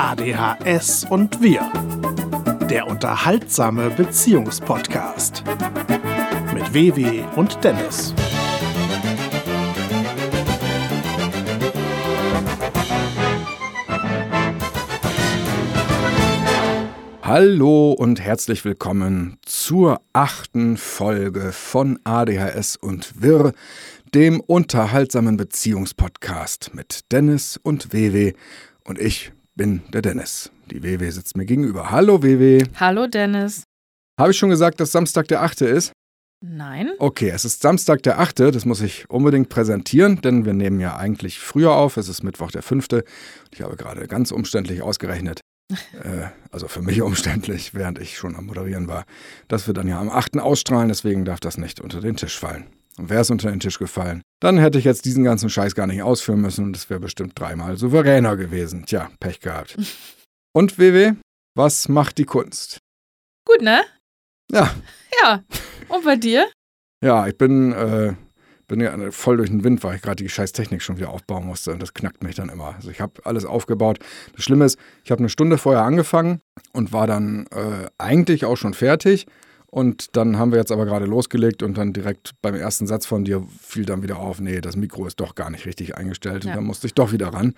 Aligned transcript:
ADHS 0.00 1.06
und 1.10 1.42
wir. 1.42 1.72
Der 2.70 2.86
unterhaltsame 2.86 3.90
Beziehungspodcast. 3.90 5.42
Mit 6.54 6.72
WW 6.72 7.24
und 7.34 7.64
Dennis. 7.64 8.14
Hallo 17.22 17.90
und 17.90 18.20
herzlich 18.20 18.64
willkommen 18.64 19.38
zur 19.44 20.00
achten 20.12 20.76
Folge 20.76 21.50
von 21.50 21.98
ADHS 22.04 22.76
und 22.76 23.20
Wirr, 23.20 23.52
dem 24.14 24.38
unterhaltsamen 24.38 25.36
Beziehungspodcast 25.36 26.72
mit 26.72 27.10
Dennis 27.10 27.58
und 27.60 27.92
WW. 27.92 28.34
Und 28.84 29.00
ich 29.00 29.32
bin 29.58 29.82
der 29.92 30.00
Dennis. 30.00 30.50
Die 30.70 30.82
WW 30.82 31.10
sitzt 31.10 31.36
mir 31.36 31.44
gegenüber. 31.44 31.90
Hallo 31.90 32.22
WW. 32.22 32.64
Hallo 32.76 33.06
Dennis. 33.06 33.64
Habe 34.18 34.30
ich 34.30 34.38
schon 34.38 34.48
gesagt, 34.48 34.80
dass 34.80 34.92
Samstag 34.92 35.28
der 35.28 35.42
8. 35.42 35.60
ist? 35.62 35.92
Nein. 36.40 36.92
Okay, 36.98 37.30
es 37.30 37.44
ist 37.44 37.60
Samstag 37.60 38.02
der 38.04 38.20
8. 38.20 38.38
Das 38.38 38.64
muss 38.64 38.80
ich 38.80 39.10
unbedingt 39.10 39.48
präsentieren, 39.48 40.20
denn 40.22 40.44
wir 40.44 40.54
nehmen 40.54 40.80
ja 40.80 40.96
eigentlich 40.96 41.40
früher 41.40 41.72
auf. 41.72 41.96
Es 41.96 42.08
ist 42.08 42.22
Mittwoch 42.22 42.52
der 42.52 42.62
5. 42.62 42.86
Ich 43.52 43.60
habe 43.60 43.76
gerade 43.76 44.06
ganz 44.06 44.30
umständlich 44.30 44.80
ausgerechnet, 44.80 45.40
äh, 45.72 46.28
also 46.52 46.68
für 46.68 46.80
mich 46.80 47.02
umständlich, 47.02 47.74
während 47.74 47.98
ich 47.98 48.16
schon 48.16 48.36
am 48.36 48.46
Moderieren 48.46 48.86
war, 48.86 49.04
dass 49.48 49.66
wir 49.66 49.74
dann 49.74 49.88
ja 49.88 50.00
am 50.00 50.08
8. 50.08 50.38
ausstrahlen, 50.38 50.88
deswegen 50.88 51.24
darf 51.24 51.40
das 51.40 51.58
nicht 51.58 51.80
unter 51.80 52.00
den 52.00 52.16
Tisch 52.16 52.38
fallen. 52.38 52.66
Und 52.98 53.10
wäre 53.10 53.20
es 53.20 53.30
unter 53.30 53.50
den 53.50 53.60
Tisch 53.60 53.78
gefallen, 53.78 54.22
dann 54.40 54.58
hätte 54.58 54.78
ich 54.78 54.84
jetzt 54.84 55.04
diesen 55.04 55.24
ganzen 55.24 55.50
Scheiß 55.50 55.74
gar 55.74 55.86
nicht 55.86 56.02
ausführen 56.02 56.40
müssen 56.40 56.64
und 56.64 56.76
es 56.76 56.90
wäre 56.90 57.00
bestimmt 57.00 57.38
dreimal 57.38 57.76
souveräner 57.76 58.36
gewesen. 58.36 58.86
Tja, 58.86 59.10
Pech 59.20 59.40
gehabt. 59.40 59.76
Und 60.54 60.78
WW, 60.78 61.12
was 61.54 61.88
macht 61.88 62.18
die 62.18 62.24
Kunst? 62.24 62.78
Gut, 63.44 63.62
ne? 63.62 63.82
Ja. 64.50 64.74
Ja. 65.22 65.44
Und 65.88 66.04
bei 66.04 66.16
dir? 66.16 66.48
Ja, 67.04 67.28
ich 67.28 67.36
bin 67.36 67.72
äh, 67.72 68.14
bin 68.68 68.80
ja 68.80 69.10
voll 69.10 69.38
durch 69.38 69.48
den 69.48 69.64
Wind, 69.64 69.82
weil 69.82 69.96
ich 69.96 70.02
gerade 70.02 70.22
die 70.22 70.28
scheiß 70.28 70.52
Technik 70.52 70.82
schon 70.82 70.98
wieder 70.98 71.10
aufbauen 71.10 71.46
musste 71.46 71.72
und 71.72 71.80
das 71.80 71.94
knackt 71.94 72.22
mich 72.22 72.36
dann 72.36 72.50
immer. 72.50 72.74
Also 72.76 72.90
ich 72.90 73.00
habe 73.00 73.24
alles 73.24 73.44
aufgebaut. 73.44 73.98
Das 74.36 74.44
Schlimme 74.44 74.66
ist, 74.66 74.78
ich 75.04 75.10
habe 75.10 75.20
eine 75.20 75.30
Stunde 75.30 75.58
vorher 75.58 75.82
angefangen 75.82 76.40
und 76.72 76.92
war 76.92 77.06
dann 77.06 77.46
äh, 77.46 77.88
eigentlich 77.96 78.44
auch 78.44 78.56
schon 78.56 78.74
fertig. 78.74 79.26
Und 79.70 80.16
dann 80.16 80.38
haben 80.38 80.50
wir 80.50 80.58
jetzt 80.58 80.72
aber 80.72 80.86
gerade 80.86 81.04
losgelegt 81.04 81.62
und 81.62 81.76
dann 81.76 81.92
direkt 81.92 82.32
beim 82.40 82.54
ersten 82.54 82.86
Satz 82.86 83.04
von 83.04 83.24
dir 83.24 83.46
fiel 83.60 83.84
dann 83.84 84.02
wieder 84.02 84.18
auf, 84.18 84.40
nee, 84.40 84.62
das 84.62 84.76
Mikro 84.76 85.06
ist 85.06 85.20
doch 85.20 85.34
gar 85.34 85.50
nicht 85.50 85.66
richtig 85.66 85.94
eingestellt. 85.94 86.44
Ja. 86.44 86.50
Und 86.50 86.56
dann 86.56 86.64
musste 86.64 86.86
ich 86.86 86.94
doch 86.94 87.12
wieder 87.12 87.28
ran. 87.28 87.54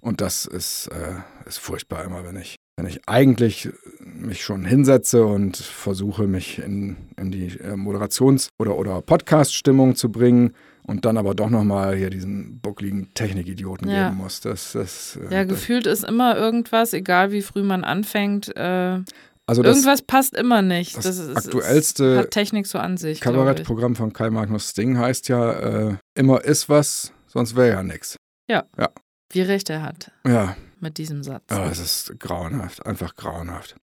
Und 0.00 0.20
das 0.20 0.44
ist, 0.44 0.88
äh, 0.88 1.48
ist 1.48 1.58
furchtbar 1.58 2.04
immer, 2.04 2.24
wenn 2.24 2.34
ich, 2.34 2.56
wenn 2.76 2.86
ich 2.86 3.00
eigentlich 3.06 3.70
mich 4.00 4.42
schon 4.42 4.64
hinsetze 4.64 5.24
und 5.24 5.56
versuche, 5.56 6.26
mich 6.26 6.58
in, 6.58 6.96
in 7.16 7.30
die 7.30 7.46
äh, 7.60 7.76
Moderations- 7.76 8.48
oder, 8.58 8.76
oder 8.76 9.00
Podcast-Stimmung 9.00 9.94
zu 9.94 10.10
bringen 10.10 10.54
und 10.84 11.04
dann 11.04 11.16
aber 11.16 11.36
doch 11.36 11.48
nochmal 11.48 11.94
hier 11.94 12.10
diesen 12.10 12.58
buckligen 12.58 13.14
Technikidioten 13.14 13.88
ja. 13.88 14.08
geben 14.08 14.16
muss. 14.16 14.40
Das, 14.40 14.72
das, 14.72 15.16
äh, 15.16 15.32
ja, 15.32 15.44
das, 15.44 15.60
gefühlt 15.60 15.86
ist 15.86 16.02
immer 16.02 16.36
irgendwas, 16.36 16.92
egal 16.92 17.30
wie 17.30 17.42
früh 17.42 17.62
man 17.62 17.84
anfängt. 17.84 18.54
Äh, 18.56 19.02
also 19.46 19.62
irgendwas 19.62 20.02
passt 20.02 20.34
immer 20.34 20.62
nicht. 20.62 20.96
Das, 20.96 21.04
das 21.04 21.18
ist, 21.18 21.36
aktuellste 21.36 22.18
hat 22.18 22.30
Technik 22.30 22.66
so 22.66 22.78
an 22.78 22.96
sich. 22.96 23.20
Kabarettprogramm 23.20 23.96
von 23.96 24.12
Karl 24.12 24.30
Magnus 24.30 24.70
Sting 24.70 24.98
heißt 24.98 25.28
ja, 25.28 25.52
äh, 25.52 25.96
immer 26.14 26.44
ist 26.44 26.68
was, 26.68 27.12
sonst 27.26 27.56
wäre 27.56 27.70
ja 27.70 27.82
nichts. 27.82 28.16
Ja. 28.48 28.64
ja. 28.78 28.90
Wie 29.32 29.42
recht 29.42 29.70
er 29.70 29.82
hat. 29.82 30.10
Ja. 30.26 30.56
Mit 30.80 30.98
diesem 30.98 31.22
Satz. 31.22 31.44
Ja, 31.50 31.70
es 31.70 31.78
ist 31.78 32.18
grauenhaft, 32.18 32.84
einfach 32.86 33.16
grauenhaft. 33.16 33.76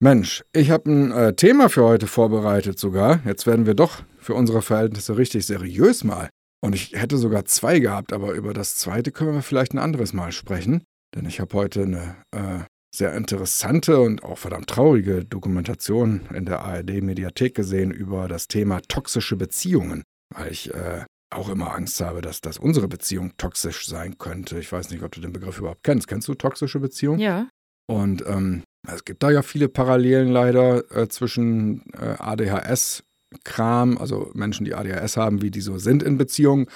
Mensch, 0.00 0.44
ich 0.52 0.70
habe 0.70 0.90
ein 0.90 1.12
äh, 1.12 1.34
Thema 1.34 1.68
für 1.68 1.84
heute 1.84 2.06
vorbereitet 2.06 2.78
sogar. 2.78 3.20
Jetzt 3.24 3.46
werden 3.46 3.66
wir 3.66 3.74
doch 3.74 4.02
für 4.18 4.34
unsere 4.34 4.60
Verhältnisse 4.60 5.16
richtig 5.16 5.46
seriös 5.46 6.02
mal. 6.02 6.28
Und 6.60 6.74
ich 6.74 6.92
hätte 6.92 7.18
sogar 7.18 7.44
zwei 7.44 7.78
gehabt, 7.78 8.12
aber 8.12 8.32
über 8.32 8.52
das 8.52 8.76
zweite 8.76 9.12
können 9.12 9.34
wir 9.34 9.42
vielleicht 9.42 9.74
ein 9.74 9.78
anderes 9.78 10.12
Mal 10.12 10.32
sprechen. 10.32 10.82
Denn 11.14 11.26
ich 11.26 11.40
habe 11.40 11.54
heute 11.54 11.82
eine 11.82 12.16
äh, 12.34 12.64
sehr 12.94 13.14
interessante 13.14 14.00
und 14.00 14.22
auch 14.22 14.38
verdammt 14.38 14.68
traurige 14.68 15.24
Dokumentation 15.24 16.22
in 16.34 16.44
der 16.44 16.60
ARD-Mediathek 16.60 17.54
gesehen 17.54 17.90
über 17.90 18.28
das 18.28 18.48
Thema 18.48 18.80
toxische 18.82 19.36
Beziehungen. 19.36 20.02
Weil 20.34 20.52
ich 20.52 20.72
äh, 20.74 21.04
auch 21.30 21.48
immer 21.48 21.74
Angst 21.74 22.00
habe, 22.00 22.20
dass, 22.20 22.40
dass 22.40 22.58
unsere 22.58 22.88
Beziehung 22.88 23.32
toxisch 23.38 23.86
sein 23.86 24.18
könnte. 24.18 24.58
Ich 24.58 24.70
weiß 24.70 24.90
nicht, 24.90 25.02
ob 25.02 25.12
du 25.12 25.20
den 25.20 25.32
Begriff 25.32 25.58
überhaupt 25.58 25.82
kennst. 25.82 26.06
Kennst 26.06 26.28
du 26.28 26.34
toxische 26.34 26.80
Beziehungen? 26.80 27.20
Ja. 27.20 27.48
Und 27.86 28.24
ähm, 28.26 28.62
es 28.86 29.04
gibt 29.04 29.22
da 29.22 29.30
ja 29.30 29.42
viele 29.42 29.68
Parallelen 29.68 30.28
leider 30.28 30.90
äh, 30.94 31.08
zwischen 31.08 31.82
äh, 31.92 32.16
ADHS-Kram, 32.18 33.98
also 33.98 34.30
Menschen, 34.34 34.64
die 34.64 34.74
ADHS 34.74 35.16
haben, 35.16 35.42
wie 35.42 35.50
die 35.50 35.60
so 35.60 35.78
sind 35.78 36.02
in 36.02 36.18
Beziehungen, 36.18 36.66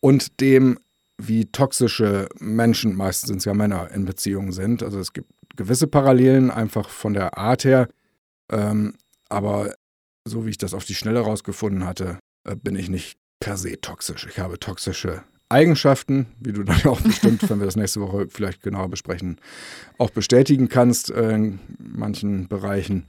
und 0.00 0.40
dem, 0.40 0.78
wie 1.18 1.46
toxische 1.46 2.28
Menschen, 2.38 2.94
meistens 2.94 3.28
sind 3.28 3.38
es 3.38 3.44
ja 3.44 3.54
Männer, 3.54 3.90
in 3.90 4.04
Beziehungen 4.04 4.52
sind. 4.52 4.82
Also 4.82 4.98
es 4.98 5.12
gibt 5.12 5.30
gewisse 5.56 5.86
Parallelen 5.86 6.50
einfach 6.50 6.88
von 6.88 7.14
der 7.14 7.38
Art 7.38 7.64
her, 7.64 7.88
ähm, 8.52 8.94
aber 9.28 9.74
so 10.26 10.44
wie 10.44 10.50
ich 10.50 10.58
das 10.58 10.74
auf 10.74 10.84
die 10.84 10.94
Schnelle 10.94 11.20
rausgefunden 11.20 11.84
hatte, 11.84 12.18
äh, 12.44 12.56
bin 12.56 12.76
ich 12.76 12.88
nicht 12.88 13.18
per 13.40 13.56
se 13.56 13.80
toxisch. 13.80 14.26
Ich 14.28 14.38
habe 14.38 14.58
toxische 14.58 15.22
Eigenschaften, 15.48 16.26
wie 16.40 16.52
du 16.52 16.62
dann 16.64 16.84
auch 16.86 17.00
bestimmt, 17.00 17.48
wenn 17.48 17.58
wir 17.58 17.66
das 17.66 17.76
nächste 17.76 18.00
Woche 18.00 18.26
vielleicht 18.28 18.62
genauer 18.62 18.88
besprechen, 18.88 19.40
auch 19.98 20.10
bestätigen 20.10 20.68
kannst 20.68 21.10
äh, 21.10 21.34
in 21.34 21.60
manchen 21.78 22.48
Bereichen. 22.48 23.06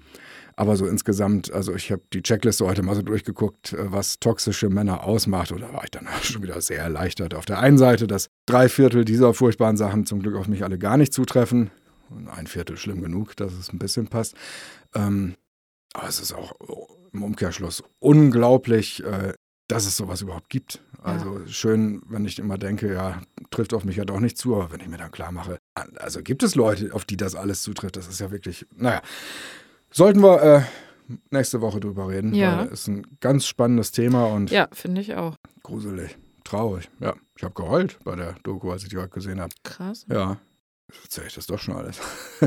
Aber 0.60 0.76
so 0.76 0.88
insgesamt, 0.88 1.54
also 1.54 1.76
ich 1.76 1.92
habe 1.92 2.02
die 2.14 2.24
Checkliste 2.24 2.66
heute 2.66 2.82
mal 2.82 2.96
so 2.96 3.04
durchgeguckt, 3.04 3.74
äh, 3.74 3.92
was 3.92 4.20
toxische 4.20 4.70
Männer 4.70 5.04
ausmacht. 5.04 5.52
Und 5.52 5.62
da 5.62 5.72
war 5.72 5.84
ich 5.84 5.92
dann 5.92 6.08
schon 6.24 6.42
wieder 6.42 6.60
sehr 6.62 6.80
erleichtert. 6.80 7.36
Auf 7.36 7.46
der 7.46 7.60
einen 7.60 7.78
Seite, 7.78 8.08
dass 8.08 8.30
drei 8.48 8.68
Viertel 8.68 9.06
dieser 9.06 9.34
furchtbaren 9.34 9.78
Sachen 9.78 10.06
zum 10.06 10.22
Glück 10.22 10.36
auf 10.36 10.48
mich 10.48 10.64
alle 10.64 10.80
gar 10.80 10.98
nicht 10.98 11.14
zutreffen. 11.14 11.70
Und 12.10 12.28
ein 12.30 12.48
Viertel 12.48 12.78
schlimm 12.78 13.02
genug, 13.02 13.36
dass 13.36 13.54
es 13.54 13.72
ein 13.72 13.80
bisschen 13.80 14.08
passt. 14.08 14.36
Ähm, 14.96 15.36
aber 15.94 16.08
es 16.08 16.20
ist 16.20 16.34
auch 16.34 16.54
im 17.14 17.24
Umkehrschluss 17.24 17.84
unglaublich, 18.00 19.04
äh, 19.04 19.34
dass 19.68 19.86
es 19.86 19.98
sowas 19.98 20.22
überhaupt 20.22 20.50
gibt. 20.50 20.82
Also 21.02 21.40
ja. 21.40 21.48
schön, 21.48 22.02
wenn 22.08 22.26
ich 22.26 22.40
immer 22.40 22.58
denke, 22.58 22.94
ja, 22.94 23.22
trifft 23.50 23.74
auf 23.74 23.84
mich 23.84 23.98
ja 23.98 24.06
doch 24.06 24.20
nicht 24.20 24.38
zu, 24.38 24.56
aber 24.56 24.72
wenn 24.72 24.80
ich 24.80 24.88
mir 24.88 24.98
dann 24.98 25.12
klar 25.12 25.32
mache, 25.32 25.60
also 25.98 26.22
gibt 26.22 26.44
es 26.44 26.56
Leute, 26.56 26.94
auf 26.94 27.06
die 27.06 27.18
das 27.18 27.36
alles 27.36 27.62
zutrifft, 27.62 27.98
das 27.98 28.08
ist 28.08 28.20
ja 28.20 28.32
wirklich, 28.32 28.66
naja, 28.76 29.02
sollten 29.92 30.22
wir 30.22 30.42
äh, 30.42 30.62
nächste 31.30 31.62
Woche 31.62 31.80
drüber 31.80 32.10
reden, 32.10 32.34
ja. 32.34 32.60
weil 32.60 32.68
ist 32.68 32.88
ein 32.88 33.06
ganz 33.20 33.46
spannendes 33.46 33.92
Thema 33.92 34.26
und 34.28 34.52
ja, 34.52 34.68
finde 34.72 35.02
ich 35.02 35.16
auch. 35.16 35.36
Gruselig, 35.64 36.18
traurig, 36.44 36.90
ja. 37.00 37.14
Ich 37.36 37.44
habe 37.44 37.54
geheult 37.54 38.00
bei 38.04 38.16
der 38.16 38.34
Doku, 38.44 38.72
als 38.72 38.84
ich 38.84 38.90
die 38.90 38.98
heute 38.98 39.10
gesehen 39.10 39.40
habe. 39.40 39.54
Krass. 39.64 40.06
Ja, 40.10 40.38
erzähle 41.04 41.28
ich 41.28 41.36
das 41.36 41.46
doch 41.46 41.60
schon 41.60 41.76
alles. 41.76 42.00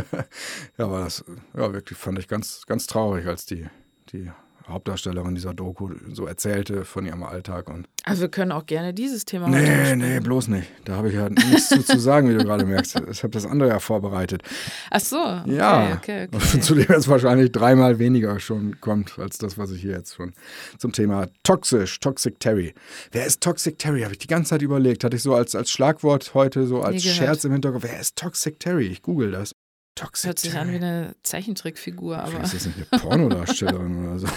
ja, 0.78 0.84
aber 0.84 1.04
das, 1.04 1.24
ja, 1.54 1.72
wirklich 1.72 1.98
fand 1.98 2.18
ich 2.18 2.28
ganz, 2.28 2.66
ganz 2.66 2.86
traurig, 2.86 3.26
als 3.26 3.46
die, 3.46 3.68
die 4.12 4.30
Hauptdarstellerin 4.68 5.34
dieser 5.34 5.54
Doku 5.54 5.90
so 6.12 6.26
erzählte 6.26 6.84
von 6.84 7.06
ihrem 7.06 7.22
Alltag. 7.22 7.68
Und 7.68 7.88
also 8.04 8.22
wir 8.22 8.28
können 8.28 8.52
auch 8.52 8.66
gerne 8.66 8.94
dieses 8.94 9.24
Thema 9.24 9.48
Nee, 9.48 9.96
nee, 9.96 10.20
bloß 10.20 10.48
nicht. 10.48 10.70
Da 10.84 10.96
habe 10.96 11.08
ich 11.08 11.14
ja 11.14 11.28
nichts 11.28 11.68
zu, 11.68 11.82
zu 11.82 11.98
sagen, 11.98 12.28
wie 12.28 12.34
du 12.34 12.44
gerade 12.44 12.64
merkst. 12.64 13.02
Ich 13.10 13.22
habe 13.22 13.32
das 13.32 13.46
andere 13.46 13.70
ja 13.70 13.78
vorbereitet. 13.80 14.42
Ach 14.90 15.00
so. 15.00 15.18
Okay, 15.18 15.56
ja. 15.56 15.94
Okay, 15.94 16.28
okay. 16.32 16.60
Zu 16.60 16.74
dem 16.74 16.90
es 16.90 17.08
wahrscheinlich 17.08 17.50
dreimal 17.50 17.98
weniger 17.98 18.38
schon 18.40 18.80
kommt, 18.80 19.18
als 19.18 19.38
das, 19.38 19.58
was 19.58 19.70
ich 19.72 19.80
hier 19.80 19.92
jetzt 19.92 20.14
schon 20.14 20.32
zum 20.78 20.92
Thema 20.92 21.26
toxisch, 21.42 21.98
Toxic 22.00 22.38
Terry. 22.40 22.74
Wer 23.10 23.26
ist 23.26 23.42
Toxic 23.42 23.78
Terry? 23.78 24.02
Habe 24.02 24.12
ich 24.12 24.18
die 24.18 24.26
ganze 24.26 24.50
Zeit 24.50 24.62
überlegt. 24.62 25.04
Hatte 25.04 25.16
ich 25.16 25.22
so 25.22 25.34
als, 25.34 25.54
als 25.54 25.70
Schlagwort 25.70 26.34
heute, 26.34 26.66
so 26.66 26.80
als 26.82 27.02
Scherz 27.02 27.44
im 27.44 27.52
Hintergrund. 27.52 27.84
Wer 27.84 28.00
ist 28.00 28.16
Toxic 28.16 28.60
Terry? 28.60 28.86
Ich 28.86 29.02
google 29.02 29.32
das. 29.32 29.52
Toxic 30.00 30.28
Hört 30.28 30.38
sich 30.38 30.50
Terry. 30.52 30.62
an 30.62 30.72
wie 30.72 30.76
eine 30.76 31.16
Zeichentrickfigur, 31.22 32.18
aber. 32.18 32.40
Ist 32.40 32.54
das 32.54 32.66
nicht 32.66 32.78
eine 32.90 33.00
Pornodarstellerin 33.02 34.06
oder 34.06 34.18
so. 34.18 34.26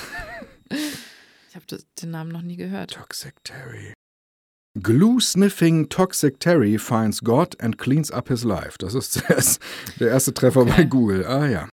Ich 1.50 1.56
habe 1.56 1.84
den 2.02 2.10
Namen 2.10 2.32
noch 2.32 2.42
nie 2.42 2.56
gehört. 2.56 2.94
Toxic 2.94 3.36
Terry. 3.44 3.94
Glue 4.82 5.22
Sniffing 5.22 5.88
Toxic 5.88 6.40
Terry 6.40 6.80
finds 6.80 7.22
God 7.22 7.62
and 7.62 7.78
cleans 7.78 8.10
up 8.10 8.28
his 8.28 8.44
life. 8.44 8.76
Das 8.80 8.96
ist 8.96 9.22
der 10.00 10.08
erste 10.08 10.34
Treffer 10.34 10.62
okay. 10.62 10.74
bei 10.76 10.84
Google. 10.86 11.28
Ah 11.28 11.46
ja. 11.46 11.70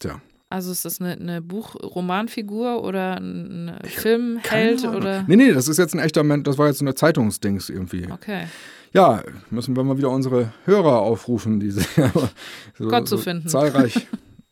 Tja. 0.00 0.22
Also 0.50 0.72
ist 0.72 0.84
das 0.84 1.00
eine, 1.00 1.12
eine 1.12 1.42
Buch-Romanfigur 1.42 2.82
oder 2.82 3.16
ein 3.16 3.78
Filmheld 3.84 4.84
oder? 4.84 5.24
Nee, 5.26 5.36
nee, 5.36 5.52
das 5.52 5.68
ist 5.68 5.78
jetzt 5.78 5.94
ein 5.94 6.00
echter 6.00 6.22
Mensch, 6.22 6.44
das 6.44 6.56
war 6.56 6.68
jetzt 6.68 6.78
so 6.78 6.84
eine 6.84 6.94
Zeitungsdings 6.94 7.68
irgendwie. 7.68 8.08
Okay. 8.10 8.46
Ja, 8.92 9.22
müssen 9.50 9.76
wir 9.76 9.84
mal 9.84 9.98
wieder 9.98 10.10
unsere 10.10 10.52
Hörer 10.64 11.00
aufrufen, 11.00 11.60
diese 11.60 11.82
so, 12.78 12.88
Gott 12.88 13.06
zu 13.06 13.18
finden. 13.18 13.48
zahlreich 13.48 14.06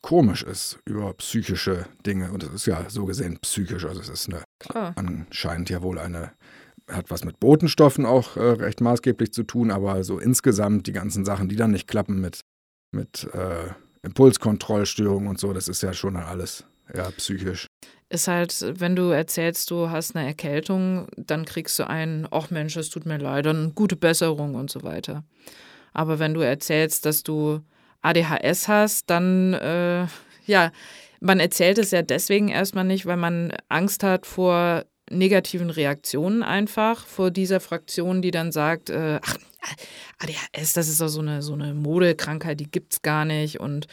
komisch 0.02 0.42
ist 0.42 0.78
über 0.84 1.12
psychische 1.14 1.86
Dinge. 2.06 2.32
Und 2.32 2.42
es 2.42 2.50
ist 2.50 2.66
ja 2.66 2.88
so 2.88 3.06
gesehen 3.06 3.38
psychisch. 3.40 3.84
Also 3.84 4.00
es 4.00 4.08
ist 4.08 4.28
eine, 4.28 4.42
Klar. 4.58 4.94
anscheinend 4.96 5.70
ja 5.70 5.82
wohl 5.82 5.98
eine, 5.98 6.32
hat 6.90 7.10
was 7.10 7.24
mit 7.24 7.40
Botenstoffen 7.40 8.06
auch 8.06 8.36
äh, 8.36 8.40
recht 8.40 8.80
maßgeblich 8.80 9.32
zu 9.32 9.42
tun, 9.42 9.70
aber 9.70 10.04
so 10.04 10.18
insgesamt 10.18 10.86
die 10.86 10.92
ganzen 10.92 11.24
Sachen, 11.24 11.48
die 11.48 11.56
dann 11.56 11.72
nicht 11.72 11.88
klappen 11.88 12.20
mit, 12.20 12.40
mit 12.92 13.24
äh, 13.32 13.70
Impulskontrollstörungen 14.02 15.28
und 15.28 15.40
so, 15.40 15.52
das 15.52 15.68
ist 15.68 15.82
ja 15.82 15.92
schon 15.92 16.16
alles 16.16 16.64
ja, 16.94 17.10
psychisch. 17.10 17.66
Ist 18.08 18.28
halt, 18.28 18.64
wenn 18.78 18.94
du 18.94 19.10
erzählst, 19.10 19.70
du 19.72 19.90
hast 19.90 20.14
eine 20.14 20.26
Erkältung, 20.26 21.08
dann 21.16 21.44
kriegst 21.44 21.78
du 21.78 21.88
einen, 21.88 22.28
ach 22.30 22.50
Mensch, 22.50 22.76
es 22.76 22.88
tut 22.88 23.04
mir 23.04 23.18
leid, 23.18 23.46
dann 23.46 23.74
gute 23.74 23.96
Besserung 23.96 24.54
und 24.54 24.70
so 24.70 24.82
weiter. 24.84 25.24
Aber 25.92 26.18
wenn 26.18 26.34
du 26.34 26.40
erzählst, 26.40 27.04
dass 27.04 27.24
du 27.24 27.60
ADHS 28.06 28.68
hast, 28.68 29.10
dann, 29.10 29.54
äh, 29.54 30.06
ja, 30.46 30.70
man 31.20 31.40
erzählt 31.40 31.78
es 31.78 31.90
ja 31.90 32.02
deswegen 32.02 32.48
erstmal 32.48 32.84
nicht, 32.84 33.06
weil 33.06 33.16
man 33.16 33.52
Angst 33.68 34.02
hat 34.02 34.26
vor 34.26 34.84
negativen 35.10 35.70
Reaktionen 35.70 36.42
einfach, 36.42 37.06
vor 37.06 37.30
dieser 37.30 37.60
Fraktion, 37.60 38.22
die 38.22 38.30
dann 38.30 38.52
sagt, 38.52 38.90
äh, 38.90 39.20
ach, 39.22 39.36
ADHS, 40.18 40.72
das 40.74 40.88
ist 40.88 41.00
doch 41.00 41.08
so 41.08 41.20
eine, 41.20 41.42
so 41.42 41.54
eine 41.54 41.74
Modekrankheit, 41.74 42.60
die 42.60 42.70
gibt 42.70 42.94
es 42.94 43.02
gar 43.02 43.24
nicht. 43.24 43.60
Und 43.60 43.86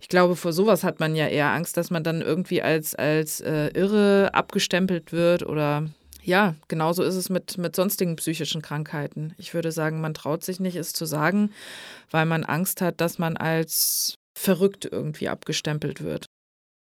ich 0.00 0.08
glaube, 0.08 0.36
vor 0.36 0.52
sowas 0.52 0.84
hat 0.84 1.00
man 1.00 1.14
ja 1.14 1.28
eher 1.28 1.50
Angst, 1.50 1.76
dass 1.76 1.90
man 1.90 2.04
dann 2.04 2.20
irgendwie 2.20 2.62
als, 2.62 2.94
als 2.94 3.40
äh, 3.40 3.68
irre 3.68 4.30
abgestempelt 4.32 5.12
wird 5.12 5.44
oder 5.44 5.88
ja, 6.30 6.54
genauso 6.68 7.02
ist 7.02 7.16
es 7.16 7.28
mit, 7.28 7.58
mit 7.58 7.74
sonstigen 7.74 8.14
psychischen 8.14 8.62
Krankheiten. 8.62 9.34
Ich 9.36 9.52
würde 9.52 9.72
sagen, 9.72 10.00
man 10.00 10.14
traut 10.14 10.44
sich 10.44 10.60
nicht, 10.60 10.76
es 10.76 10.92
zu 10.92 11.04
sagen, 11.04 11.50
weil 12.10 12.24
man 12.24 12.44
Angst 12.44 12.80
hat, 12.80 13.00
dass 13.00 13.18
man 13.18 13.36
als 13.36 14.14
verrückt 14.38 14.88
irgendwie 14.90 15.28
abgestempelt 15.28 16.02
wird. 16.02 16.26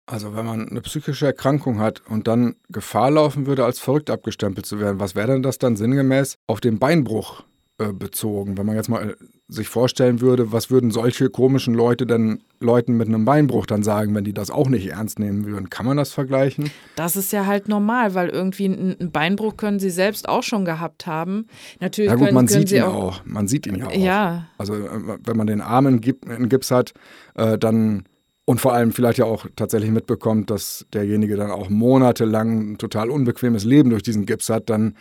Also 0.07 0.37
wenn 0.37 0.45
man 0.45 0.69
eine 0.69 0.83
psychische 0.83 1.27
Erkrankung 1.27 1.79
hat 1.79 2.03
und 2.07 2.29
dann 2.29 2.57
Gefahr 2.69 3.11
laufen 3.11 3.47
würde, 3.47 3.65
als 3.65 3.79
verrückt 3.79 4.11
abgestempelt 4.11 4.67
zu 4.67 4.79
werden, 4.79 5.01
was 5.01 5.15
wäre 5.15 5.29
denn 5.29 5.43
das 5.43 5.59
dann 5.59 5.77
sinngemäß 5.77 6.37
auf 6.47 6.61
den 6.61 6.79
Beinbruch 6.79 7.45
äh, 7.79 7.93
bezogen. 7.93 8.59
Wenn 8.59 8.67
man 8.67 8.77
jetzt 8.77 8.89
mal 8.89 9.11
äh, 9.11 9.15
sich 9.51 9.69
vorstellen 9.69 10.21
würde, 10.21 10.53
was 10.53 10.71
würden 10.71 10.91
solche 10.91 11.29
komischen 11.29 11.75
Leute 11.75 12.07
denn 12.07 12.41
Leuten 12.61 12.97
mit 12.97 13.09
einem 13.09 13.25
Beinbruch 13.25 13.67
dann 13.67 13.83
sagen, 13.83 14.15
wenn 14.15 14.25
die 14.25 14.33
das 14.33 14.51
auch 14.51 14.69
nicht 14.69 14.87
ernst 14.87 15.19
nehmen 15.19 15.45
würden? 15.45 15.71
Kann 15.71 15.87
man 15.87 15.97
das 15.97 16.13
vergleichen? 16.13 16.71
Das 16.97 17.17
ist 17.17 17.33
ja 17.33 17.47
halt 17.47 17.69
normal, 17.69 18.15
weil 18.15 18.29
irgendwie 18.29 18.67
einen 18.67 19.11
Beinbruch 19.11 19.57
können 19.57 19.79
sie 19.79 19.91
selbst 19.91 20.29
auch 20.29 20.43
schon 20.43 20.65
gehabt 20.65 21.07
haben. 21.07 21.47
Natürlich 21.81 22.11
ja 22.11 22.17
gut, 22.17 22.27
können, 22.27 22.35
man 22.35 22.47
können 22.47 22.67
sieht 22.67 22.77
ihn 22.77 22.83
auch, 22.83 22.95
auch. 22.95 23.23
Man 23.25 23.49
sieht 23.49 23.67
ihn 23.67 23.75
ja 23.77 23.87
auch. 23.89 23.95
Ja. 23.95 24.47
Also 24.57 24.75
äh, 24.75 25.19
wenn 25.25 25.37
man 25.37 25.47
den 25.47 25.61
Arm 25.61 25.87
in 25.87 26.01
Gips 26.01 26.71
hat, 26.71 26.95
dann 27.35 28.05
und 28.51 28.61
vor 28.61 28.73
allem 28.73 28.91
vielleicht 28.91 29.19
ja 29.19 29.27
auch 29.27 29.47
tatsächlich 29.55 29.93
mitbekommt, 29.93 30.51
dass 30.51 30.85
derjenige 30.93 31.37
dann 31.37 31.53
auch 31.53 31.69
monatelang 31.69 32.73
ein 32.73 32.79
total 32.79 33.09
unbequemes 33.09 33.63
Leben 33.63 33.91
durch 33.91 34.03
diesen 34.03 34.27
Gips 34.27 34.49
hat, 34.49 34.69
dann 34.71 34.97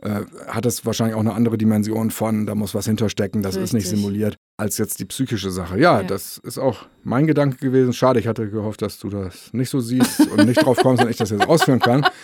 äh, 0.00 0.22
hat 0.48 0.64
es 0.64 0.86
wahrscheinlich 0.86 1.14
auch 1.14 1.20
eine 1.20 1.34
andere 1.34 1.58
Dimension 1.58 2.10
von, 2.10 2.46
da 2.46 2.54
muss 2.54 2.74
was 2.74 2.86
hinterstecken, 2.86 3.42
das 3.42 3.56
Richtig. 3.56 3.64
ist 3.64 3.72
nicht 3.74 3.88
simuliert, 3.90 4.36
als 4.56 4.78
jetzt 4.78 5.00
die 5.00 5.04
psychische 5.04 5.50
Sache. 5.50 5.78
Ja, 5.78 6.00
ja, 6.00 6.06
das 6.06 6.38
ist 6.38 6.56
auch 6.56 6.86
mein 7.02 7.26
Gedanke 7.26 7.58
gewesen. 7.58 7.92
Schade, 7.92 8.20
ich 8.20 8.26
hatte 8.26 8.48
gehofft, 8.48 8.80
dass 8.80 8.98
du 8.98 9.10
das 9.10 9.52
nicht 9.52 9.68
so 9.68 9.80
siehst 9.80 10.26
und 10.30 10.46
nicht 10.46 10.64
drauf 10.64 10.78
kommst 10.78 11.04
und 11.04 11.10
ich 11.10 11.18
das 11.18 11.28
jetzt 11.28 11.46
ausführen 11.46 11.80
kann. 11.80 12.06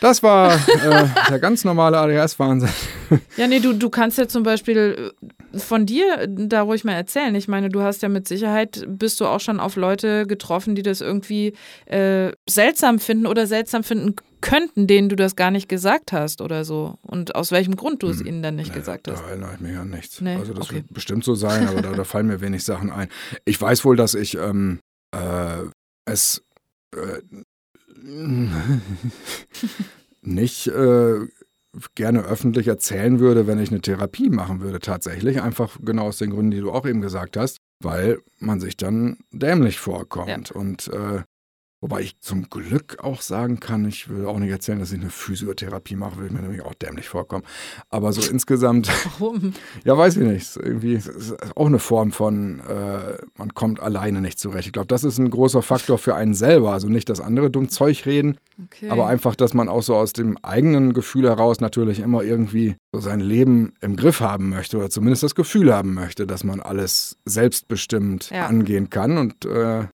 Das 0.00 0.22
war 0.22 0.54
äh, 0.54 1.06
der 1.28 1.38
ganz 1.38 1.64
normale 1.64 1.98
ADHS-Wahnsinn. 1.98 2.68
Ja, 3.36 3.46
nee, 3.46 3.60
du, 3.60 3.72
du 3.72 3.88
kannst 3.88 4.18
ja 4.18 4.28
zum 4.28 4.42
Beispiel 4.42 5.12
äh, 5.52 5.58
von 5.58 5.86
dir 5.86 6.26
da 6.26 6.62
ruhig 6.62 6.84
mal 6.84 6.92
erzählen. 6.92 7.34
Ich 7.34 7.48
meine, 7.48 7.68
du 7.68 7.82
hast 7.82 8.02
ja 8.02 8.08
mit 8.08 8.28
Sicherheit, 8.28 8.84
bist 8.88 9.20
du 9.20 9.26
auch 9.26 9.40
schon 9.40 9.60
auf 9.60 9.76
Leute 9.76 10.26
getroffen, 10.26 10.74
die 10.74 10.82
das 10.82 11.00
irgendwie 11.00 11.54
äh, 11.86 12.32
seltsam 12.48 12.98
finden 12.98 13.26
oder 13.26 13.46
seltsam 13.46 13.84
finden 13.84 14.16
könnten, 14.40 14.86
denen 14.86 15.08
du 15.08 15.16
das 15.16 15.34
gar 15.34 15.50
nicht 15.50 15.68
gesagt 15.68 16.12
hast 16.12 16.40
oder 16.40 16.64
so. 16.64 16.98
Und 17.02 17.34
aus 17.34 17.52
welchem 17.52 17.76
Grund 17.76 18.02
du 18.02 18.08
es 18.08 18.20
hm. 18.20 18.26
ihnen 18.26 18.42
dann 18.42 18.56
nicht 18.56 18.70
nee, 18.70 18.78
gesagt 18.78 19.08
hast. 19.08 19.20
Da 19.20 19.28
erinnere 19.28 19.54
ich 19.54 19.60
mich 19.60 19.76
an 19.76 19.90
nichts. 19.90 20.20
Nee? 20.20 20.36
Also 20.36 20.52
das 20.52 20.66
okay. 20.66 20.76
wird 20.76 20.92
bestimmt 20.92 21.24
so 21.24 21.34
sein, 21.34 21.68
aber 21.68 21.82
da, 21.82 21.92
da, 21.92 22.04
fallen 22.16 22.26
mir 22.26 22.40
wenig 22.40 22.64
Sachen 22.64 22.90
ein. 22.90 23.08
Ich 23.44 23.60
weiß 23.60 23.84
wohl, 23.84 23.96
dass 23.96 24.14
ich 24.14 24.36
ähm, 24.36 24.80
äh, 25.12 25.64
es 26.04 26.42
äh, 26.94 27.20
nicht 30.22 30.68
äh, 30.68 31.26
gerne 31.94 32.22
öffentlich 32.24 32.68
erzählen 32.68 33.20
würde, 33.20 33.46
wenn 33.46 33.58
ich 33.58 33.70
eine 33.70 33.80
Therapie 33.80 34.30
machen 34.30 34.60
würde, 34.60 34.78
tatsächlich. 34.78 35.42
Einfach 35.42 35.76
genau 35.82 36.06
aus 36.06 36.18
den 36.18 36.30
Gründen, 36.30 36.52
die 36.52 36.60
du 36.60 36.70
auch 36.70 36.86
eben 36.86 37.00
gesagt 37.00 37.36
hast, 37.36 37.58
weil 37.82 38.18
man 38.38 38.60
sich 38.60 38.76
dann 38.76 39.18
dämlich 39.32 39.78
vorkommt. 39.78 40.50
Ja. 40.50 40.54
Und 40.54 40.88
äh, 40.88 41.22
Wobei 41.86 42.00
ich 42.00 42.18
zum 42.18 42.50
Glück 42.50 42.98
auch 43.04 43.20
sagen 43.20 43.60
kann, 43.60 43.84
ich 43.84 44.08
will 44.08 44.26
auch 44.26 44.40
nicht 44.40 44.50
erzählen, 44.50 44.80
dass 44.80 44.90
ich 44.90 45.00
eine 45.00 45.08
Physiotherapie 45.08 45.94
mache, 45.94 46.18
will 46.18 46.30
mir 46.30 46.40
nämlich 46.40 46.62
auch 46.62 46.74
dämlich 46.74 47.08
vorkommen. 47.08 47.44
Aber 47.90 48.12
so 48.12 48.28
insgesamt. 48.32 48.90
Warum? 49.20 49.52
Ja, 49.84 49.96
weiß 49.96 50.16
ich 50.16 50.24
nicht. 50.24 50.56
Irgendwie 50.56 50.94
ist 50.94 51.36
auch 51.54 51.66
eine 51.66 51.78
Form 51.78 52.10
von, 52.10 52.58
äh, 52.58 53.18
man 53.38 53.54
kommt 53.54 53.78
alleine 53.78 54.20
nicht 54.20 54.40
zurecht. 54.40 54.66
Ich 54.66 54.72
glaube, 54.72 54.88
das 54.88 55.04
ist 55.04 55.18
ein 55.18 55.30
großer 55.30 55.62
Faktor 55.62 55.96
für 55.96 56.16
einen 56.16 56.34
selber. 56.34 56.72
Also 56.72 56.88
nicht 56.88 57.08
das 57.08 57.20
andere 57.20 57.52
dumm 57.52 57.68
Zeug 57.68 58.04
reden, 58.04 58.36
okay. 58.64 58.90
aber 58.90 59.06
einfach, 59.06 59.36
dass 59.36 59.54
man 59.54 59.68
auch 59.68 59.84
so 59.84 59.94
aus 59.94 60.12
dem 60.12 60.38
eigenen 60.38 60.92
Gefühl 60.92 61.28
heraus 61.28 61.60
natürlich 61.60 62.00
immer 62.00 62.24
irgendwie 62.24 62.74
so 62.92 62.98
sein 62.98 63.20
Leben 63.20 63.74
im 63.80 63.94
Griff 63.94 64.18
haben 64.18 64.48
möchte 64.48 64.76
oder 64.76 64.90
zumindest 64.90 65.22
das 65.22 65.36
Gefühl 65.36 65.72
haben 65.72 65.94
möchte, 65.94 66.26
dass 66.26 66.42
man 66.42 66.58
alles 66.58 67.16
selbstbestimmt 67.26 68.30
ja. 68.30 68.46
angehen 68.46 68.90
kann. 68.90 69.18
Und 69.18 69.44
äh, 69.44 69.84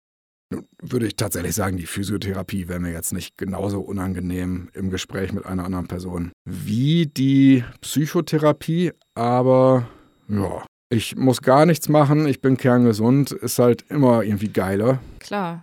würde 0.80 1.06
ich 1.06 1.16
tatsächlich 1.16 1.54
sagen, 1.54 1.76
die 1.76 1.86
Physiotherapie 1.86 2.68
wäre 2.68 2.80
mir 2.80 2.92
jetzt 2.92 3.12
nicht 3.12 3.36
genauso 3.38 3.80
unangenehm 3.80 4.68
im 4.74 4.90
Gespräch 4.90 5.32
mit 5.32 5.46
einer 5.46 5.64
anderen 5.64 5.88
Person 5.88 6.32
wie 6.44 7.06
die 7.06 7.64
Psychotherapie, 7.80 8.92
aber 9.14 9.88
ja, 10.28 10.64
ich 10.88 11.16
muss 11.16 11.40
gar 11.42 11.66
nichts 11.66 11.88
machen, 11.88 12.26
ich 12.26 12.40
bin 12.40 12.56
kerngesund, 12.56 13.32
ist 13.32 13.58
halt 13.58 13.84
immer 13.88 14.22
irgendwie 14.22 14.48
geiler. 14.48 15.00
Klar. 15.20 15.62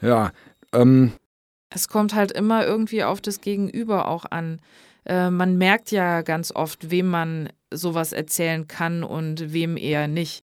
Ja, 0.00 0.32
ähm. 0.72 1.12
Es 1.74 1.88
kommt 1.88 2.14
halt 2.14 2.32
immer 2.32 2.64
irgendwie 2.64 3.04
auf 3.04 3.20
das 3.20 3.40
Gegenüber 3.40 4.08
auch 4.08 4.24
an. 4.30 4.60
Äh, 5.04 5.30
man 5.30 5.58
merkt 5.58 5.90
ja 5.90 6.22
ganz 6.22 6.52
oft, 6.54 6.90
wem 6.90 7.08
man 7.08 7.48
sowas 7.72 8.12
erzählen 8.12 8.68
kann 8.68 9.02
und 9.02 9.52
wem 9.52 9.76
eher 9.76 10.08
nicht. 10.08 10.42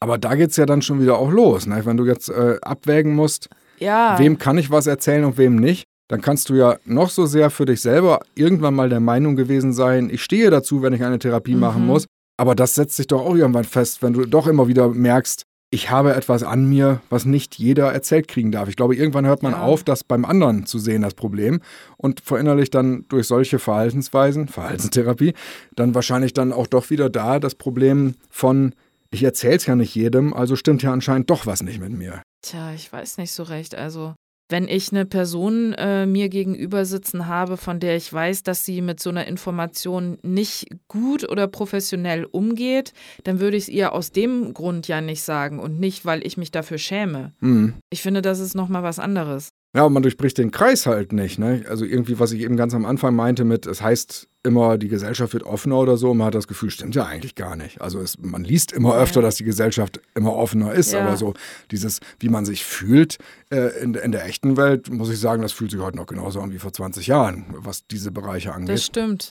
Aber 0.00 0.18
da 0.18 0.34
geht 0.34 0.50
es 0.50 0.56
ja 0.56 0.66
dann 0.66 0.82
schon 0.82 1.00
wieder 1.00 1.18
auch 1.18 1.30
los, 1.30 1.66
ne? 1.66 1.84
wenn 1.84 1.96
du 1.96 2.04
jetzt 2.04 2.28
äh, 2.28 2.58
abwägen 2.62 3.14
musst, 3.14 3.48
ja. 3.78 4.18
wem 4.18 4.38
kann 4.38 4.58
ich 4.58 4.70
was 4.70 4.86
erzählen 4.86 5.24
und 5.24 5.38
wem 5.38 5.56
nicht. 5.56 5.84
dann 6.08 6.20
kannst 6.20 6.48
du 6.48 6.54
ja 6.54 6.76
noch 6.84 7.10
so 7.10 7.26
sehr 7.26 7.50
für 7.50 7.66
dich 7.66 7.80
selber 7.80 8.20
irgendwann 8.34 8.74
mal 8.74 8.88
der 8.88 9.00
Meinung 9.00 9.36
gewesen 9.36 9.72
sein, 9.72 10.08
ich 10.10 10.22
stehe 10.22 10.50
dazu, 10.50 10.82
wenn 10.82 10.92
ich 10.92 11.02
eine 11.02 11.18
Therapie 11.18 11.54
mhm. 11.54 11.60
machen 11.60 11.86
muss. 11.86 12.06
Aber 12.38 12.54
das 12.54 12.74
setzt 12.74 12.96
sich 12.96 13.06
doch 13.06 13.22
auch 13.22 13.34
irgendwann 13.34 13.64
fest, 13.64 14.02
wenn 14.02 14.12
du 14.12 14.26
doch 14.26 14.46
immer 14.46 14.68
wieder 14.68 14.88
merkst, 14.88 15.44
ich 15.70 15.90
habe 15.90 16.14
etwas 16.14 16.42
an 16.42 16.68
mir, 16.68 17.00
was 17.10 17.24
nicht 17.24 17.56
jeder 17.56 17.92
erzählt 17.92 18.28
kriegen 18.28 18.52
darf. 18.52 18.68
Ich 18.68 18.76
glaube, 18.76 18.94
irgendwann 18.94 19.26
hört 19.26 19.42
man 19.42 19.52
ja. 19.52 19.62
auf, 19.62 19.82
das 19.82 20.04
beim 20.04 20.24
anderen 20.24 20.64
zu 20.64 20.78
sehen, 20.78 21.02
das 21.02 21.14
Problem, 21.14 21.60
und 21.96 22.20
verinnerlicht 22.20 22.74
dann 22.74 23.04
durch 23.08 23.26
solche 23.26 23.58
Verhaltensweisen, 23.58 24.48
Verhaltenstherapie, 24.48 25.34
dann 25.74 25.94
wahrscheinlich 25.94 26.34
dann 26.34 26.52
auch 26.52 26.68
doch 26.68 26.90
wieder 26.90 27.10
da 27.10 27.40
das 27.40 27.56
Problem 27.56 28.14
von, 28.30 28.74
ich 29.10 29.22
erzähle 29.22 29.56
es 29.56 29.66
ja 29.66 29.76
nicht 29.76 29.94
jedem, 29.94 30.34
also 30.34 30.56
stimmt 30.56 30.82
ja 30.82 30.92
anscheinend 30.92 31.30
doch 31.30 31.46
was 31.46 31.62
nicht 31.62 31.80
mit 31.80 31.92
mir. 31.92 32.22
Tja, 32.42 32.72
ich 32.72 32.92
weiß 32.92 33.18
nicht 33.18 33.32
so 33.32 33.42
recht. 33.42 33.74
Also 33.74 34.14
wenn 34.48 34.68
ich 34.68 34.92
eine 34.92 35.06
Person 35.06 35.72
äh, 35.72 36.06
mir 36.06 36.28
gegenüber 36.28 36.84
sitzen 36.84 37.26
habe, 37.26 37.56
von 37.56 37.80
der 37.80 37.96
ich 37.96 38.12
weiß, 38.12 38.44
dass 38.44 38.64
sie 38.64 38.80
mit 38.80 39.00
so 39.00 39.10
einer 39.10 39.26
Information 39.26 40.18
nicht 40.22 40.68
gut 40.86 41.28
oder 41.28 41.48
professionell 41.48 42.24
umgeht, 42.24 42.92
dann 43.24 43.40
würde 43.40 43.56
ich 43.56 43.64
es 43.64 43.68
ihr 43.68 43.92
aus 43.92 44.12
dem 44.12 44.54
Grund 44.54 44.86
ja 44.86 45.00
nicht 45.00 45.22
sagen 45.22 45.58
und 45.58 45.80
nicht, 45.80 46.04
weil 46.04 46.24
ich 46.24 46.36
mich 46.36 46.52
dafür 46.52 46.78
schäme. 46.78 47.32
Mhm. 47.40 47.74
Ich 47.90 48.02
finde, 48.02 48.22
das 48.22 48.38
ist 48.38 48.54
nochmal 48.54 48.84
was 48.84 49.00
anderes. 49.00 49.50
Ja, 49.76 49.84
und 49.84 49.92
man 49.92 50.02
durchbricht 50.02 50.38
den 50.38 50.52
Kreis 50.52 50.86
halt 50.86 51.12
nicht. 51.12 51.38
Ne? 51.38 51.66
Also 51.68 51.84
irgendwie, 51.84 52.18
was 52.18 52.32
ich 52.32 52.40
eben 52.40 52.56
ganz 52.56 52.72
am 52.72 52.86
Anfang 52.86 53.14
meinte 53.14 53.44
mit, 53.44 53.66
es 53.66 53.82
heißt 53.82 54.26
immer, 54.42 54.78
die 54.78 54.88
Gesellschaft 54.88 55.34
wird 55.34 55.42
offener 55.42 55.76
oder 55.76 55.98
so, 55.98 56.14
man 56.14 56.28
hat 56.28 56.34
das 56.34 56.48
Gefühl, 56.48 56.70
stimmt 56.70 56.94
ja 56.94 57.04
eigentlich 57.04 57.34
gar 57.34 57.56
nicht. 57.56 57.82
Also 57.82 58.00
es, 58.00 58.16
man 58.18 58.42
liest 58.42 58.72
immer 58.72 58.96
öfter, 58.96 59.20
dass 59.20 59.34
die 59.34 59.44
Gesellschaft 59.44 60.00
immer 60.14 60.34
offener 60.34 60.72
ist, 60.72 60.94
ja. 60.94 61.04
aber 61.04 61.18
so 61.18 61.34
dieses, 61.70 62.00
wie 62.18 62.30
man 62.30 62.46
sich 62.46 62.64
fühlt 62.64 63.18
äh, 63.50 63.82
in, 63.82 63.92
in 63.92 64.12
der 64.12 64.24
echten 64.24 64.56
Welt, 64.56 64.88
muss 64.88 65.10
ich 65.10 65.20
sagen, 65.20 65.42
das 65.42 65.52
fühlt 65.52 65.72
sich 65.72 65.80
heute 65.80 65.98
noch 65.98 66.06
genauso 66.06 66.40
an 66.40 66.52
wie 66.52 66.58
vor 66.58 66.72
20 66.72 67.06
Jahren, 67.08 67.44
was 67.50 67.86
diese 67.86 68.12
Bereiche 68.12 68.54
angeht. 68.54 68.76
Das 68.76 68.84
stimmt. 68.86 69.28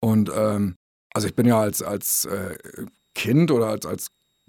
Und 0.00 0.30
ähm, 0.32 0.76
also 1.12 1.26
ich 1.26 1.34
bin 1.34 1.46
ja 1.46 1.58
als, 1.58 1.82
als 1.82 2.24
äh, 2.26 2.54
Kind 3.16 3.50
oder 3.50 3.66
als, 3.66 3.84
als 3.84 4.06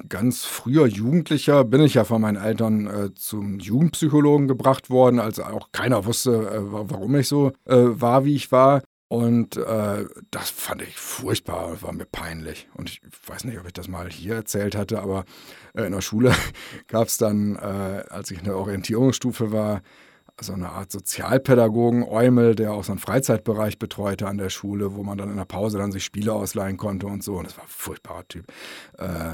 ganz 0.10 0.46
früher 0.46 0.88
Jugendlicher 0.88 1.64
bin 1.64 1.82
ich 1.82 1.96
ja 1.96 2.04
von 2.04 2.22
meinen 2.22 2.42
Eltern 2.42 2.88
äh, 2.88 3.14
zum 3.14 3.60
Jugendpsychologen 3.60 4.48
gebracht 4.48 4.90
worden, 4.90 5.20
als 5.20 5.40
auch 5.40 5.72
keiner 5.72 6.06
wusste, 6.06 6.32
äh, 6.32 6.60
warum 6.62 7.16
ich 7.16 7.28
so 7.28 7.52
äh, 7.66 7.76
war, 7.76 8.26
wie 8.26 8.36
ich 8.36 8.52
war. 8.52 8.82
Und 9.12 9.58
äh, 9.58 10.06
das 10.32 10.50
fand 10.50 10.82
ich 10.84 10.96
furchtbar, 10.96 11.82
war 11.82 11.92
mir 11.92 12.06
peinlich. 12.06 12.70
Und 12.76 12.90
ich 12.90 13.02
weiß 13.28 13.44
nicht, 13.44 13.60
ob 13.60 13.66
ich 13.66 13.74
das 13.74 13.90
mal 13.90 14.10
hier 14.10 14.36
erzählt 14.36 14.74
hatte, 14.74 15.02
aber 15.02 15.26
äh, 15.74 15.84
in 15.84 15.92
der 15.92 16.00
Schule 16.00 16.34
gab 16.88 17.08
es 17.08 17.18
dann, 17.18 17.58
äh, 17.58 18.04
als 18.10 18.32
ich 18.32 18.38
in 18.38 18.46
der 18.46 18.56
Orientierungsstufe 18.56 19.52
war, 19.52 19.82
so 20.40 20.54
eine 20.54 20.70
Art 20.70 20.94
Sozialpädagogen, 20.94 22.04
Eumel, 22.04 22.56
der 22.56 22.72
auch 22.72 22.86
so 22.86 22.94
einen 22.94 23.00
Freizeitbereich 23.00 23.80
betreute 23.80 24.28
an 24.28 24.38
der 24.38 24.50
Schule, 24.50 24.96
wo 24.96 25.04
man 25.04 25.18
dann 25.18 25.30
in 25.30 25.38
der 25.38 25.46
Pause 25.46 25.78
dann 25.78 25.92
sich 25.92 26.06
Spiele 26.06 26.34
ausleihen 26.34 26.78
konnte 26.78 27.08
und 27.08 27.22
so. 27.22 27.36
Und 27.36 27.48
das 27.48 27.58
war 27.58 27.66
ein 27.66 27.70
furchtbarer 27.70 28.28
Typ. 28.30 28.46
Äh, 28.98 29.34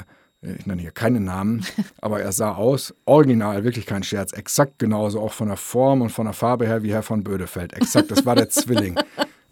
ich 0.58 0.66
nenne 0.66 0.82
hier 0.82 0.92
keine 0.92 1.20
Namen, 1.20 1.66
aber 2.02 2.22
er 2.22 2.32
sah 2.32 2.54
aus, 2.54 2.94
original, 3.06 3.64
wirklich 3.64 3.86
kein 3.86 4.04
Scherz, 4.04 4.34
exakt 4.34 4.80
genauso, 4.80 5.22
auch 5.22 5.34
von 5.34 5.48
der 5.48 5.58
Form 5.58 6.02
und 6.02 6.10
von 6.10 6.26
der 6.26 6.34
Farbe 6.34 6.66
her 6.66 6.84
wie 6.84 6.94
Herr 6.94 7.04
von 7.04 7.24
Bödefeld. 7.24 7.74
Exakt, 7.74 8.12
das 8.12 8.26
war 8.26 8.36
der 8.36 8.50
Zwilling. 8.50 8.96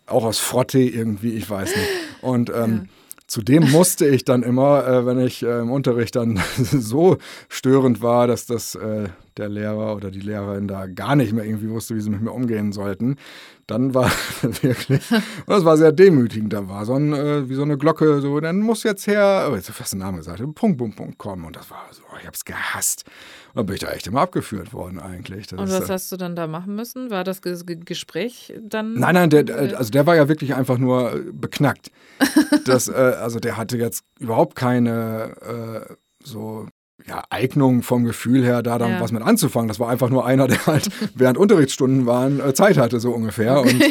Auch 0.07 0.23
aus 0.23 0.39
Frotte 0.39 0.79
irgendwie, 0.79 1.33
ich 1.33 1.49
weiß 1.49 1.75
nicht. 1.75 1.89
Und 2.21 2.49
ähm, 2.49 2.71
ja. 2.83 2.89
Zudem 3.27 3.71
musste 3.71 4.05
ich 4.07 4.23
dann 4.23 4.43
immer, 4.43 4.85
äh, 4.87 5.05
wenn 5.05 5.19
ich 5.19 5.41
äh, 5.41 5.59
im 5.59 5.71
Unterricht 5.71 6.15
dann 6.15 6.39
so 6.57 7.17
störend 7.49 8.01
war, 8.01 8.27
dass 8.27 8.45
das 8.45 8.75
äh, 8.75 9.09
der 9.37 9.49
Lehrer 9.49 9.95
oder 9.95 10.11
die 10.11 10.21
Lehrerin 10.21 10.67
da 10.67 10.87
gar 10.87 11.15
nicht 11.15 11.33
mehr 11.33 11.45
irgendwie 11.45 11.69
wusste, 11.69 11.95
wie 11.95 12.01
sie 12.01 12.09
mit 12.09 12.21
mir 12.21 12.31
umgehen 12.31 12.71
sollten, 12.71 13.17
dann 13.67 13.93
war 13.93 14.11
wirklich, 14.41 15.11
und 15.11 15.23
das 15.47 15.65
war 15.65 15.77
sehr 15.77 15.91
demütigend, 15.91 16.53
da 16.53 16.67
war 16.67 16.85
so 16.85 16.93
ein, 16.93 17.13
äh, 17.13 17.49
wie 17.49 17.55
so 17.55 17.63
eine 17.63 17.77
Glocke, 17.77 18.21
so, 18.21 18.39
dann 18.39 18.59
muss 18.59 18.83
jetzt 18.83 19.07
her, 19.07 19.49
oh, 19.51 19.55
jetzt 19.55 19.69
hast 19.79 19.93
du 19.93 19.97
den 19.97 20.03
Namen 20.03 20.17
gesagt, 20.17 20.39
Punkt, 20.55 20.77
Punkt, 20.77 20.95
Punkt, 20.95 21.17
kommen. 21.17 21.45
Und 21.45 21.55
das 21.55 21.69
war 21.71 21.85
so, 21.91 22.03
ich 22.19 22.27
hab's 22.27 22.45
gehasst. 22.45 23.05
Und 23.49 23.57
dann 23.57 23.65
bin 23.65 23.75
ich 23.75 23.81
da 23.81 23.91
echt 23.91 24.07
immer 24.07 24.21
abgeführt 24.21 24.73
worden 24.73 24.99
eigentlich. 24.99 25.47
Das 25.47 25.59
und 25.59 25.69
was 25.69 25.85
ist, 25.85 25.89
hast 25.89 26.11
du 26.11 26.17
dann 26.17 26.35
da 26.35 26.47
machen 26.47 26.75
müssen? 26.75 27.09
War 27.09 27.23
das 27.23 27.41
G 27.41 27.55
Gespräch 27.85 28.53
dann? 28.61 28.93
Nein, 28.93 29.15
nein, 29.15 29.29
der, 29.29 29.77
also 29.77 29.89
der 29.91 30.05
war 30.05 30.15
ja 30.15 30.27
wirklich 30.27 30.55
einfach 30.55 30.77
nur 30.77 31.13
äh, 31.13 31.19
beknackt. 31.31 31.91
das, 32.65 32.87
äh, 32.87 32.93
also 32.93 33.39
der 33.39 33.57
hatte 33.57 33.77
jetzt 33.77 34.03
überhaupt 34.19 34.55
keine 34.55 35.35
so 36.23 36.67
ja, 37.05 37.23
Eignung 37.29 37.83
vom 37.83 38.05
Gefühl 38.05 38.43
her, 38.43 38.63
da 38.63 38.77
dann 38.77 38.91
ja. 38.91 39.01
was 39.01 39.11
mit 39.11 39.21
anzufangen. 39.21 39.67
Das 39.67 39.79
war 39.79 39.89
einfach 39.89 40.09
nur 40.09 40.25
einer, 40.25 40.47
der 40.47 40.65
halt 40.65 40.89
während 41.15 41.37
Unterrichtsstunden 41.37 42.05
waren, 42.05 42.39
äh, 42.39 42.53
Zeit 42.53 42.77
hatte, 42.77 42.99
so 42.99 43.11
ungefähr. 43.11 43.61
Und, 43.61 43.83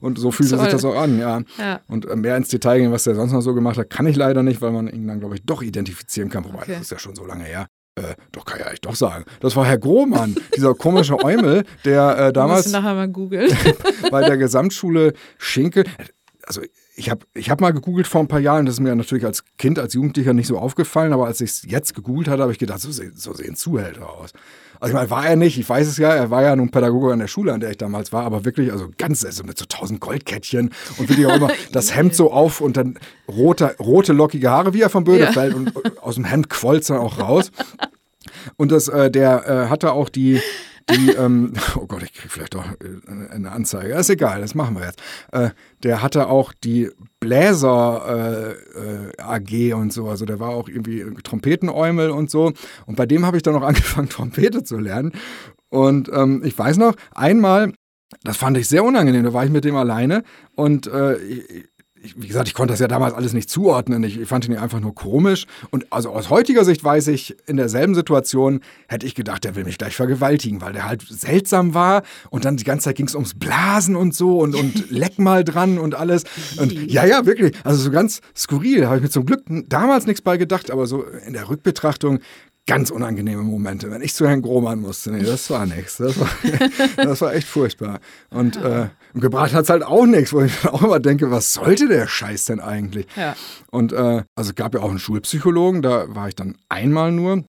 und 0.00 0.18
so 0.18 0.30
fühlte 0.32 0.58
sich 0.58 0.68
das 0.68 0.84
auch 0.84 0.96
an, 0.96 1.18
ja. 1.18 1.42
ja. 1.58 1.80
Und 1.86 2.06
äh, 2.06 2.16
mehr 2.16 2.36
ins 2.36 2.48
Detail 2.48 2.80
gehen, 2.80 2.92
was 2.92 3.04
der 3.04 3.14
sonst 3.14 3.32
noch 3.32 3.40
so 3.40 3.54
gemacht 3.54 3.78
hat, 3.78 3.90
kann 3.90 4.06
ich 4.06 4.16
leider 4.16 4.42
nicht, 4.42 4.60
weil 4.60 4.72
man 4.72 4.88
ihn 4.88 5.06
dann, 5.06 5.20
glaube 5.20 5.36
ich, 5.36 5.44
doch 5.44 5.62
identifizieren 5.62 6.28
kann. 6.28 6.44
Wobei, 6.44 6.62
okay. 6.62 6.72
das 6.72 6.82
ist 6.82 6.90
ja 6.90 6.98
schon 6.98 7.14
so 7.14 7.24
lange 7.24 7.44
her. 7.44 7.68
Äh, 7.94 8.14
doch, 8.32 8.44
kann 8.44 8.60
ja 8.60 8.70
ich 8.72 8.80
doch 8.82 8.94
sagen. 8.94 9.24
Das 9.40 9.56
war 9.56 9.64
Herr 9.64 9.78
Grohmann, 9.78 10.36
dieser 10.56 10.74
komische 10.74 11.22
Eumel, 11.24 11.64
der 11.84 12.18
äh, 12.18 12.32
damals. 12.32 12.70
nachher 12.70 12.94
mal 12.94 13.08
googeln. 13.08 13.50
bei 14.10 14.26
der 14.26 14.36
Gesamtschule 14.36 15.14
Schinkel. 15.38 15.84
Also 16.44 16.60
ich 16.98 17.10
habe 17.10 17.26
ich 17.34 17.50
hab 17.50 17.60
mal 17.60 17.72
gegoogelt 17.72 18.06
vor 18.06 18.22
ein 18.22 18.28
paar 18.28 18.40
Jahren, 18.40 18.64
das 18.64 18.76
ist 18.76 18.80
mir 18.80 18.94
natürlich 18.96 19.26
als 19.26 19.44
Kind, 19.58 19.78
als 19.78 19.92
Jugendlicher 19.92 20.32
nicht 20.32 20.46
so 20.46 20.58
aufgefallen, 20.58 21.12
aber 21.12 21.26
als 21.26 21.42
ich 21.42 21.50
es 21.50 21.62
jetzt 21.68 21.94
gegoogelt 21.94 22.26
hatte, 22.26 22.42
habe 22.42 22.52
ich 22.52 22.58
gedacht, 22.58 22.80
so, 22.80 22.90
so 22.90 23.34
sehen 23.34 23.54
Zuhälter 23.54 24.08
aus. 24.08 24.32
Also 24.80 24.92
ich 24.92 24.94
meine, 24.94 25.10
war 25.10 25.26
er 25.26 25.36
nicht, 25.36 25.58
ich 25.58 25.68
weiß 25.68 25.86
es 25.86 25.98
ja, 25.98 26.14
er 26.14 26.30
war 26.30 26.42
ja 26.42 26.56
nun 26.56 26.70
Pädagoge 26.70 27.12
an 27.12 27.18
der 27.18 27.28
Schule, 27.28 27.52
an 27.52 27.60
der 27.60 27.70
ich 27.70 27.76
damals 27.76 28.12
war, 28.12 28.24
aber 28.24 28.44
wirklich, 28.46 28.72
also 28.72 28.88
ganz, 28.96 29.24
also 29.24 29.44
mit 29.44 29.58
so 29.58 29.66
tausend 29.66 30.00
Goldkettchen 30.00 30.70
und 30.96 31.08
wirklich 31.08 31.26
auch 31.26 31.36
immer 31.36 31.50
das 31.72 31.94
Hemd 31.94 32.14
so 32.14 32.32
auf 32.32 32.62
und 32.62 32.78
dann 32.78 32.98
rote, 33.28 33.76
rote 33.78 34.14
lockige 34.14 34.50
Haare, 34.50 34.72
wie 34.72 34.80
er 34.80 34.90
von 34.90 35.04
Bödefeld 35.04 35.52
ja. 35.52 35.58
und 35.58 36.02
aus 36.02 36.14
dem 36.14 36.24
Hemd 36.24 36.48
quollt 36.48 36.88
dann 36.88 36.98
auch 36.98 37.18
raus. 37.18 37.50
Und 38.56 38.72
das, 38.72 38.88
äh, 38.88 39.10
der 39.10 39.46
äh, 39.46 39.68
hatte 39.68 39.92
auch 39.92 40.08
die, 40.08 40.40
die, 40.90 41.10
ähm, 41.10 41.52
oh 41.76 41.86
Gott, 41.86 42.02
ich 42.02 42.12
kriege 42.12 42.28
vielleicht 42.28 42.54
doch 42.54 42.64
äh, 42.64 43.30
eine 43.30 43.52
Anzeige. 43.52 43.94
ist 43.94 44.10
egal, 44.10 44.40
das 44.40 44.54
machen 44.54 44.76
wir 44.76 44.86
jetzt. 44.86 45.00
Äh, 45.32 45.50
der 45.82 46.02
hatte 46.02 46.28
auch 46.28 46.52
die 46.52 46.90
Bläser 47.20 48.56
äh, 48.76 48.80
äh 48.80 49.12
AG 49.18 49.74
und 49.74 49.92
so. 49.92 50.08
Also 50.08 50.24
der 50.24 50.40
war 50.40 50.50
auch 50.50 50.68
irgendwie 50.68 51.04
Trompetenäumel 51.22 52.10
und 52.10 52.30
so. 52.30 52.52
Und 52.86 52.96
bei 52.96 53.06
dem 53.06 53.26
habe 53.26 53.36
ich 53.36 53.42
dann 53.42 53.54
noch 53.54 53.62
angefangen, 53.66 54.08
Trompete 54.08 54.64
zu 54.64 54.78
lernen. 54.78 55.12
Und 55.68 56.10
ähm, 56.12 56.42
ich 56.44 56.56
weiß 56.56 56.76
noch, 56.76 56.94
einmal, 57.14 57.72
das 58.22 58.36
fand 58.36 58.56
ich 58.56 58.68
sehr 58.68 58.84
unangenehm, 58.84 59.24
da 59.24 59.32
war 59.32 59.44
ich 59.44 59.50
mit 59.50 59.64
dem 59.64 59.76
alleine 59.76 60.22
und 60.54 60.86
äh, 60.86 61.16
wie 62.16 62.28
gesagt, 62.28 62.48
ich 62.48 62.54
konnte 62.54 62.72
das 62.72 62.80
ja 62.80 62.88
damals 62.88 63.14
alles 63.14 63.32
nicht 63.32 63.50
zuordnen. 63.50 64.02
Ich, 64.04 64.20
ich, 64.20 64.28
fand 64.28 64.46
ihn 64.46 64.56
einfach 64.56 64.80
nur 64.80 64.94
komisch. 64.94 65.46
Und 65.70 65.92
also 65.92 66.10
aus 66.10 66.30
heutiger 66.30 66.64
Sicht 66.64 66.84
weiß 66.84 67.08
ich, 67.08 67.36
in 67.46 67.56
derselben 67.56 67.94
Situation 67.94 68.60
hätte 68.88 69.06
ich 69.06 69.14
gedacht, 69.14 69.44
der 69.44 69.56
will 69.56 69.64
mich 69.64 69.78
gleich 69.78 69.96
vergewaltigen, 69.96 70.60
weil 70.60 70.72
der 70.72 70.86
halt 70.86 71.02
seltsam 71.08 71.74
war. 71.74 72.02
Und 72.30 72.44
dann 72.44 72.56
die 72.56 72.64
ganze 72.64 72.84
Zeit 72.84 72.96
ging 72.96 73.06
es 73.06 73.14
ums 73.14 73.34
Blasen 73.34 73.96
und 73.96 74.14
so 74.14 74.38
und, 74.38 74.54
und 74.54 74.90
leck 74.90 75.18
mal 75.18 75.44
dran 75.44 75.78
und 75.78 75.94
alles. 75.94 76.24
Und 76.58 76.72
ja, 76.72 77.04
ja, 77.04 77.26
wirklich. 77.26 77.54
Also 77.64 77.82
so 77.82 77.90
ganz 77.90 78.20
skurril. 78.36 78.82
Da 78.82 78.86
habe 78.88 78.96
ich 78.96 79.02
mir 79.02 79.10
zum 79.10 79.26
Glück 79.26 79.42
damals 79.68 80.06
nichts 80.06 80.22
bei 80.22 80.36
gedacht. 80.36 80.70
Aber 80.70 80.86
so 80.86 81.04
in 81.26 81.32
der 81.32 81.48
Rückbetrachtung 81.48 82.20
ganz 82.66 82.90
unangenehme 82.90 83.42
Momente, 83.42 83.90
wenn 83.90 84.02
ich 84.02 84.12
zu 84.12 84.26
Herrn 84.26 84.42
Grohmann 84.42 84.80
musste. 84.80 85.12
Nee, 85.12 85.22
das 85.22 85.48
war 85.50 85.66
nichts. 85.66 85.98
Das 85.98 86.18
war, 86.18 86.28
das 86.96 87.20
war 87.20 87.34
echt 87.34 87.46
furchtbar. 87.46 88.00
Und, 88.30 88.56
äh, 88.56 88.88
und 89.14 89.20
gebracht 89.20 89.54
hat 89.54 89.64
es 89.64 89.70
halt 89.70 89.84
auch 89.84 90.04
nichts, 90.04 90.32
wo 90.32 90.42
ich 90.42 90.52
dann 90.60 90.72
auch 90.72 90.82
immer 90.82 90.98
denke, 90.98 91.30
was 91.30 91.52
sollte 91.52 91.86
der 91.86 92.08
Scheiß 92.08 92.46
denn 92.46 92.60
eigentlich? 92.60 93.06
Ja. 93.16 93.36
Und 93.70 93.92
äh, 93.92 94.24
also 94.34 94.50
es 94.50 94.54
gab 94.56 94.74
ja 94.74 94.80
auch 94.80 94.90
einen 94.90 94.98
Schulpsychologen, 94.98 95.80
da 95.80 96.14
war 96.14 96.28
ich 96.28 96.34
dann 96.34 96.56
einmal 96.68 97.12
nur. 97.12 97.44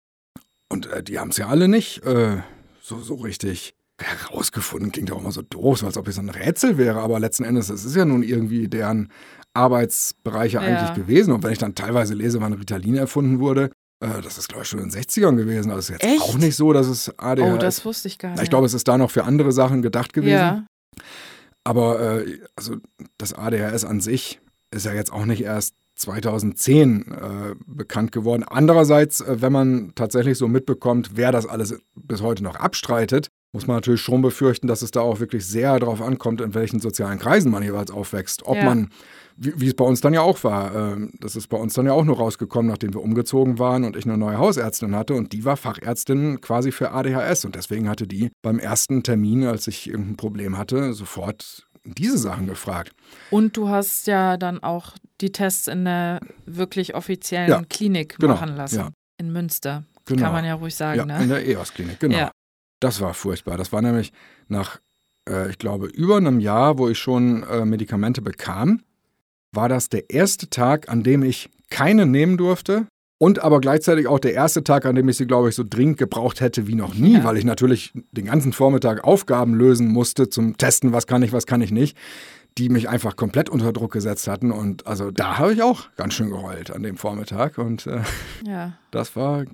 Und 0.69 0.85
äh, 0.91 1.01
die 1.01 1.17
haben 1.19 1.31
es 1.31 1.37
ja 1.37 1.47
alle 1.47 1.67
nicht 1.67 2.05
äh, 2.05 2.37
so, 2.81 2.99
so 2.99 3.15
richtig 3.15 3.73
herausgefunden. 3.99 4.91
Klingt 4.91 5.09
ja 5.09 5.15
auch 5.15 5.21
immer 5.21 5.31
so 5.31 5.41
doof, 5.41 5.79
so 5.79 5.87
als 5.87 5.97
ob 5.97 6.07
es 6.07 6.19
ein 6.19 6.29
Rätsel 6.29 6.77
wäre, 6.77 6.99
aber 6.99 7.19
letzten 7.19 7.43
Endes, 7.43 7.69
es 7.69 7.85
ist 7.85 7.95
ja 7.95 8.05
nun 8.05 8.21
irgendwie 8.21 8.67
deren 8.67 9.11
Arbeitsbereiche 9.55 10.57
ja. 10.57 10.61
eigentlich 10.61 10.93
gewesen. 10.93 11.33
Und 11.33 11.43
wenn 11.43 11.51
ich 11.51 11.57
dann 11.57 11.73
teilweise 11.73 12.13
lese, 12.13 12.39
wann 12.39 12.53
Ritalin 12.53 12.95
erfunden 12.95 13.39
wurde, 13.39 13.71
das 13.99 14.37
ist, 14.37 14.47
glaube 14.47 14.63
ich, 14.63 14.69
schon 14.69 14.79
in 14.79 14.89
den 14.89 15.01
60ern 15.01 15.35
gewesen. 15.35 15.71
Also 15.71 15.79
ist 15.93 16.01
jetzt 16.01 16.03
Echt? 16.03 16.21
auch 16.21 16.37
nicht 16.37 16.55
so, 16.55 16.71
dass 16.73 16.87
es 16.87 17.17
ADHS. 17.17 17.53
Oh, 17.53 17.57
das 17.57 17.85
wusste 17.85 18.07
ich 18.07 18.19
gar 18.19 18.31
nicht. 18.31 18.43
Ich 18.43 18.49
glaube, 18.49 18.65
es 18.65 18.73
ist 18.73 18.87
da 18.87 18.97
noch 18.97 19.11
für 19.11 19.23
andere 19.23 19.51
Sachen 19.51 19.81
gedacht 19.81 20.13
gewesen. 20.13 20.33
Ja. 20.33 20.65
Aber 21.63 21.99
äh, 22.21 22.39
also 22.55 22.77
das 23.17 23.33
ADHS 23.33 23.83
an 23.85 23.99
sich 23.99 24.39
ist 24.71 24.85
ja 24.85 24.93
jetzt 24.93 25.11
auch 25.11 25.25
nicht 25.25 25.43
erst 25.43 25.73
2010 25.95 27.11
äh, 27.11 27.55
bekannt 27.65 28.11
geworden. 28.11 28.43
Andererseits, 28.43 29.21
äh, 29.21 29.41
wenn 29.41 29.51
man 29.51 29.93
tatsächlich 29.95 30.37
so 30.37 30.47
mitbekommt, 30.47 31.11
wer 31.15 31.31
das 31.31 31.45
alles 31.47 31.75
bis 31.95 32.21
heute 32.21 32.43
noch 32.43 32.55
abstreitet, 32.55 33.29
muss 33.53 33.65
man 33.65 33.77
natürlich 33.77 34.01
schon 34.01 34.21
befürchten, 34.21 34.67
dass 34.67 34.81
es 34.81 34.91
da 34.91 35.01
auch 35.01 35.19
wirklich 35.19 35.45
sehr 35.45 35.79
darauf 35.79 36.01
ankommt, 36.01 36.41
in 36.41 36.53
welchen 36.53 36.79
sozialen 36.79 37.17
Kreisen 37.17 37.51
man 37.51 37.63
jeweils 37.63 37.89
aufwächst. 37.91 38.43
Ob 38.45 38.57
Ja. 38.57 38.65
man, 38.65 38.89
wie, 39.37 39.61
wie 39.61 39.67
es 39.67 39.75
bei 39.75 39.85
uns 39.85 40.01
dann 40.01 40.13
ja 40.13 40.21
auch 40.21 40.43
war, 40.43 40.75
ähm, 40.75 41.13
das 41.19 41.35
ist 41.35 41.47
bei 41.47 41.57
uns 41.57 41.73
dann 41.73 41.85
ja 41.85 41.93
auch 41.93 42.03
nur 42.03 42.17
rausgekommen, 42.17 42.69
nachdem 42.69 42.93
wir 42.93 43.01
umgezogen 43.01 43.59
waren 43.59 43.83
und 43.83 43.95
ich 43.95 44.05
eine 44.05 44.17
neue 44.17 44.37
Hausärztin 44.37 44.95
hatte 44.95 45.13
und 45.13 45.31
die 45.33 45.45
war 45.45 45.57
Fachärztin 45.57 46.41
quasi 46.41 46.71
für 46.71 46.91
ADHS 46.91 47.45
und 47.45 47.55
deswegen 47.55 47.87
hatte 47.87 48.07
die 48.07 48.31
beim 48.41 48.59
ersten 48.59 49.03
Termin, 49.03 49.45
als 49.45 49.67
ich 49.67 49.87
irgendein 49.89 50.17
Problem 50.17 50.57
hatte, 50.57 50.93
sofort 50.93 51.67
diese 51.85 52.17
Sachen 52.17 52.47
gefragt. 52.47 52.93
Und 53.31 53.55
du 53.55 53.69
hast 53.69 54.07
ja 54.07 54.35
dann 54.37 54.61
auch 54.61 54.93
die 55.21 55.31
Tests 55.31 55.67
in 55.67 55.85
der 55.85 56.19
wirklich 56.45 56.95
offiziellen 56.95 57.49
Ja, 57.49 57.61
Klinik 57.69 58.17
genau, 58.19 58.33
machen 58.33 58.55
lassen. 58.55 58.75
ja. 58.79 58.89
In 59.19 59.31
Münster. 59.31 59.83
Genau. 60.05 60.23
Kann 60.23 60.33
man 60.33 60.45
ja 60.45 60.53
ruhig 60.55 60.75
sagen, 60.75 60.99
ja, 60.99 61.05
ne? 61.05 61.23
in 61.23 61.29
der 61.29 61.45
EOS-Klinik, 61.47 61.99
genau. 61.99 62.17
Ja. 62.17 62.31
Das 62.79 63.01
war 63.01 63.13
furchtbar. 63.13 63.57
Das 63.57 63.71
war 63.71 63.81
nämlich 63.81 64.13
nach, 64.47 64.79
äh, 65.27 65.49
ich 65.49 65.57
glaube, 65.57 65.87
über 65.87 66.17
einem 66.17 66.39
Jahr, 66.39 66.77
wo 66.77 66.87
ich 66.89 66.99
schon 66.99 67.43
äh, 67.43 67.65
Medikamente 67.65 68.21
bekam, 68.21 68.81
war 69.57 69.67
das 69.67 69.89
der 69.89 70.09
erste 70.09 70.49
Tag, 70.49 70.87
an 70.87 71.03
dem 71.03 71.21
ich 71.23 71.49
keine 71.69 72.05
nehmen 72.05 72.37
durfte. 72.37 72.85
Und 73.19 73.39
aber 73.39 73.59
gleichzeitig 73.61 74.05
auch 74.07 74.19
der 74.19 74.33
erste 74.35 74.63
Tag, 74.63 74.85
an 74.85 74.93
dem 74.95 75.09
ich 75.09 75.17
sie, 75.17 75.25
glaube 75.25 75.49
ich, 75.49 75.55
so 75.55 75.63
dringend 75.67 75.97
gebraucht 75.97 76.39
hätte 76.39 76.67
wie 76.67 76.75
noch 76.75 76.93
nie, 76.93 77.15
Ja. 77.15 77.23
weil 77.23 77.35
ich 77.37 77.43
natürlich 77.45 77.91
den 78.11 78.25
ganzen 78.27 78.53
Vormittag 78.53 79.03
Aufgaben 79.03 79.55
lösen 79.55 79.87
musste 79.87 80.29
zum 80.29 80.55
Testen, 80.57 80.93
was 80.93 81.07
kann 81.07 81.23
ich, 81.23 81.33
was 81.33 81.47
kann 81.47 81.61
ich 81.61 81.71
nicht, 81.71 81.97
die 82.59 82.69
mich 82.69 82.89
einfach 82.89 83.15
komplett 83.15 83.49
unter 83.49 83.73
Druck 83.73 83.91
gesetzt 83.93 84.27
hatten. 84.27 84.51
Und 84.51 84.85
also 84.85 85.09
da 85.09 85.39
habe 85.39 85.51
ich 85.53 85.63
auch 85.63 85.89
ganz 85.95 86.13
schön 86.13 86.29
geheult 86.29 86.69
an 86.69 86.83
dem 86.83 86.95
Vormittag. 86.95 87.57
Und 87.57 87.87
äh, 87.87 88.01
Ja. 88.45 88.73
das 88.91 89.15
war 89.15 89.41
äh, 89.41 89.45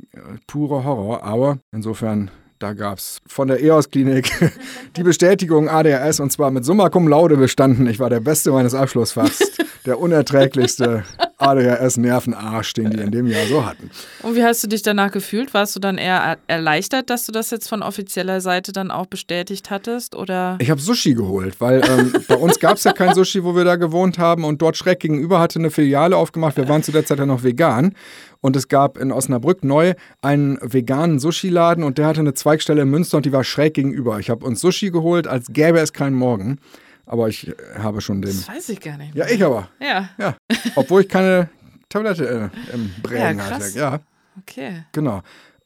purer 0.46 0.84
Horror, 0.84 1.24
aber 1.24 1.58
insofern, 1.72 2.32
da 2.60 2.74
gab 2.74 2.98
es 2.98 3.20
von 3.28 3.48
der 3.48 3.62
EOS-Klinik 3.62 4.32
die 4.96 5.04
Bestätigung 5.04 5.70
ADHS 5.70 6.20
und 6.20 6.32
zwar 6.32 6.52
mit 6.52 6.66
Summa 6.66 6.90
Cum 6.90 7.08
Laude 7.08 7.38
bestanden. 7.38 7.88
Ich 7.88 8.00
war 8.00 8.10
der 8.10 8.20
Beste 8.20 8.52
meines 8.52 8.74
Abschlussfachs, 8.74 9.40
der 9.86 10.00
unerträglichste 10.00 11.04
ADHS-Nervenarsch, 11.38 12.74
den 12.74 12.92
die 12.92 13.00
in 13.00 13.12
dem 13.12 13.28
Jahr 13.28 13.46
so 13.48 13.66
hatten. 13.66 13.90
Und 14.22 14.36
wie 14.36 14.44
hast 14.44 14.64
du 14.64 14.68
dich 14.68 14.82
danach 14.82 15.12
gefühlt? 15.12 15.54
Warst 15.54 15.76
du 15.76 15.80
dann 15.80 15.98
eher 15.98 16.16
er- 16.18 16.38
erleichtert, 16.48 17.10
dass 17.10 17.26
du 17.26 17.32
das 17.32 17.52
jetzt 17.52 17.68
von 17.68 17.82
offizieller 17.84 18.42
Seite 18.42 18.72
dann 18.72 18.92
auch 18.92 19.06
bestätigt 19.06 19.70
hattest? 19.70 20.16
Oder? 20.16 20.58
Ich 20.60 20.70
habe 20.70 20.82
Sushi 20.82 21.14
geholt, 21.14 21.60
weil 21.60 21.82
ähm, 21.88 22.14
bei 22.28 22.36
uns 22.36 22.60
gab 22.60 22.78
es 22.78 22.84
ja 22.84 22.94
kein 22.94 23.14
Sushi, 23.16 23.44
wo 23.44 23.56
wir 23.56 23.64
da 23.64 23.76
gewohnt 23.76 24.18
haben 24.20 24.44
und 24.44 24.62
dort 24.62 24.78
schräg 24.78 25.00
gegenüber 25.00 25.40
hatte 25.40 25.60
eine 25.60 25.72
Filiale 25.72 26.18
aufgemacht. 26.18 26.58
Wir 26.58 26.68
waren 26.70 26.84
zu 26.84 26.92
der 26.92 27.06
Zeit 27.06 27.20
ja 27.20 27.26
noch 27.26 27.44
vegan 27.44 27.96
und 28.42 28.56
es 28.56 28.68
gab 28.68 28.98
in 28.98 29.12
Osnabrück 29.12 29.64
neu 29.64 29.94
einen 30.22 30.58
veganen 30.62 31.20
Sushi-Laden 31.20 31.84
und 31.84 31.98
der 31.98 32.08
hatte 32.08 32.20
eine 32.20 32.34
Zweigstelle 32.34 32.82
in 32.82 32.90
Münster 32.90 33.18
und 33.18 33.26
die 33.26 33.32
war 33.32 33.44
schräg 33.44 33.74
gegenüber. 33.74 34.20
Ich 34.20 34.30
habe 34.30 34.46
uns 34.46 34.62
Sushi 34.62 34.92
geholt, 34.92 35.28
als 35.28 35.48
gäbe 35.50 35.80
es 35.80 35.94
keinen 35.94 36.16
Morgen, 36.16 36.60
aber 37.06 37.28
ich 37.30 37.48
äh, 37.48 37.54
habe 37.78 38.02
schon 38.02 38.22
den... 38.22 38.32
Das 38.32 38.48
weiß 38.48 38.70
ich 38.70 38.80
gar 38.80 38.98
nicht. 38.98 39.16
Ja, 39.16 39.26
mehr. 39.26 39.34
ich 39.34 39.44
aber. 39.44 39.70
Ja, 39.80 40.10
Ja, 40.18 40.38
obwohl 40.76 41.02
ich 41.02 41.10
keine 41.10 41.50
Tablette 41.90 42.52
äh, 42.52 42.74
im 42.74 42.94
Brägen 43.02 43.40
Ja, 43.40 43.50
hatte. 43.50 43.70
Ja, 43.78 44.00
okay. 44.40 44.86
genau. 44.92 45.20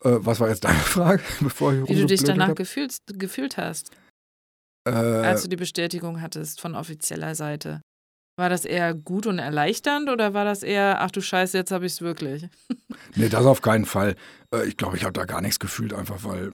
Äh, 0.03 0.17
was 0.19 0.39
war 0.39 0.49
jetzt 0.49 0.63
deine 0.63 0.75
Frage, 0.79 1.23
bevor 1.39 1.73
ich 1.73 1.89
Wie 1.89 1.95
du 1.95 2.05
dich 2.05 2.23
danach 2.23 2.55
gefühlt, 2.55 2.97
gefühlt 3.13 3.57
hast, 3.57 3.91
Äh, 4.87 4.91
als 4.91 5.43
du 5.43 5.49
die 5.49 5.55
Bestätigung 5.55 6.21
hattest 6.21 6.61
von 6.61 6.75
offizieller 6.75 7.35
Seite. 7.35 7.81
War 8.39 8.49
das 8.49 8.65
eher 8.65 8.93
gut 8.93 9.25
und 9.25 9.39
erleichternd 9.39 10.09
oder 10.09 10.35
war 10.35 10.45
das 10.45 10.61
eher, 10.61 11.01
ach 11.01 11.09
du 11.09 11.21
Scheiße, 11.21 11.57
jetzt 11.57 11.71
habe 11.71 11.87
ich 11.87 11.93
es 11.93 12.01
wirklich? 12.01 12.47
nee, 13.15 13.29
das 13.29 13.45
auf 13.45 13.61
keinen 13.61 13.85
Fall. 13.85 14.15
Äh, 14.53 14.67
ich 14.67 14.77
glaube, 14.77 14.95
ich 14.95 15.03
habe 15.03 15.13
da 15.13 15.25
gar 15.25 15.41
nichts 15.41 15.59
gefühlt, 15.59 15.93
einfach 15.93 16.23
weil 16.23 16.51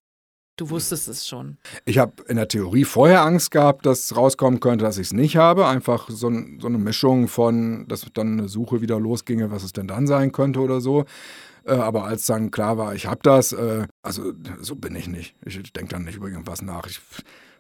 Du 0.56 0.70
wusstest 0.70 1.08
es 1.08 1.28
schon. 1.28 1.58
Ich 1.86 1.98
habe 1.98 2.14
in 2.28 2.36
der 2.36 2.48
Theorie 2.48 2.86
vorher 2.86 3.24
Angst 3.24 3.50
gehabt, 3.50 3.88
dass 3.88 4.16
rauskommen 4.16 4.60
könnte, 4.60 4.86
dass 4.86 5.00
ich 5.00 5.08
es 5.08 5.14
nicht 5.14 5.36
habe. 5.36 5.66
Einfach 5.66 6.10
so, 6.10 6.28
ein, 6.28 6.60
so 6.62 6.68
eine 6.68 6.78
Mischung 6.78 7.28
von, 7.28 7.88
dass 7.88 8.06
dann 8.14 8.40
eine 8.40 8.48
Suche 8.48 8.82
wieder 8.82 9.00
losginge, 9.00 9.50
was 9.50 9.64
es 9.64 9.74
denn 9.74 9.88
dann 9.88 10.06
sein 10.06 10.32
könnte 10.32 10.60
oder 10.60 10.80
so. 10.80 11.06
Äh, 11.66 11.74
aber 11.74 12.04
als 12.04 12.28
dann 12.28 12.52
klar 12.52 12.78
war, 12.78 12.94
ich 12.94 13.08
habe 13.08 13.22
das, 13.24 13.52
äh, 13.52 13.88
also 14.04 14.34
so 14.62 14.76
bin 14.76 14.96
ich 14.96 15.08
nicht. 15.08 15.36
Ich 15.44 15.74
denke 15.74 15.90
dann 15.90 16.04
nicht 16.04 16.18
über 16.18 16.28
irgendwas 16.28 16.62
nach. 16.62 16.86
Ich, 16.86 17.02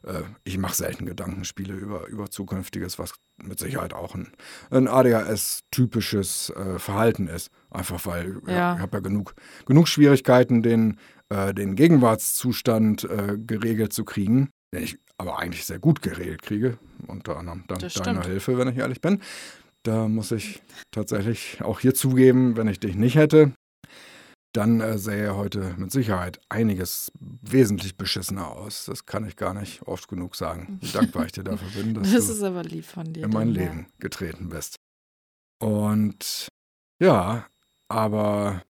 äh, 0.03 0.21
ich 0.43 0.59
mache 0.59 0.75
selten 0.75 1.07
Gedankenspiele 1.07 1.73
über, 1.73 2.07
über 2.07 2.29
Zukünftiges, 2.29 2.99
was 2.99 3.13
mit 3.41 3.57
Sicherheit 3.57 3.93
auch 3.93 4.13
ein, 4.13 4.31
ein 4.69 4.87
ADHS-typisches 4.87 6.51
äh, 6.51 6.77
Verhalten 6.77 7.27
ist. 7.27 7.49
Einfach 7.71 8.05
weil. 8.05 8.39
Ja. 8.45 8.75
ich 8.75 8.81
habe 8.81 8.97
ja 8.97 9.01
genug, 9.01 9.33
genug 9.65 9.87
Schwierigkeiten, 9.87 10.61
den, 10.61 10.99
äh, 11.33 11.53
den 11.53 11.75
Gegenwartszustand 11.75 13.03
äh, 13.05 13.37
geregelt 13.37 13.93
zu 13.93 14.05
kriegen, 14.05 14.49
den 14.73 14.83
ich 14.83 14.97
aber 15.17 15.39
eigentlich 15.39 15.65
sehr 15.65 15.79
gut 15.79 16.01
geregelt 16.01 16.41
kriege, 16.41 16.77
unter 17.07 17.37
anderem 17.37 17.63
dank 17.67 17.81
Das 17.81 17.93
deiner 17.95 18.21
stimmt. 18.21 18.25
Hilfe, 18.27 18.57
wenn 18.57 18.67
ich 18.69 18.77
ehrlich 18.77 19.01
bin. 19.01 19.21
Da 19.83 20.07
muss 20.07 20.31
ich 20.31 20.61
tatsächlich 20.91 21.61
auch 21.61 21.79
hier 21.79 21.93
zugeben, 21.93 22.55
wenn 22.55 22.67
ich 22.69 22.79
dich 22.79 22.95
nicht 22.95 23.15
hätte, 23.15 23.51
dann 24.55 24.79
äh, 24.81 24.97
sähe 24.97 25.35
heute 25.35 25.73
mit 25.77 25.91
Sicherheit 25.91 26.39
einiges 26.47 27.11
wesentlich 27.19 27.97
beschissener 27.97 28.49
aus. 28.51 28.85
Das 28.85 29.05
kann 29.05 29.25
ich 29.27 29.35
gar 29.35 29.53
nicht 29.53 29.81
oft 29.83 30.07
genug 30.07 30.35
sagen. 30.35 30.77
Wie 30.81 30.91
dankbar 30.93 31.25
ich 31.25 31.31
dir 31.33 31.43
dafür 31.43 31.69
bin, 31.81 31.93
dass 31.95 32.11
Das 32.11 32.27
du 32.27 32.33
ist 32.33 32.43
aber 32.43 32.63
lieb 32.63 32.85
von 32.85 33.11
dir. 33.11 33.23
in 33.25 33.31
mein. 33.31 33.49
Leben 33.49 33.87
getreten 33.99 34.49
bist. 34.49 34.75
Und 35.61 36.47
ja, 37.01 37.47
aber 37.89 38.61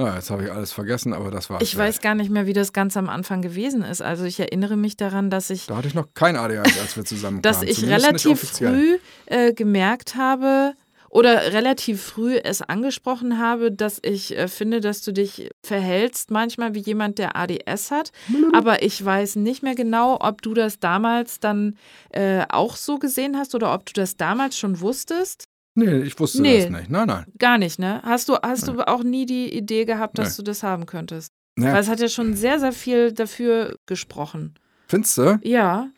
na, 0.00 0.16
jetzt 0.16 0.30
habe 0.30 0.44
ich 0.44 0.52
alles 0.52 0.72
vergessen, 0.72 1.12
aber 1.12 1.30
das 1.30 1.50
war 1.50 1.60
Ich 1.62 1.76
weiß 1.76 2.00
gar 2.00 2.14
nicht 2.14 2.30
mehr, 2.30 2.46
wie 2.46 2.52
das 2.52 2.72
ganz 2.72 2.96
am 2.96 3.08
Anfang 3.08 3.42
gewesen 3.42 3.82
ist. 3.82 4.02
Also 4.02 4.24
ich 4.24 4.40
erinnere 4.40 4.76
mich 4.76 4.96
daran, 4.96 5.30
dass 5.30 5.50
ich, 5.50 5.66
Da 5.66 5.76
hatte 5.76 5.88
ich 5.88 5.94
noch 5.94 6.08
kein 6.14 6.36
ADHS, 6.36 6.78
als 6.80 6.96
wir 6.96 7.04
zusammen 7.04 7.42
dass 7.42 7.62
ich 7.62 7.74
zumindest 7.74 8.06
relativ 8.06 8.40
früh 8.40 8.98
äh, 9.26 9.52
gemerkt 9.52 10.16
habe 10.16 10.74
oder 11.10 11.52
relativ 11.52 12.00
früh 12.00 12.36
es 12.36 12.62
angesprochen 12.62 13.38
habe, 13.38 13.72
dass 13.72 13.98
ich 14.02 14.36
äh, 14.38 14.46
finde, 14.48 14.80
dass 14.80 15.02
du 15.02 15.12
dich 15.12 15.50
verhältst 15.62 16.30
manchmal 16.30 16.74
wie 16.74 16.80
jemand, 16.80 17.18
der 17.18 17.36
ADS 17.36 17.90
hat. 17.90 18.12
Aber 18.54 18.82
ich 18.82 19.04
weiß 19.04 19.36
nicht 19.36 19.62
mehr 19.62 19.74
genau, 19.74 20.18
ob 20.20 20.40
du 20.40 20.54
das 20.54 20.78
damals 20.78 21.40
dann 21.40 21.76
äh, 22.10 22.44
auch 22.48 22.76
so 22.76 22.98
gesehen 22.98 23.36
hast 23.36 23.54
oder 23.54 23.74
ob 23.74 23.86
du 23.86 23.92
das 23.92 24.16
damals 24.16 24.56
schon 24.56 24.80
wusstest. 24.80 25.49
Nee, 25.80 25.98
ich 26.02 26.18
wusste 26.20 26.42
Nee. 26.42 26.62
das 26.62 26.70
nicht. 26.70 26.90
Nein, 26.90 27.06
nein. 27.08 27.24
Gar 27.38 27.58
nicht, 27.58 27.78
ne? 27.78 28.00
Hast 28.04 28.28
du, 28.28 28.36
hast 28.42 28.68
du 28.68 28.86
auch 28.86 29.02
nie 29.02 29.26
die 29.26 29.52
Idee 29.56 29.84
gehabt, 29.84 30.18
dass 30.18 30.36
du 30.36 30.42
das 30.42 30.62
haben 30.62 30.86
könntest? 30.86 31.32
Ja, 31.58 31.72
Weil 31.72 31.80
es 31.80 31.88
hat 31.88 32.00
ja 32.00 32.08
schon 32.08 32.34
sehr, 32.34 32.58
sehr 32.58 32.72
viel 32.72 33.12
dafür 33.12 33.76
gesprochen. 33.86 34.54
findest 34.86 35.18
du? 35.18 35.38
Ja, 35.42 35.88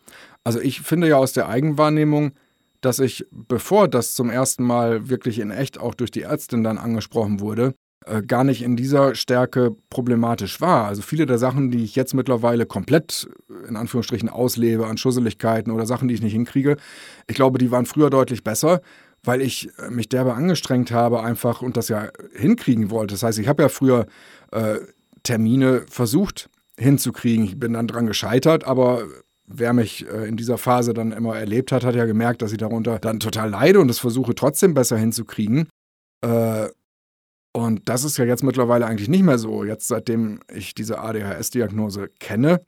Also 0.45 0.61
ich 0.61 0.81
finde 0.81 1.09
ja 1.09 1.17
aus 1.17 1.33
der 1.33 1.49
Eigenwahrnehmung, 1.49 2.33
dass 2.81 2.99
ich, 2.99 3.25
bevor 3.31 3.87
das 3.89 4.15
zum 4.15 4.29
ersten 4.29 4.65
Mal 4.65 5.09
wirklich 5.09 5.39
in 5.39 5.51
echt 5.53 5.79
auch 5.79 5.95
durch 5.95 6.11
die 6.11 6.23
Ärztin 6.23 6.65
dann 6.65 6.79
angesprochen 6.79 7.39
wurde, 7.41 7.75
äh, 8.07 8.23
gar 8.23 8.43
nicht 8.43 8.63
in 8.63 8.75
dieser 8.75 9.15
Stärke 9.15 9.77
problematisch 9.89 10.61
war. 10.61 10.87
Also 10.89 11.01
viele 11.03 11.27
der 11.27 11.39
Sachen, 11.39 11.71
die 11.71 11.85
ich 11.85 11.95
jetzt 11.95 12.13
mittlerweile 12.15 12.67
komplett 12.67 13.29
äh, 13.49 13.69
in 13.69 13.77
Anführungsstrichen 13.77 14.29
auslebe 14.29 14.87
an 14.89 14.97
Schusseligkeiten 14.97 15.71
oder 15.71 15.87
Sachen, 15.87 16.09
die 16.09 16.15
ich 16.15 16.23
nicht 16.23 16.33
hinkriege, 16.33 16.77
ich 17.29 17.37
glaube, 17.37 17.59
die 17.59 17.71
waren 17.71 17.87
früher 17.87 18.11
deutlich 18.11 18.43
besser, 18.43 18.81
weil 19.25 19.41
ich 19.41 19.71
äh, 19.79 19.91
mich 19.91 20.09
derbe 20.09 20.35
angestrengt 20.35 20.91
habe 20.91 21.23
einfach 21.23 21.63
und 21.63 21.77
das 21.77 21.89
ja 21.89 22.09
hinkriegen 22.35 22.91
wollte. 22.91 23.15
Das 23.15 23.23
heißt, 23.23 23.39
ich 23.39 23.49
habe 23.49 23.63
ja 23.63 23.69
früher 23.69 24.07
äh, 24.51 24.79
Termine 25.23 25.85
versucht 25.89 26.51
hinzukriegen. 26.79 27.45
Ich 27.45 27.59
bin 27.59 27.75
dann 27.75 27.87
dran 27.87 28.07
gescheitert, 28.07 28.65
aber 28.65 29.07
wer 29.47 29.73
mich 29.73 30.07
äh, 30.09 30.27
in 30.27 30.37
dieser 30.37 30.59
Phase 30.59 30.95
dann 30.95 31.13
immer 31.13 31.37
erlebt 31.37 31.73
hat, 31.73 31.85
hat 31.85 31.95
ja 31.95 32.07
gemerkt, 32.07 32.43
dass 32.43 32.53
ich 32.53 32.59
darunter 32.59 32.99
dann 32.99 33.21
total 33.21 33.51
leide 33.51 33.81
und 33.81 33.91
es 33.91 33.99
versuche 33.99 34.35
trotzdem 34.35 34.75
besser 34.75 34.97
hinzukriegen. 34.97 35.69
Äh, 36.23 36.69
und 37.55 37.83
das 37.89 38.05
ist 38.05 38.17
ja 38.17 38.25
jetzt 38.25 38.43
mittlerweile 38.43 38.87
eigentlich 38.87 39.11
nicht 39.11 39.25
mehr 39.25 39.39
so. 39.39 39.65
Jetzt, 39.65 39.87
seitdem 39.89 40.41
ich 40.53 40.75
diese 40.75 41.01
ADHS-Diagnose 41.01 42.09
kenne, 42.19 42.63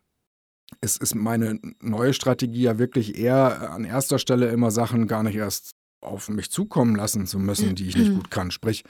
ist, 0.83 1.01
ist 1.01 1.14
meine 1.14 1.59
neue 1.81 2.12
Strategie 2.12 2.62
ja 2.62 2.79
wirklich 2.79 3.19
eher 3.19 3.71
an 3.71 3.85
erster 3.85 4.19
Stelle 4.19 4.51
immer 4.51 4.71
Sachen 4.71 5.07
gar 5.07 5.23
nicht 5.23 5.37
erst 5.37 5.71
auf 6.05 6.29
mich 6.29 6.51
zukommen 6.51 6.95
lassen 6.97 7.27
zu 7.27 7.38
müssen, 7.38 7.75
die 7.75 7.88
ich 7.88 7.97
nicht 7.97 8.14
gut 8.14 8.31
kann. 8.31 8.51
Sprich, 8.51 8.85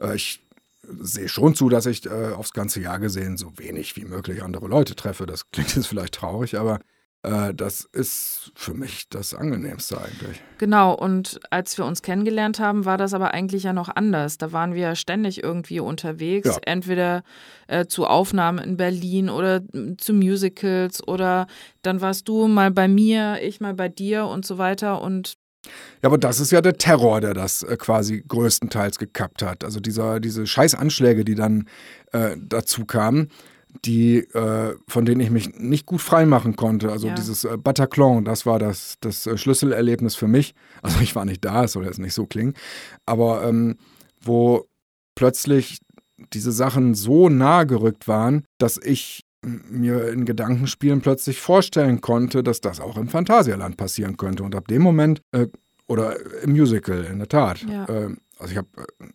äh, 0.00 0.14
ich 0.14 0.42
sehe 0.82 1.28
schon 1.28 1.54
zu, 1.54 1.68
dass 1.68 1.86
ich 1.86 2.06
äh, 2.06 2.32
aufs 2.34 2.52
ganze 2.52 2.80
Jahr 2.80 2.98
gesehen 2.98 3.36
so 3.36 3.52
wenig 3.58 3.96
wie 3.96 4.04
möglich 4.04 4.42
andere 4.42 4.68
Leute 4.68 4.94
treffe. 4.96 5.26
Das 5.26 5.50
klingt 5.50 5.74
jetzt 5.76 5.86
vielleicht 5.86 6.14
traurig, 6.14 6.56
aber 6.58 6.78
äh, 7.24 7.52
das 7.52 7.80
ist 7.92 8.52
für 8.54 8.72
mich 8.74 9.08
das 9.10 9.34
Angenehmste 9.34 10.00
eigentlich. 10.00 10.40
genau. 10.56 10.94
Und 10.94 11.40
als 11.50 11.76
wir 11.76 11.84
uns 11.84 12.00
kennengelernt 12.00 12.58
haben, 12.60 12.84
war 12.86 12.96
das 12.96 13.12
aber 13.12 13.34
eigentlich 13.34 13.64
ja 13.64 13.72
noch 13.74 13.88
anders. 13.94 14.38
Da 14.38 14.52
waren 14.52 14.72
wir 14.72 14.80
ja 14.80 14.94
ständig 14.94 15.42
irgendwie 15.42 15.80
unterwegs, 15.80 16.48
Ja. 16.48 16.58
entweder 16.64 17.22
äh, 17.66 17.86
zu 17.86 18.06
Aufnahmen 18.06 18.58
in 18.60 18.76
Berlin 18.78 19.28
oder 19.30 19.60
mm, 19.60 19.98
zu 19.98 20.14
Musicals 20.14 21.06
oder 21.06 21.48
dann 21.82 22.00
warst 22.00 22.28
du 22.28 22.46
mal 22.46 22.70
bei 22.70 22.88
mir, 22.88 23.40
ich 23.42 23.60
mal 23.60 23.74
bei 23.74 23.88
dir 23.88 24.24
und 24.26 24.46
so 24.46 24.56
weiter. 24.56 25.02
Und 25.02 25.34
Ja, 26.02 26.08
aber 26.08 26.18
das 26.18 26.40
ist 26.40 26.50
ja 26.52 26.60
der 26.60 26.74
Terror, 26.74 27.20
der 27.20 27.34
das 27.34 27.62
äh, 27.62 27.76
quasi 27.76 28.24
größtenteils 28.26 28.98
gekappt 28.98 29.42
hat. 29.42 29.64
Also 29.64 29.80
dieser, 29.80 30.20
diese 30.20 30.46
Scheißanschläge, 30.46 31.24
die 31.24 31.34
dann 31.34 31.68
äh, 32.12 32.36
dazu 32.38 32.84
kamen, 32.84 33.28
die, 33.84 34.18
äh, 34.18 34.74
von 34.88 35.04
denen 35.04 35.20
ich 35.20 35.30
mich 35.30 35.54
nicht 35.54 35.86
gut 35.86 36.00
freimachen 36.00 36.56
konnte. 36.56 36.90
Also 36.90 37.08
Ja. 37.08 37.14
dieses 37.14 37.44
äh, 37.44 37.56
Bataclan, 37.56 38.24
das 38.24 38.46
war 38.46 38.58
das, 38.58 38.94
das 39.00 39.26
äh, 39.26 39.36
Schlüsselerlebnis 39.36 40.14
für 40.14 40.28
mich. 40.28 40.54
Also 40.82 41.00
ich 41.00 41.14
war 41.14 41.24
nicht 41.24 41.44
da, 41.44 41.64
es 41.64 41.72
soll 41.72 41.84
jetzt 41.84 41.98
nicht 41.98 42.14
so 42.14 42.26
klingen, 42.26 42.54
aber 43.06 43.44
ähm, 43.46 43.76
wo 44.20 44.64
plötzlich 45.14 45.78
diese 46.32 46.50
Sachen 46.52 46.94
so 46.94 47.28
nah 47.28 47.64
gerückt 47.64 48.08
waren, 48.08 48.44
dass 48.58 48.78
ich 48.82 49.22
mir 49.42 50.08
in 50.08 50.24
Gedankenspielen 50.24 51.00
plötzlich 51.00 51.40
vorstellen 51.40 52.00
konnte, 52.00 52.42
dass 52.42 52.60
das 52.60 52.80
auch 52.80 52.96
im 52.96 53.08
Phantasialand 53.08 53.76
passieren 53.76 54.16
könnte. 54.16 54.42
Und 54.42 54.54
ab 54.54 54.68
dem 54.68 54.82
Moment, 54.82 55.20
äh, 55.32 55.46
oder 55.86 56.16
im 56.42 56.52
Musical, 56.52 57.04
in 57.04 57.18
der 57.18 57.28
Tat. 57.28 57.62
Ja. 57.62 57.84
Äh, 57.84 58.16
also 58.38 58.52
ich 58.52 58.58
habe, 58.58 58.68
äh, 59.00 59.06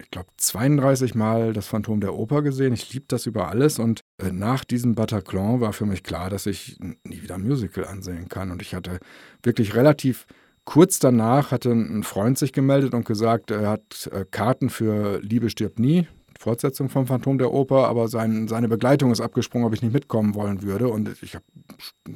ich 0.00 0.10
glaube, 0.10 0.28
32 0.36 1.14
Mal 1.14 1.52
das 1.52 1.66
Phantom 1.66 2.00
der 2.00 2.14
Oper 2.14 2.42
gesehen. 2.42 2.72
Ich 2.72 2.92
liebe 2.92 3.06
das 3.08 3.26
über 3.26 3.48
alles. 3.48 3.78
Und 3.78 4.00
äh, 4.18 4.30
nach 4.30 4.64
diesem 4.64 4.94
Bataclan 4.94 5.60
war 5.60 5.72
für 5.72 5.86
mich 5.86 6.02
klar, 6.02 6.30
dass 6.30 6.46
ich 6.46 6.78
nie 6.80 7.22
wieder 7.22 7.36
ein 7.36 7.46
Musical 7.46 7.84
ansehen 7.84 8.28
kann. 8.28 8.50
Und 8.50 8.62
ich 8.62 8.74
hatte 8.74 9.00
wirklich 9.42 9.74
relativ 9.74 10.26
kurz 10.68 10.98
danach 10.98 11.50
hatte 11.50 11.70
ein 11.72 12.02
Freund 12.02 12.36
sich 12.36 12.52
gemeldet 12.52 12.92
und 12.92 13.06
gesagt, 13.06 13.50
er 13.50 13.70
hat 13.70 14.10
äh, 14.12 14.26
Karten 14.30 14.68
für 14.68 15.18
Liebe 15.22 15.48
stirbt 15.48 15.78
nie, 15.78 16.06
Fortsetzung 16.38 16.88
vom 16.88 17.06
Phantom 17.06 17.38
der 17.38 17.52
Oper, 17.52 17.88
aber 17.88 18.08
sein, 18.08 18.48
seine 18.48 18.68
Begleitung 18.68 19.10
ist 19.10 19.20
abgesprungen, 19.20 19.66
ob 19.66 19.74
ich 19.74 19.82
nicht 19.82 19.92
mitkommen 19.92 20.34
wollen 20.34 20.62
würde. 20.62 20.88
Und 20.88 21.22
ich 21.22 21.34
habe 21.34 21.44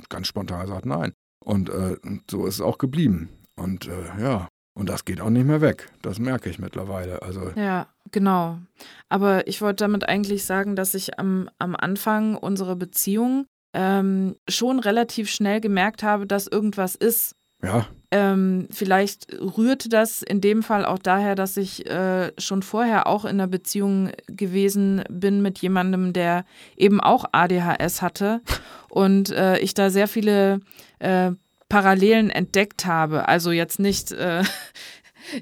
ganz 0.08 0.28
spontan 0.28 0.62
gesagt, 0.62 0.86
nein. 0.86 1.12
Und, 1.44 1.68
äh, 1.70 1.96
so 2.30 2.46
ist 2.46 2.54
es 2.54 2.60
auch 2.60 2.78
geblieben. 2.78 3.30
Und 3.56 3.88
äh, 3.88 4.22
ja, 4.22 4.48
und 4.74 4.88
das 4.88 5.04
geht 5.04 5.20
auch 5.20 5.30
nicht 5.30 5.46
mehr 5.46 5.60
weg. 5.60 5.90
Das 6.02 6.18
merke 6.18 6.48
ich 6.48 6.58
mittlerweile. 6.58 7.22
Also 7.22 7.50
Ja, 7.56 7.88
genau. 8.10 8.58
Aber 9.08 9.46
ich 9.46 9.60
wollte 9.60 9.84
damit 9.84 10.08
eigentlich 10.08 10.44
sagen, 10.44 10.76
dass 10.76 10.94
ich 10.94 11.18
am, 11.18 11.50
am 11.58 11.76
Anfang 11.76 12.36
unserer 12.36 12.76
Beziehung 12.76 13.46
ähm, 13.74 14.36
schon 14.48 14.78
relativ 14.78 15.30
schnell 15.30 15.60
gemerkt 15.60 16.02
habe, 16.02 16.26
dass 16.26 16.46
irgendwas 16.46 16.94
ist. 16.94 17.34
Ja, 17.64 17.86
Ähm, 18.10 18.68
vielleicht 18.70 19.32
rührte 19.40 19.88
das 19.88 20.22
in 20.22 20.42
dem 20.42 20.62
Fall 20.62 20.84
auch 20.84 20.98
daher, 20.98 21.34
dass 21.34 21.56
ich 21.56 21.88
äh, 21.88 22.32
schon 22.38 22.62
vorher 22.62 23.06
auch 23.06 23.24
in 23.24 23.30
einer 23.30 23.46
Beziehung 23.46 24.10
gewesen 24.26 25.02
bin 25.08 25.40
mit 25.40 25.60
jemandem, 25.60 26.12
der 26.12 26.44
eben 26.76 27.00
auch 27.00 27.24
ADHS 27.32 28.02
hatte 28.02 28.42
und 28.90 29.30
äh, 29.30 29.58
ich 29.58 29.72
da 29.72 29.88
sehr 29.88 30.08
viele 30.08 30.60
äh, 30.98 31.30
Parallelen 31.70 32.28
entdeckt 32.28 32.84
habe. 32.84 33.28
Also 33.28 33.50
jetzt 33.50 33.78
nicht, 33.78 34.12
äh, 34.12 34.42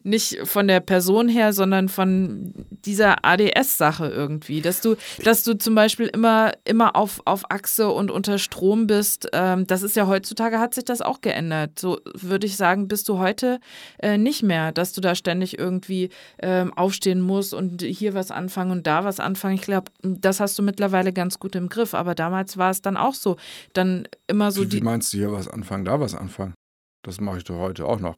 nicht 0.02 0.38
von 0.44 0.68
der 0.68 0.80
Person 0.80 1.28
her, 1.28 1.52
sondern 1.52 1.88
von 1.88 2.52
dieser 2.84 3.24
ADS-Sache 3.24 4.08
irgendwie. 4.08 4.60
Dass 4.60 4.80
du, 4.80 4.96
dass 5.24 5.42
du 5.42 5.54
zum 5.54 5.74
Beispiel 5.74 6.06
immer, 6.06 6.52
immer 6.64 6.96
auf, 6.96 7.20
auf 7.24 7.50
Achse 7.50 7.88
und 7.90 8.10
unter 8.10 8.38
Strom 8.38 8.86
bist. 8.86 9.28
Ähm, 9.32 9.66
das 9.66 9.82
ist 9.82 9.96
ja 9.96 10.06
heutzutage 10.06 10.58
hat 10.58 10.74
sich 10.74 10.84
das 10.84 11.02
auch 11.02 11.20
geändert. 11.20 11.78
So 11.78 12.00
würde 12.14 12.46
ich 12.46 12.56
sagen, 12.56 12.88
bist 12.88 13.08
du 13.08 13.18
heute 13.18 13.60
äh, 13.98 14.18
nicht 14.18 14.42
mehr, 14.42 14.72
dass 14.72 14.92
du 14.92 15.00
da 15.00 15.14
ständig 15.14 15.58
irgendwie 15.58 16.10
ähm, 16.40 16.72
aufstehen 16.74 17.20
musst 17.20 17.54
und 17.54 17.82
hier 17.82 18.14
was 18.14 18.30
anfangen 18.30 18.70
und 18.70 18.86
da 18.86 19.04
was 19.04 19.20
anfangen. 19.20 19.54
Ich 19.54 19.62
glaube, 19.62 19.90
das 20.02 20.40
hast 20.40 20.58
du 20.58 20.62
mittlerweile 20.62 21.12
ganz 21.12 21.38
gut 21.38 21.54
im 21.54 21.68
Griff. 21.68 21.94
Aber 21.94 22.14
damals 22.14 22.56
war 22.56 22.70
es 22.70 22.82
dann 22.82 22.96
auch 22.96 23.14
so. 23.14 23.36
Dann 23.72 24.08
immer 24.26 24.52
so 24.52 24.62
wie, 24.62 24.66
wie 24.66 24.76
die. 24.76 24.82
meinst 24.82 25.12
du 25.12 25.18
hier 25.18 25.32
was 25.32 25.48
anfangen, 25.48 25.84
da 25.84 26.00
was 26.00 26.14
anfangen? 26.14 26.54
Das 27.02 27.20
mache 27.20 27.38
ich 27.38 27.44
doch 27.44 27.58
heute 27.58 27.86
auch 27.86 28.00
noch. 28.00 28.16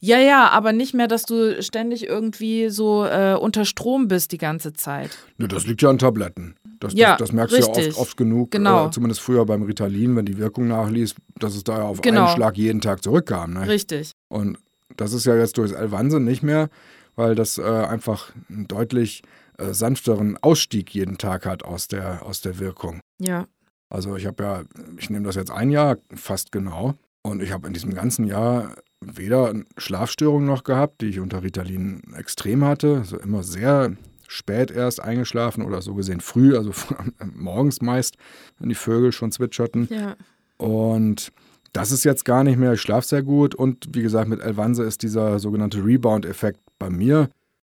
Ja, 0.00 0.18
ja, 0.18 0.48
aber 0.50 0.72
nicht 0.72 0.94
mehr, 0.94 1.08
dass 1.08 1.22
du 1.22 1.62
ständig 1.62 2.06
irgendwie 2.06 2.68
so 2.68 3.04
äh, 3.04 3.34
unter 3.34 3.64
Strom 3.64 4.08
bist 4.08 4.32
die 4.32 4.38
ganze 4.38 4.72
Zeit. 4.72 5.10
Ne, 5.36 5.48
das 5.48 5.66
liegt 5.66 5.82
ja 5.82 5.90
an 5.90 5.98
Tabletten. 5.98 6.56
Das, 6.80 6.94
Ja, 6.94 7.10
das, 7.16 7.28
das 7.28 7.32
merkst 7.32 7.56
du 7.56 7.60
ja 7.60 7.88
oft, 7.88 7.98
oft 7.98 8.16
genug. 8.16 8.50
Genau. 8.50 8.86
Äh, 8.86 8.90
zumindest 8.90 9.20
früher 9.20 9.44
beim 9.44 9.62
Ritalin, 9.62 10.16
wenn 10.16 10.26
die 10.26 10.38
Wirkung 10.38 10.68
nachließ, 10.68 11.14
dass 11.38 11.54
es 11.54 11.64
da 11.64 11.78
ja 11.78 11.84
auf 11.84 12.00
Genau. 12.00 12.26
einen 12.26 12.36
Schlag 12.36 12.56
jeden 12.56 12.80
Tag 12.80 13.02
zurückkam. 13.02 13.54
Ne? 13.54 13.68
Richtig. 13.68 14.12
Und 14.28 14.58
das 14.96 15.12
ist 15.12 15.26
ja 15.26 15.36
jetzt 15.36 15.58
durch 15.58 15.72
Elvanse 15.72 16.20
nicht 16.20 16.42
mehr, 16.42 16.68
weil 17.16 17.34
das 17.34 17.58
äh, 17.58 17.62
einfach 17.62 18.32
einen 18.48 18.66
deutlich 18.68 19.22
äh, 19.58 19.72
sanfteren 19.72 20.38
Ausstieg 20.40 20.94
jeden 20.94 21.18
Tag 21.18 21.46
hat 21.46 21.64
aus 21.64 21.88
der, 21.88 22.24
aus 22.24 22.40
der 22.40 22.58
Wirkung. 22.58 23.00
Ja. 23.20 23.46
Also 23.90 24.16
ich 24.16 24.26
habe 24.26 24.42
ja, 24.42 24.62
ich 24.98 25.10
nehme 25.10 25.24
das 25.24 25.34
jetzt 25.34 25.50
ein 25.50 25.70
Jahr 25.70 25.96
fast 26.14 26.52
genau 26.52 26.94
und 27.22 27.42
ich 27.42 27.52
habe 27.52 27.66
in 27.66 27.72
diesem 27.72 27.94
ganzen 27.94 28.24
Jahr 28.26 28.76
weder 29.00 29.54
Schlafstörungen 29.76 30.46
noch 30.46 30.64
gehabt, 30.64 31.00
die 31.00 31.06
ich 31.06 31.20
unter 31.20 31.42
Ritalin 31.42 32.02
extrem 32.16 32.64
hatte, 32.64 32.98
also 32.98 33.18
immer 33.18 33.42
sehr 33.42 33.96
spät 34.26 34.70
erst 34.70 35.00
eingeschlafen 35.02 35.64
oder 35.64 35.80
so 35.80 35.94
gesehen 35.94 36.20
früh, 36.20 36.56
also 36.56 36.72
morgens 37.34 37.80
meist, 37.80 38.16
wenn 38.58 38.68
die 38.68 38.74
Vögel 38.74 39.12
schon 39.12 39.32
zwitscherten. 39.32 39.88
Ja. 39.90 40.16
Und 40.58 41.32
das 41.72 41.92
ist 41.92 42.04
jetzt 42.04 42.24
gar 42.24 42.44
nicht 42.44 42.58
mehr. 42.58 42.72
Ich 42.74 42.80
schlafe 42.80 43.06
sehr 43.06 43.22
gut. 43.22 43.54
Und 43.54 43.86
wie 43.92 44.02
gesagt, 44.02 44.28
mit 44.28 44.40
Elvanse 44.40 44.84
ist 44.84 45.02
dieser 45.02 45.38
sogenannte 45.38 45.84
Rebound-Effekt 45.84 46.60
bei 46.78 46.90
mir 46.90 47.30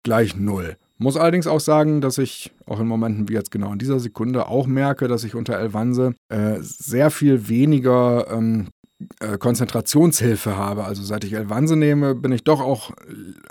gleich 0.03 0.36
null. 0.36 0.77
Muss 0.97 1.15
allerdings 1.15 1.47
auch 1.47 1.60
sagen, 1.60 2.01
dass 2.01 2.17
ich 2.17 2.51
auch 2.65 2.79
in 2.79 2.88
Momenten 2.88 3.29
wie 3.29 3.34
jetzt 3.34 3.51
genau 3.51 3.71
in 3.71 3.79
dieser 3.79 3.99
Sekunde 3.99 4.47
auch 4.47 4.67
merke, 4.67 5.08
dass 5.08 5.23
ich 5.23 5.34
unter 5.34 5.58
Elvanse 5.58 6.13
äh, 6.27 6.58
sehr 6.60 7.10
viel 7.10 7.47
weniger 7.47 8.29
ähm, 8.29 8.67
äh, 9.20 9.38
Konzentrationshilfe 9.38 10.58
habe. 10.58 10.84
Also 10.84 11.04
seit 11.04 11.24
ich 11.24 11.34
Elvanse 11.34 11.76
nehme, 11.76 12.16
bin 12.16 12.32
ich 12.32 12.44
doch 12.44 12.60
auch 12.60 12.92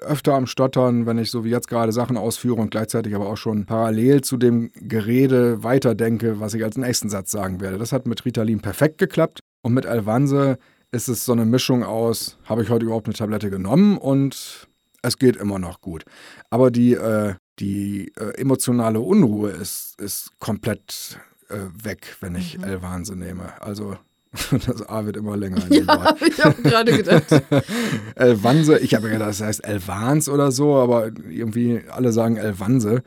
öfter 0.01 0.35
am 0.35 0.47
Stottern, 0.47 1.07
wenn 1.07 1.19
ich 1.19 1.31
so 1.31 1.45
wie 1.45 1.51
jetzt 1.51 1.69
gerade 1.69 1.93
Sachen 1.93 2.17
ausführe 2.17 2.61
und 2.61 2.71
gleichzeitig 2.71 3.15
aber 3.15 3.29
auch 3.29 3.37
schon 3.37 3.65
parallel 3.65 4.21
zu 4.23 4.37
dem 4.37 4.71
Gerede 4.75 5.63
weiterdenke, 5.63 6.41
was 6.41 6.55
ich 6.55 6.65
als 6.65 6.77
nächsten 6.77 7.09
Satz 7.09 7.31
sagen 7.31 7.61
werde. 7.61 7.79
Das 7.79 7.93
hat 7.93 8.07
mit 8.07 8.25
Ritalin 8.25 8.61
perfekt 8.61 8.99
geklappt 8.99 9.41
und 9.63 9.73
mit 9.73 9.87
Elvanse 9.87 10.59
ist 10.91 11.09
es 11.09 11.25
so 11.25 11.33
eine 11.33 11.45
Mischung 11.45 11.83
aus, 11.83 12.39
habe 12.45 12.63
ich 12.63 12.71
heute 12.71 12.87
überhaupt 12.87 13.07
eine 13.07 13.15
Tablette 13.15 13.51
genommen 13.51 13.99
und 13.99 14.69
es 15.03 15.19
geht 15.19 15.37
immer 15.37 15.59
noch 15.59 15.81
gut. 15.81 16.05
Aber 16.51 16.71
die, 16.71 16.95
äh, 16.95 17.35
die 17.59 18.13
äh, 18.17 18.39
emotionale 18.41 19.01
Unruhe 19.01 19.51
ist, 19.51 20.01
ist 20.01 20.31
komplett 20.39 21.19
äh, 21.49 21.57
weg, 21.85 22.17
wenn 22.21 22.35
ich 22.35 22.59
Mhm. 22.59 22.65
Elvanse 22.65 23.17
nehme. 23.17 23.61
Also 23.63 23.97
das 24.67 24.87
A 24.88 25.05
wird 25.07 25.17
immer 25.17 25.37
länger 25.37 25.59
Wort. 25.69 26.23
ich 26.27 26.45
habe 26.45 26.62
gerade 26.62 26.97
gedacht. 26.97 27.25
Elvanse, 28.14 28.79
ich 28.79 28.95
habe 28.95 29.09
gedacht, 29.09 29.31
das 29.31 29.41
heißt 29.41 29.64
Elvans 29.64 30.29
oder 30.29 30.53
so, 30.53 30.77
aber 30.77 31.07
irgendwie 31.29 31.83
alle 31.91 32.12
sagen 32.12 32.37
Elvanse 32.37 33.03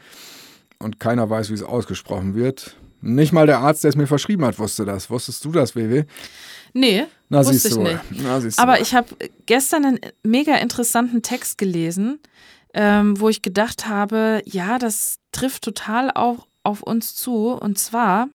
und 0.80 1.00
keiner 1.00 1.30
weiß, 1.30 1.50
wie 1.50 1.54
es 1.54 1.64
ausgesprochen 1.64 2.36
wird. 2.36 2.76
Nicht 3.02 3.34
mal 3.34 3.48
der 3.48 3.60
Arzt, 3.60 3.84
der 3.84 3.90
es 3.90 3.96
mir 3.96 4.08
verschrieben 4.08 4.46
hat, 4.46 4.60
wusste 4.60 4.86
das. 4.86 5.10
Wusstest 5.10 5.44
du 5.46 5.52
das, 5.52 5.76
WW? 5.76 6.04
Nee, 6.74 7.06
Na, 7.30 7.40
wusste 7.40 7.54
siehst 7.54 7.66
ich 7.66 7.74
du. 7.74 7.82
nicht. 7.82 8.00
Na, 8.12 8.40
siehst 8.40 8.60
du. 8.60 8.64
Aber 8.64 8.80
ich 8.80 8.94
habe 8.94 9.08
gestern 9.46 9.86
einen 9.86 10.00
mega 10.24 10.56
interessanten 10.56 11.22
Text 11.22 11.58
gelesen, 11.58 12.20
ähm, 12.74 13.20
wo 13.20 13.30
ich 13.30 13.42
gedacht 13.42 13.88
habe, 13.88 14.42
ja, 14.46 14.78
das 14.78 15.16
trifft 15.32 15.64
total 15.64 16.12
auch 16.12 16.48
auf 16.64 16.84
uns 16.84 17.16
zu. 17.16 17.48
Und 17.48 17.80
zwar, 17.80 18.30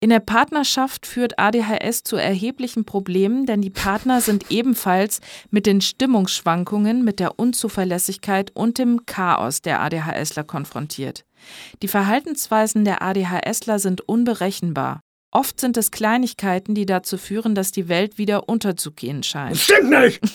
in 0.00 0.10
der 0.10 0.20
Partnerschaft 0.20 1.06
führt 1.06 1.38
ADHS 1.38 2.02
zu 2.02 2.16
erheblichen 2.16 2.84
Problemen, 2.84 3.46
denn 3.46 3.62
die 3.62 3.70
Partner 3.70 4.20
sind 4.20 4.46
ebenfalls 4.50 5.20
mit 5.50 5.66
den 5.66 5.80
Stimmungsschwankungen, 5.80 7.02
mit 7.02 7.18
der 7.18 7.38
Unzuverlässigkeit 7.38 8.50
und 8.54 8.78
dem 8.78 9.06
Chaos 9.06 9.62
der 9.62 9.80
ADHSler 9.80 10.44
konfrontiert. 10.44 11.24
Die 11.82 11.88
Verhaltensweisen 11.88 12.84
der 12.84 13.00
ADHSler 13.02 13.78
sind 13.78 14.06
unberechenbar. 14.06 15.00
Oft 15.30 15.60
sind 15.60 15.76
es 15.76 15.90
Kleinigkeiten, 15.90 16.74
die 16.74 16.86
dazu 16.86 17.18
führen, 17.18 17.54
dass 17.54 17.72
die 17.72 17.88
Welt 17.88 18.18
wieder 18.18 18.48
unterzugehen 18.48 19.22
scheint. 19.22 19.56
Stimmt 19.56 19.90
nicht! 19.90 20.20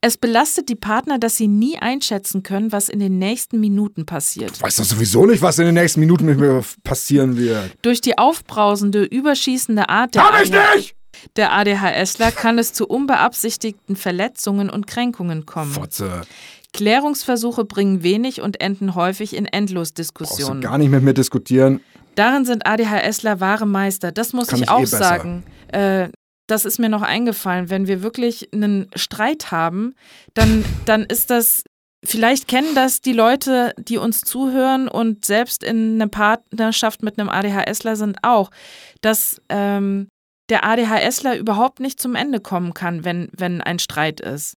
Es 0.00 0.16
belastet 0.16 0.68
die 0.68 0.76
Partner, 0.76 1.18
dass 1.18 1.36
sie 1.36 1.48
nie 1.48 1.78
einschätzen 1.78 2.42
können, 2.42 2.72
was 2.72 2.88
in 2.88 3.00
den 3.00 3.18
nächsten 3.18 3.58
Minuten 3.60 4.06
passiert. 4.06 4.52
Ich 4.56 4.62
weiß 4.62 4.76
doch 4.76 4.84
sowieso 4.84 5.26
nicht, 5.26 5.42
was 5.42 5.58
in 5.58 5.66
den 5.66 5.74
nächsten 5.74 6.00
Minuten 6.00 6.26
mit 6.26 6.38
mir 6.38 6.62
passieren 6.84 7.36
wird. 7.36 7.72
Durch 7.82 8.00
die 8.00 8.16
aufbrausende, 8.18 9.04
überschießende 9.04 9.88
Art 9.88 10.14
der, 10.14 10.24
Hab 10.24 10.42
ich 10.42 10.50
nicht! 10.50 10.94
der 11.36 11.52
ADHSler 11.52 12.30
kann 12.30 12.58
es 12.58 12.72
zu 12.72 12.86
unbeabsichtigten 12.86 13.96
Verletzungen 13.96 14.70
und 14.70 14.86
Kränkungen 14.86 15.46
kommen. 15.46 15.72
Fotze, 15.72 16.22
Klärungsversuche 16.72 17.64
bringen 17.64 18.02
wenig 18.02 18.40
und 18.40 18.60
enden 18.60 18.94
häufig 18.94 19.34
in 19.34 19.44
brauchst 19.44 19.54
Endlosdiskussionen. 19.54 20.60
gar 20.60 20.78
nicht 20.78 20.90
mit 20.90 21.02
mir 21.02 21.14
diskutieren. 21.14 21.80
Darin 22.14 22.44
sind 22.44 22.66
ADHSler 22.66 23.40
wahre 23.40 23.66
Meister. 23.66 24.12
Das 24.12 24.32
muss 24.32 24.48
Kann 24.48 24.58
ich 24.58 24.64
ich 24.64 24.70
auch 24.70 24.80
eh 24.80 24.86
sagen. 24.86 25.44
Äh, 25.68 26.08
das 26.48 26.64
ist 26.64 26.78
mir 26.78 26.88
noch 26.88 27.02
eingefallen. 27.02 27.70
Wenn 27.70 27.86
wir 27.86 28.02
wirklich 28.02 28.48
einen 28.52 28.90
Streit 28.96 29.52
haben, 29.52 29.94
dann, 30.34 30.64
dann 30.84 31.04
ist 31.04 31.30
das. 31.30 31.62
Vielleicht 32.04 32.46
kennen 32.46 32.76
das 32.76 33.00
die 33.00 33.12
Leute, 33.12 33.74
die 33.76 33.98
uns 33.98 34.20
zuhören 34.20 34.86
und 34.86 35.24
selbst 35.24 35.64
in 35.64 35.94
einer 35.94 36.06
Partnerschaft 36.06 37.02
mit 37.02 37.18
einem 37.18 37.28
ADHSler 37.28 37.96
sind 37.96 38.18
auch, 38.22 38.50
dass 39.00 39.42
ähm, 39.48 40.06
der 40.48 40.64
ADHSler 40.64 41.36
überhaupt 41.36 41.80
nicht 41.80 42.00
zum 42.00 42.14
Ende 42.14 42.38
kommen 42.38 42.72
kann, 42.72 43.04
wenn, 43.04 43.28
wenn 43.36 43.60
ein 43.60 43.80
Streit 43.80 44.20
ist. 44.20 44.54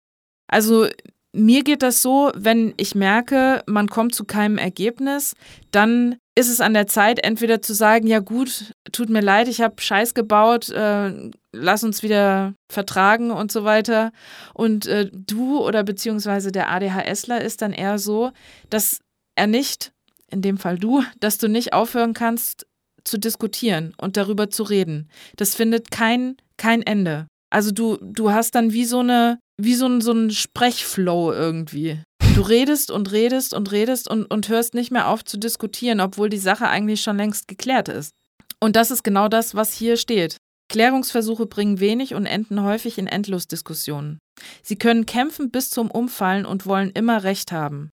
Also 0.49 0.87
mir 1.33 1.65
geht 1.65 1.83
das 1.83 2.03
so, 2.03 2.31
wenn 2.35 2.75
ich 2.77 2.95
merke, 2.95 3.63
man 3.67 3.89
kommt 3.89 4.15
zu 4.15 4.27
keinem 4.27 4.59
Ergebnis, 4.59 5.35
dann 5.71 6.17
ist 6.37 6.49
es 6.49 6.61
an 6.61 6.75
der 6.75 6.87
Zeit, 6.87 7.23
entweder 7.25 7.61
zu 7.61 7.75
sagen, 7.75 8.07
ja 8.07 8.21
gut, 8.21 8.73
tut 8.93 9.11
mir 9.11 9.21
leid, 9.21 9.49
ich 9.49 9.61
habe 9.61 9.81
Scheiß 9.81 10.15
gebaut, 10.15 10.69
äh, 10.71 11.31
lass 11.53 11.85
uns 11.85 12.03
wieder 12.03 12.55
vertragen 12.71 13.31
und 13.31 13.51
so 13.51 13.65
weiter. 13.65 14.13
Und 14.55 14.87
äh, 14.87 15.11
du 15.13 15.59
oder 15.59 15.83
beziehungsweise 15.83 16.53
der 16.53 16.71
ADHSler 16.71 17.41
ist 17.41 17.63
dann 17.63 17.73
eher 17.73 17.99
so, 17.99 18.31
dass 18.71 19.01
er 19.37 19.47
nicht, 19.47 19.93
in 20.31 20.43
dem 20.43 20.59
Fall 20.59 20.79
du, 20.79 21.03
dass 21.21 21.39
du 21.39 21.49
nicht 21.49 21.73
aufhören 21.73 22.15
kannst 22.15 22.67
zu 23.05 23.19
diskutieren 23.19 23.95
und 23.97 24.17
darüber 24.17 24.51
zu 24.51 24.63
reden. 24.63 25.11
Das 25.37 25.55
findet 25.55 25.91
kein, 25.91 26.37
kein 26.57 26.83
Ende. 26.83 27.27
Also 27.51 27.73
du, 27.73 27.99
du 28.01 28.31
hast 28.31 28.55
dann 28.55 28.73
wie 28.73 28.85
so 28.85 29.01
eine, 29.01 29.41
wie 29.61 29.75
so 29.75 29.87
ein, 29.87 30.01
so 30.01 30.13
ein 30.13 30.31
Sprechflow 30.31 31.33
irgendwie. 31.33 32.03
Du 32.41 32.47
redest 32.47 32.91
und 32.91 33.13
redest 33.13 33.53
und 33.53 33.71
redest 33.71 34.09
und, 34.09 34.25
und 34.25 34.49
hörst 34.49 34.73
nicht 34.73 34.91
mehr 34.91 35.09
auf 35.09 35.23
zu 35.23 35.37
diskutieren, 35.37 36.01
obwohl 36.01 36.31
die 36.31 36.39
Sache 36.39 36.69
eigentlich 36.69 37.03
schon 37.03 37.19
längst 37.19 37.49
geklärt 37.49 37.91
ist. 37.91 38.15
Und 38.59 38.77
das 38.77 38.91
ist 38.91 39.03
genau 39.03 39.29
das, 39.29 39.55
was 39.55 39.75
hier 39.75 39.99
steht. 39.99 40.39
Klärungsversuche 40.71 41.45
bringen 41.45 41.81
wenig 41.81 42.15
und 42.15 42.25
enden 42.25 42.63
häufig 42.63 42.97
in 42.97 43.09
Endlosdiskussionen. 43.09 44.21
Sie 44.63 44.77
können 44.77 45.05
kämpfen 45.05 45.51
bis 45.51 45.69
zum 45.69 45.91
Umfallen 45.91 46.47
und 46.47 46.65
wollen 46.65 46.89
immer 46.93 47.25
Recht 47.25 47.53
haben. 47.53 47.91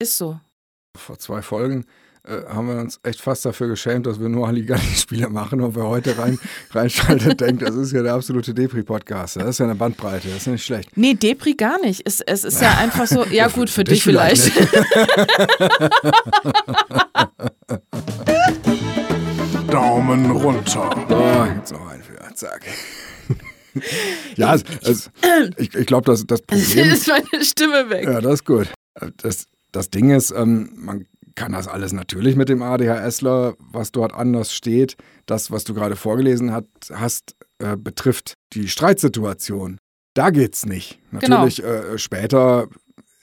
Ist 0.00 0.18
so. 0.18 0.40
Vor 0.98 1.20
zwei 1.20 1.40
Folgen 1.40 1.86
äh, 2.26 2.42
haben 2.48 2.68
wir 2.68 2.76
uns 2.76 2.98
echt 3.02 3.20
fast 3.20 3.44
dafür 3.44 3.68
geschämt, 3.68 4.06
dass 4.06 4.18
wir 4.18 4.30
nur 4.30 4.46
Halligalli-Spiele 4.46 5.28
machen 5.28 5.60
und 5.60 5.76
wer 5.76 5.84
heute 5.84 6.16
rein, 6.16 6.38
reinschaltet, 6.70 7.38
denkt, 7.38 7.60
das 7.60 7.74
ist 7.74 7.92
ja 7.92 8.02
der 8.02 8.14
absolute 8.14 8.54
Depri-Podcast. 8.54 9.36
Das 9.36 9.46
ist 9.46 9.58
ja 9.58 9.66
eine 9.66 9.74
Bandbreite, 9.74 10.28
das 10.28 10.38
ist 10.38 10.46
nicht 10.46 10.64
schlecht. 10.64 10.96
Nee, 10.96 11.12
Depri 11.12 11.52
gar 11.52 11.78
nicht. 11.80 12.00
Es, 12.06 12.22
es 12.22 12.44
ist 12.44 12.62
ja 12.62 12.78
einfach 12.78 13.06
so, 13.06 13.26
ja 13.26 13.48
gut, 13.54 13.68
für, 13.68 13.80
für 13.80 13.84
dich 13.84 14.02
vielleicht. 14.02 14.52
vielleicht. 14.52 14.72
Daumen 19.70 20.30
runter. 20.30 21.06
So, 21.08 21.46
jetzt 21.56 21.72
noch 21.72 21.88
ein 21.88 22.02
für, 22.02 22.34
zack. 22.34 22.62
ja, 24.36 24.54
es, 24.54 24.64
es, 24.82 25.10
ich, 25.58 25.74
ich 25.74 25.86
glaube, 25.86 26.06
das, 26.06 26.26
das 26.26 26.40
Problem... 26.40 26.90
ist 26.90 27.06
meine 27.06 27.44
Stimme 27.44 27.90
weg. 27.90 28.04
Ja, 28.04 28.22
das 28.22 28.34
ist 28.34 28.46
gut. 28.46 28.68
Das, 29.18 29.46
das 29.72 29.90
Ding 29.90 30.10
ist, 30.10 30.30
ähm, 30.30 30.70
man 30.76 31.06
kann 31.34 31.52
das 31.52 31.68
alles 31.68 31.92
natürlich 31.92 32.36
mit 32.36 32.48
dem 32.48 32.62
ADHSler, 32.62 33.54
was 33.58 33.92
dort 33.92 34.14
anders 34.14 34.52
steht. 34.52 34.96
Das, 35.26 35.50
was 35.50 35.64
du 35.64 35.74
gerade 35.74 35.96
vorgelesen 35.96 36.52
hat, 36.52 36.66
hast, 36.92 37.34
äh, 37.58 37.76
betrifft 37.76 38.34
die 38.52 38.68
Streitsituation. 38.68 39.78
Da 40.14 40.30
geht's 40.30 40.64
nicht. 40.66 41.00
Genau. 41.10 41.44
Natürlich 41.44 41.64
äh, 41.64 41.98
später 41.98 42.68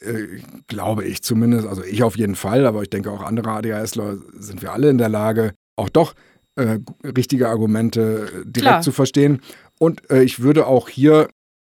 äh, 0.02 0.42
glaube 0.68 1.06
ich 1.06 1.22
zumindest, 1.22 1.68
also 1.68 1.84
ich 1.84 2.04
auf 2.04 2.18
jeden 2.18 2.36
Fall, 2.36 2.66
aber 2.66 2.82
ich 2.82 2.90
denke 2.90 3.12
auch 3.12 3.22
andere 3.22 3.52
ADHSler 3.52 4.18
sind 4.34 4.62
wir 4.62 4.74
alle 4.74 4.90
in 4.90 4.98
der 4.98 5.10
Lage, 5.10 5.54
auch 5.78 5.90
doch 5.90 6.14
äh, 6.56 6.80
richtige 7.04 7.50
Argumente 7.50 8.28
äh, 8.28 8.32
direkt 8.46 8.62
Klar. 8.62 8.82
zu 8.82 8.92
verstehen. 8.92 9.42
Und 9.80 10.10
äh, 10.10 10.24
ich 10.24 10.42
würde 10.42 10.68
auch 10.68 10.90
hier, 10.90 11.30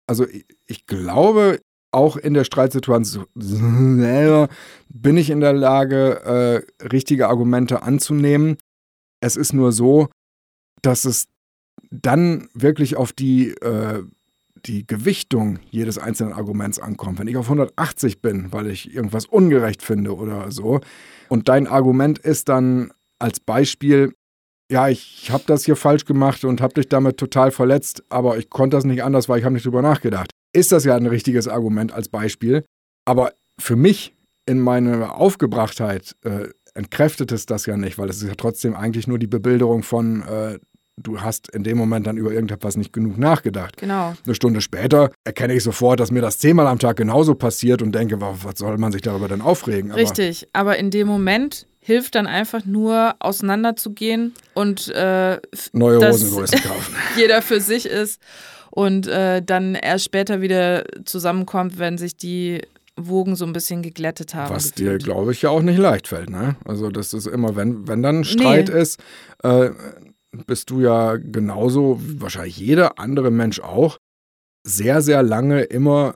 also 0.08 0.28
ich, 0.28 0.46
ich 0.66 0.86
glaube, 0.86 1.60
auch 1.96 2.18
in 2.18 2.34
der 2.34 2.44
Streitsituation 2.44 3.26
selber 3.36 4.50
bin 4.90 5.18
ich 5.18 5.30
in 5.30 5.40
der 5.40 5.54
Lage, 5.54 6.22
äh, 6.82 6.86
richtige 6.86 7.28
Argumente 7.28 7.84
anzunehmen. 7.84 8.58
Es 9.22 9.36
ist 9.38 9.54
nur 9.54 9.72
so, 9.72 10.10
dass 10.82 11.06
es 11.06 11.28
dann 11.90 12.50
wirklich 12.54 12.98
auf 12.98 13.14
die, 13.14 13.52
äh, 13.52 14.04
die 14.66 14.86
Gewichtung 14.86 15.60
jedes 15.70 15.98
einzelnen 15.98 16.34
Arguments 16.34 16.80
ankommt. 16.80 17.20
Wenn 17.20 17.28
ich 17.28 17.38
auf 17.38 17.46
180 17.46 18.22
bin, 18.22 18.52
weil 18.52 18.68
ich 18.68 18.94
irgendwas 18.94 19.26
ungerecht 19.26 19.82
finde 19.82 20.16
oder 20.16 20.52
so, 20.52 20.82
und 21.30 21.50
dein 21.50 21.68
Argument 21.68 22.20
ist 22.20 22.50
dann 22.50 22.92
als 23.20 23.40
Beispiel, 23.40 24.14
ja, 24.72 24.90
ich 24.90 25.30
habe 25.32 25.44
das 25.48 25.66
hier 25.66 25.76
falsch 25.76 26.06
gemacht 26.06 26.44
und 26.44 26.62
habe 26.62 26.74
dich 26.74 26.90
damit 26.90 27.18
total 27.18 27.52
verletzt, 27.52 28.04
aber 28.10 28.38
ich 28.38 28.50
konnte 28.50 28.78
das 28.78 28.84
nicht 28.84 29.04
anders, 29.04 29.30
weil 29.30 29.40
ich 29.40 29.46
habe 29.46 29.54
nicht 29.54 29.66
drüber 29.66 29.82
nachgedacht 29.82 30.32
ist 30.56 30.72
das 30.72 30.86
ja 30.86 30.96
ein 30.96 31.06
richtiges 31.06 31.48
Argument 31.48 31.92
als 31.92 32.08
Beispiel. 32.08 32.64
Aber 33.06 33.34
für 33.60 33.76
mich 33.76 34.16
in 34.48 34.60
meiner 34.60 35.16
Aufgebrachtheit 35.16 36.16
äh, 36.24 36.48
entkräftet 36.74 37.32
es 37.32 37.46
das 37.46 37.66
ja 37.66 37.78
nicht, 37.78 37.98
weil 37.98 38.10
es 38.10 38.22
ist 38.22 38.28
ja 38.28 38.36
trotzdem 38.36 38.76
eigentlich 38.76 39.08
nur 39.08 39.20
die 39.20 39.28
Bebilderung 39.28 39.84
von, 39.84 40.22
äh, 40.24 40.60
du 41.02 41.22
hast 41.22 41.54
in 41.54 41.64
dem 41.64 41.78
Moment 41.78 42.08
dann 42.08 42.18
über 42.18 42.32
irgendetwas 42.32 42.78
nicht 42.78 42.94
genug 42.94 43.18
nachgedacht. 43.18 43.78
Genau. 43.78 44.14
Eine 44.26 44.36
Stunde 44.36 44.62
später 44.62 45.12
erkenne 45.26 45.54
ich 45.54 45.64
sofort, 45.64 46.00
dass 46.00 46.12
mir 46.12 46.22
das 46.22 46.40
zehnmal 46.40 46.68
am 46.68 46.80
Tag 46.80 46.98
genauso 46.98 47.36
passiert 47.36 47.82
und 47.82 47.94
denke, 47.94 48.20
was 48.22 48.58
soll 48.58 48.78
man 48.78 48.92
sich 48.92 49.02
darüber 49.02 49.28
denn 49.28 49.42
aufregen? 49.42 49.92
Aber 49.92 50.00
Richtig, 50.00 50.48
aber 50.54 50.78
in 50.78 50.90
dem 50.90 51.08
Moment 51.08 51.68
hilft 51.86 52.16
dann 52.16 52.26
einfach 52.26 52.66
nur 52.66 53.14
auseinanderzugehen 53.20 54.34
und 54.56 54.88
äh, 54.90 55.40
neue 55.72 56.00
Hosengrößen 56.00 56.60
kaufen. 56.64 56.96
jeder 57.16 57.44
für 57.44 57.62
sich 57.62 57.86
ist 57.86 58.20
und 58.72 59.06
äh, 59.06 59.44
dann 59.44 59.76
erst 59.76 60.06
später 60.06 60.42
wieder 60.42 60.84
zusammenkommt, 61.06 61.78
wenn 61.78 62.00
sich 62.00 62.18
die 62.18 62.64
Wogen 63.00 63.36
so 63.36 63.46
ein 63.46 63.54
bisschen 63.54 63.84
geglättet 63.84 64.34
haben. 64.34 64.56
Was 64.56 64.72
dir, 64.72 64.98
glaube 64.98 65.32
ich, 65.32 65.44
ja 65.44 65.52
auch 65.52 65.62
nicht 65.62 65.78
leicht 65.78 66.08
fällt. 66.08 66.32
Ne? 66.32 66.56
Also 66.66 66.90
das 66.90 67.14
ist 67.14 67.28
immer, 67.28 67.56
wenn, 67.56 67.88
wenn 67.88 68.02
dann 68.02 68.22
ein 68.22 68.24
Streit 68.24 68.70
Nee. 68.70 68.82
ist, 68.82 69.00
äh, 69.44 69.70
bist 70.48 70.72
du 70.72 70.82
ja 70.82 71.18
genauso, 71.18 72.02
wie 72.02 72.20
wahrscheinlich 72.20 72.58
jeder 72.58 72.98
andere 72.98 73.30
Mensch 73.30 73.60
auch, 73.60 74.00
sehr, 74.64 75.04
sehr 75.04 75.22
lange 75.22 75.62
immer 75.62 76.16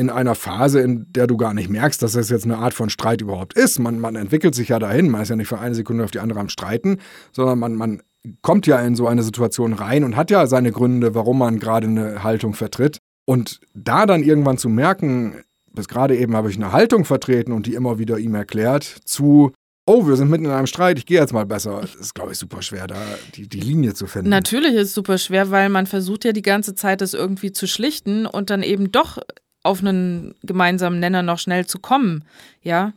in 0.00 0.08
einer 0.08 0.34
Phase, 0.34 0.80
in 0.80 1.06
der 1.12 1.26
du 1.26 1.36
gar 1.36 1.52
nicht 1.52 1.68
merkst, 1.68 2.02
dass 2.02 2.12
das 2.12 2.30
jetzt 2.30 2.46
eine 2.46 2.56
Art 2.56 2.72
von 2.72 2.88
Streit 2.88 3.20
überhaupt 3.20 3.52
ist. 3.52 3.78
Man, 3.78 4.00
man 4.00 4.16
entwickelt 4.16 4.54
sich 4.54 4.70
ja 4.70 4.78
dahin, 4.78 5.10
man 5.10 5.20
ist 5.20 5.28
ja 5.28 5.36
nicht 5.36 5.48
von 5.48 5.58
einer 5.58 5.74
Sekunde 5.74 6.02
auf 6.04 6.10
die 6.10 6.20
andere 6.20 6.40
am 6.40 6.48
Streiten, 6.48 6.96
sondern 7.32 7.58
man, 7.58 7.74
man 7.74 8.02
kommt 8.40 8.66
ja 8.66 8.80
in 8.80 8.96
so 8.96 9.06
eine 9.06 9.22
Situation 9.22 9.74
rein 9.74 10.02
und 10.02 10.16
hat 10.16 10.30
ja 10.30 10.46
seine 10.46 10.72
Gründe, 10.72 11.14
warum 11.14 11.38
man 11.38 11.58
gerade 11.58 11.86
eine 11.86 12.24
Haltung 12.24 12.54
vertritt. 12.54 12.96
Und 13.26 13.60
da 13.74 14.06
dann 14.06 14.22
irgendwann 14.22 14.56
zu 14.56 14.70
merken, 14.70 15.42
bis 15.70 15.86
gerade 15.86 16.16
eben 16.16 16.34
habe 16.34 16.48
ich 16.48 16.56
eine 16.56 16.72
Haltung 16.72 17.04
vertreten 17.04 17.52
und 17.52 17.66
die 17.66 17.74
immer 17.74 17.98
wieder 17.98 18.18
ihm 18.18 18.34
erklärt, 18.34 18.84
zu, 19.04 19.52
oh, 19.84 20.06
wir 20.06 20.16
sind 20.16 20.30
mitten 20.30 20.46
in 20.46 20.50
einem 20.50 20.66
Streit, 20.66 20.96
ich 20.96 21.04
gehe 21.04 21.20
jetzt 21.20 21.34
mal 21.34 21.44
besser. 21.44 21.78
Das 21.82 21.94
ist, 21.94 22.14
glaube 22.14 22.32
ich, 22.32 22.38
super 22.38 22.62
schwer, 22.62 22.86
da 22.86 22.96
die, 23.34 23.46
die 23.46 23.60
Linie 23.60 23.92
zu 23.92 24.06
finden. 24.06 24.30
Natürlich 24.30 24.72
ist 24.72 24.88
es 24.88 24.94
super 24.94 25.18
schwer, 25.18 25.50
weil 25.50 25.68
man 25.68 25.86
versucht 25.86 26.24
ja 26.24 26.32
die 26.32 26.40
ganze 26.40 26.74
Zeit, 26.74 27.02
das 27.02 27.12
irgendwie 27.12 27.52
zu 27.52 27.68
schlichten 27.68 28.24
und 28.24 28.48
dann 28.48 28.62
eben 28.62 28.90
doch 28.90 29.18
auf 29.62 29.80
einen 29.80 30.34
gemeinsamen 30.42 31.00
Nenner 31.00 31.22
noch 31.22 31.38
schnell 31.38 31.66
zu 31.66 31.78
kommen. 31.78 32.24
Ja. 32.62 32.92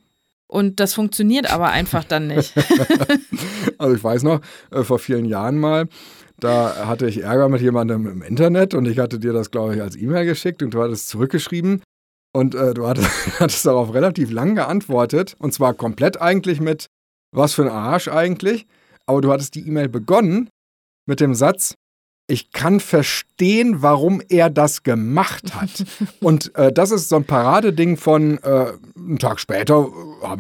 Und 0.48 0.80
das 0.80 0.94
funktioniert 0.94 1.52
aber 1.52 1.70
einfach 1.70 2.04
dann 2.04 2.28
nicht. 2.28 2.54
Also 3.80 3.96
ich 3.96 4.04
weiß 4.04 4.24
noch, 4.24 4.40
äh, 4.72 4.84
vor 4.84 5.00
vielen 5.00 5.26
Jahren 5.26 5.58
mal, 5.58 5.90
da 6.40 6.88
hatte 6.88 7.08
ich 7.08 7.24
Ärger 7.24 7.50
mit 7.50 7.62
jemandem 7.62 8.08
im 8.08 8.22
Internet 8.22 8.74
und 8.76 8.86
ich 8.86 9.00
hatte 9.00 9.20
dir 9.20 9.34
das, 9.34 9.52
glaube 9.52 9.76
ich, 9.76 9.82
als 9.82 9.98
E-Mail 9.98 10.26
geschickt 10.26 10.62
und 10.62 10.74
du 10.74 10.82
hattest 10.82 11.10
zurückgeschrieben. 11.10 11.82
Und 12.34 12.56
äh, 12.56 12.74
du 12.74 12.88
hattest, 12.88 13.10
hattest 13.40 13.66
darauf 13.66 13.94
relativ 13.94 14.32
lang 14.32 14.56
geantwortet. 14.56 15.36
Und 15.40 15.54
zwar 15.54 15.74
komplett 15.74 16.22
eigentlich 16.22 16.60
mit, 16.62 16.88
was 17.32 17.54
für 17.54 17.64
ein 17.64 17.70
Arsch 17.70 18.08
eigentlich. 18.08 18.66
Aber 19.06 19.22
du 19.22 19.32
hattest 19.32 19.56
die 19.56 19.68
E-Mail 19.68 19.90
begonnen 19.90 20.50
mit 21.06 21.20
dem 21.20 21.36
Satz, 21.36 21.76
ich 22.34 22.52
kann 22.52 22.80
verstehen, 22.80 23.82
warum 23.84 24.22
er 24.28 24.50
das 24.50 24.84
gemacht 24.84 25.54
hat. 25.56 25.86
Und 26.20 26.54
äh, 26.56 26.72
das 26.74 26.92
ist 26.92 27.10
so 27.10 27.16
ein 27.18 27.26
Paradeding 27.26 27.96
von, 27.98 28.40
äh, 28.44 28.74
einen 28.98 29.20
Tag 29.20 29.40
später 29.40 29.88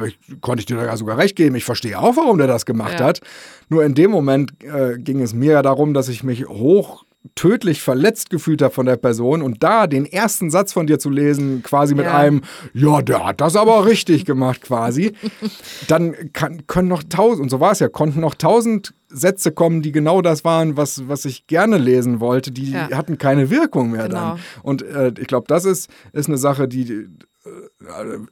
äh, 0.02 0.08
ich, 0.08 0.18
konnte 0.42 0.62
ich 0.62 0.66
dir 0.66 0.78
da 0.78 0.86
ja 0.86 0.98
sogar 0.98 1.18
recht 1.18 1.36
geben. 1.36 1.56
Ich 1.56 1.66
verstehe 1.66 2.00
auch, 2.00 2.18
warum 2.18 2.38
der 2.40 2.48
das 2.48 2.66
gemacht 2.66 3.00
Ja. 3.00 3.06
hat. 3.06 3.22
Nur 3.70 3.86
in 3.86 3.94
dem 3.94 4.12
Moment 4.12 4.52
äh, 4.64 4.98
ging 4.98 5.22
es 5.22 5.34
mir 5.34 5.54
ja 5.54 5.62
darum, 5.62 5.94
dass 5.94 6.10
ich 6.10 6.24
mich 6.24 6.48
hoch 6.48 7.06
tödlich 7.36 7.82
verletzt 7.82 8.30
gefühlt 8.30 8.62
habe 8.62 8.74
von 8.74 8.86
der 8.86 8.98
Person 8.98 9.42
und 9.42 9.64
da 9.64 9.88
den 9.88 10.06
ersten 10.06 10.50
Satz 10.52 10.74
von 10.74 10.88
dir 10.88 11.00
zu 11.00 11.10
lesen, 11.10 11.64
quasi 11.64 11.96
mit 11.96 12.06
Ja. 12.06 12.18
einem, 12.18 12.42
ja, 12.74 13.02
der 13.02 13.26
hat 13.26 13.42
das 13.42 13.56
aber 13.56 13.86
richtig 13.86 14.26
gemacht, 14.26 14.62
quasi, 14.62 15.14
dann 15.88 16.16
kann, 16.34 16.68
können 16.68 16.88
noch 16.90 17.04
tausend, 17.04 17.42
und 17.44 17.50
so 17.50 17.60
war 17.60 17.72
es 17.72 17.80
ja, 17.80 17.88
konnten 17.90 18.20
noch 18.20 18.36
tausend 18.36 18.94
Sätze 19.10 19.52
kommen, 19.52 19.82
die 19.82 19.92
genau 19.92 20.22
das 20.22 20.44
waren, 20.44 20.76
was, 20.76 21.08
was 21.08 21.26
ich 21.26 21.48
gerne 21.48 21.78
lesen 21.78 22.20
wollte, 22.20 22.52
die 22.52 22.72
Ja. 22.72 22.90
hatten 22.92 23.18
keine 23.18 23.50
Wirkung 23.50 23.92
mehr 23.92 24.08
Genau. 24.10 24.16
dann. 24.36 24.40
Und 24.64 24.82
äh, 24.82 25.14
ich 25.20 25.28
glaube, 25.28 25.46
das 25.48 25.66
ist, 25.66 25.90
ist 26.14 26.28
eine 26.28 26.38
Sache, 26.38 26.68
die 26.68 27.08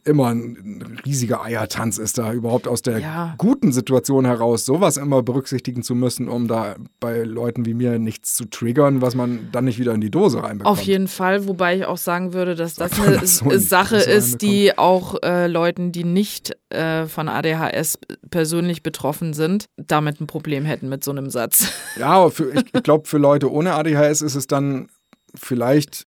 immer 0.04 0.28
ein 0.28 1.00
riesiger 1.04 1.42
Eiertanz 1.42 1.98
ist, 1.98 2.18
da 2.18 2.32
überhaupt 2.32 2.66
aus 2.66 2.82
der 2.82 2.98
Ja. 2.98 3.34
guten 3.38 3.72
Situation 3.72 4.24
heraus 4.24 4.64
sowas 4.64 4.96
immer 4.96 5.22
berücksichtigen 5.22 5.82
zu 5.82 5.94
müssen, 5.94 6.28
um 6.28 6.48
da 6.48 6.76
bei 7.00 7.22
Leuten 7.22 7.66
wie 7.66 7.74
mir 7.74 7.98
nichts 7.98 8.34
zu 8.34 8.46
triggern, 8.46 9.02
was 9.02 9.14
man 9.14 9.48
dann 9.52 9.64
nicht 9.66 9.78
wieder 9.78 9.92
in 9.92 10.00
die 10.00 10.10
Dose 10.10 10.42
reinbekommt. 10.42 10.78
Auf 10.78 10.82
jeden 10.84 11.08
Fall, 11.08 11.46
wobei 11.46 11.76
ich 11.76 11.84
auch 11.84 11.98
sagen 11.98 12.32
würde, 12.32 12.54
dass 12.54 12.74
das 12.74 12.98
eine 13.00 13.18
das 13.18 13.38
so 13.38 13.50
Sache 13.58 13.96
ist, 13.96 14.40
die 14.42 14.78
auch 14.78 15.16
äh, 15.22 15.46
Leuten, 15.46 15.92
die 15.92 16.04
nicht 16.04 16.56
äh, 16.70 17.06
von 17.06 17.28
ADHS 17.28 17.98
persönlich 18.30 18.82
betroffen 18.82 19.34
sind, 19.34 19.66
damit 19.76 20.20
ein 20.20 20.26
Problem 20.26 20.64
hätten 20.64 20.88
mit 20.88 21.04
so 21.04 21.10
einem 21.10 21.28
Satz. 21.30 21.70
Ja, 21.98 22.08
aber 22.08 22.30
für, 22.30 22.52
ich, 22.54 22.64
ich 22.72 22.82
glaube, 22.82 23.06
für 23.06 23.18
Leute 23.18 23.50
ohne 23.52 23.74
ADHS 23.74 24.22
ist 24.22 24.34
es 24.34 24.46
dann 24.46 24.88
vielleicht 25.34 26.06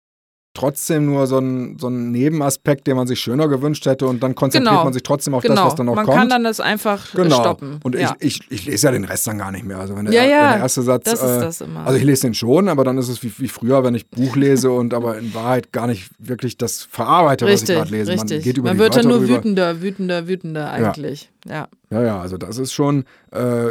trotzdem 0.53 1.05
nur 1.07 1.25
so 1.27 1.39
ein, 1.39 1.77
so 1.79 1.87
ein 1.87 2.11
Nebenaspekt, 2.11 2.85
den 2.87 2.95
man 2.95 3.07
sich 3.07 3.19
schöner 3.19 3.47
gewünscht 3.47 3.85
hätte 3.85 4.05
und 4.05 4.21
dann 4.21 4.35
konzentriert 4.35 4.71
Genau. 4.71 4.83
man 4.83 4.93
sich 4.93 5.03
trotzdem 5.03 5.33
auf 5.33 5.41
genau. 5.41 5.55
das, 5.55 5.65
was 5.65 5.75
dann 5.75 5.87
noch 5.87 5.95
Man 5.95 6.05
kommt. 6.05 6.17
kann 6.17 6.29
dann 6.29 6.43
das 6.43 6.59
einfach 6.59 7.11
genau. 7.13 7.39
stoppen. 7.41 7.79
Und 7.83 7.95
ja. 7.95 8.15
ich, 8.19 8.39
ich, 8.49 8.51
ich 8.51 8.65
lese 8.65 8.87
ja 8.87 8.91
den 8.91 9.03
Rest 9.03 9.25
dann 9.27 9.39
gar 9.39 9.51
nicht 9.51 9.65
mehr. 9.65 9.79
Also 9.79 9.95
wenn 9.95 10.05
der, 10.05 10.13
Ja, 10.13 10.23
ja, 10.23 10.29
wenn 10.43 10.49
der 10.53 10.57
erste 10.59 10.81
Satz, 10.83 11.05
das 11.05 11.21
ist 11.23 11.29
äh, 11.37 11.39
das 11.39 11.61
immer. 11.61 11.85
also 11.85 11.97
ich 11.97 12.03
lese 12.03 12.21
den 12.23 12.33
schon, 12.35 12.69
aber 12.69 12.83
dann 12.83 12.97
ist 12.97 13.09
es 13.09 13.23
wie, 13.23 13.31
wie 13.39 13.47
früher, 13.47 13.83
wenn 13.83 13.95
ich 13.95 14.07
Buch 14.07 14.35
lese 14.35 14.71
und 14.71 14.93
aber 14.93 15.17
in 15.17 15.33
Wahrheit 15.33 15.71
gar 15.71 15.87
nicht 15.87 16.09
wirklich 16.19 16.57
das 16.57 16.83
verarbeite, 16.83 17.45
was 17.45 17.53
ich 17.53 17.59
richtig, 17.61 17.75
gerade 17.77 17.91
lese. 17.91 18.11
Man 18.11 18.19
richtig. 18.19 18.43
geht 18.43 18.57
über 18.57 18.69
Man 18.69 18.77
wird 18.77 18.95
dann 18.95 19.07
nur 19.07 19.19
drüber. 19.19 19.37
wütender, 19.37 19.81
wütender, 19.81 20.27
wütender 20.27 20.69
eigentlich. 20.71 21.31
Ja. 21.47 21.67
Ja, 21.89 22.01
ja, 22.03 22.19
also 22.21 22.37
das 22.37 22.57
ist 22.57 22.73
schon, 22.73 23.05
äh, 23.31 23.67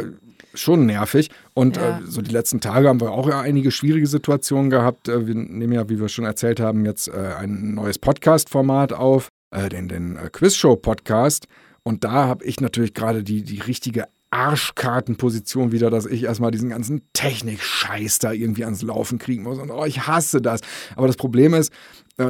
schon 0.53 0.85
nervig. 0.85 1.29
Und 1.53 1.77
Ja. 1.77 1.99
äh, 1.99 2.01
so 2.05 2.21
die 2.21 2.31
letzten 2.31 2.59
Tage 2.61 2.87
haben 2.87 3.01
wir 3.01 3.11
auch 3.11 3.27
ja 3.27 3.41
einige 3.41 3.71
schwierige 3.71 4.07
Situationen 4.07 4.69
gehabt. 4.69 5.07
Äh, 5.09 5.27
wir 5.27 5.35
nehmen 5.35 5.73
ja, 5.73 5.89
wie 5.89 5.99
wir 5.99 6.09
schon 6.09 6.25
erzählt 6.25 6.59
haben, 6.59 6.85
jetzt 6.85 7.07
äh, 7.07 7.33
ein 7.37 7.73
neues 7.73 7.99
Podcast-Format 7.99 8.93
auf, 8.93 9.29
äh, 9.51 9.69
den, 9.69 9.87
den 9.87 10.17
äh, 10.17 10.29
Quizshow-Podcast. 10.31 11.47
Und 11.83 12.03
da 12.03 12.27
habe 12.27 12.45
ich 12.45 12.59
natürlich 12.61 12.93
gerade 12.93 13.23
die, 13.23 13.43
die 13.43 13.59
richtige 13.59 14.05
Arschkartenposition 14.31 15.71
wieder, 15.71 15.89
dass 15.89 16.05
ich 16.05 16.23
erstmal 16.23 16.51
diesen 16.51 16.69
ganzen 16.69 17.01
Technik-Scheiß 17.13 18.19
da 18.19 18.31
irgendwie 18.31 18.63
ans 18.65 18.81
Laufen 18.81 19.19
kriegen 19.19 19.43
muss. 19.43 19.59
Und 19.59 19.69
oh, 19.69 19.85
ich 19.85 20.07
hasse 20.07 20.41
das. 20.41 20.61
Aber 20.95 21.07
das 21.07 21.17
Problem 21.17 21.53
ist, 21.53 21.71
äh, 22.17 22.29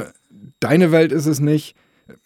deine 0.60 0.92
Welt 0.92 1.12
ist 1.12 1.26
es 1.26 1.40
nicht, 1.40 1.74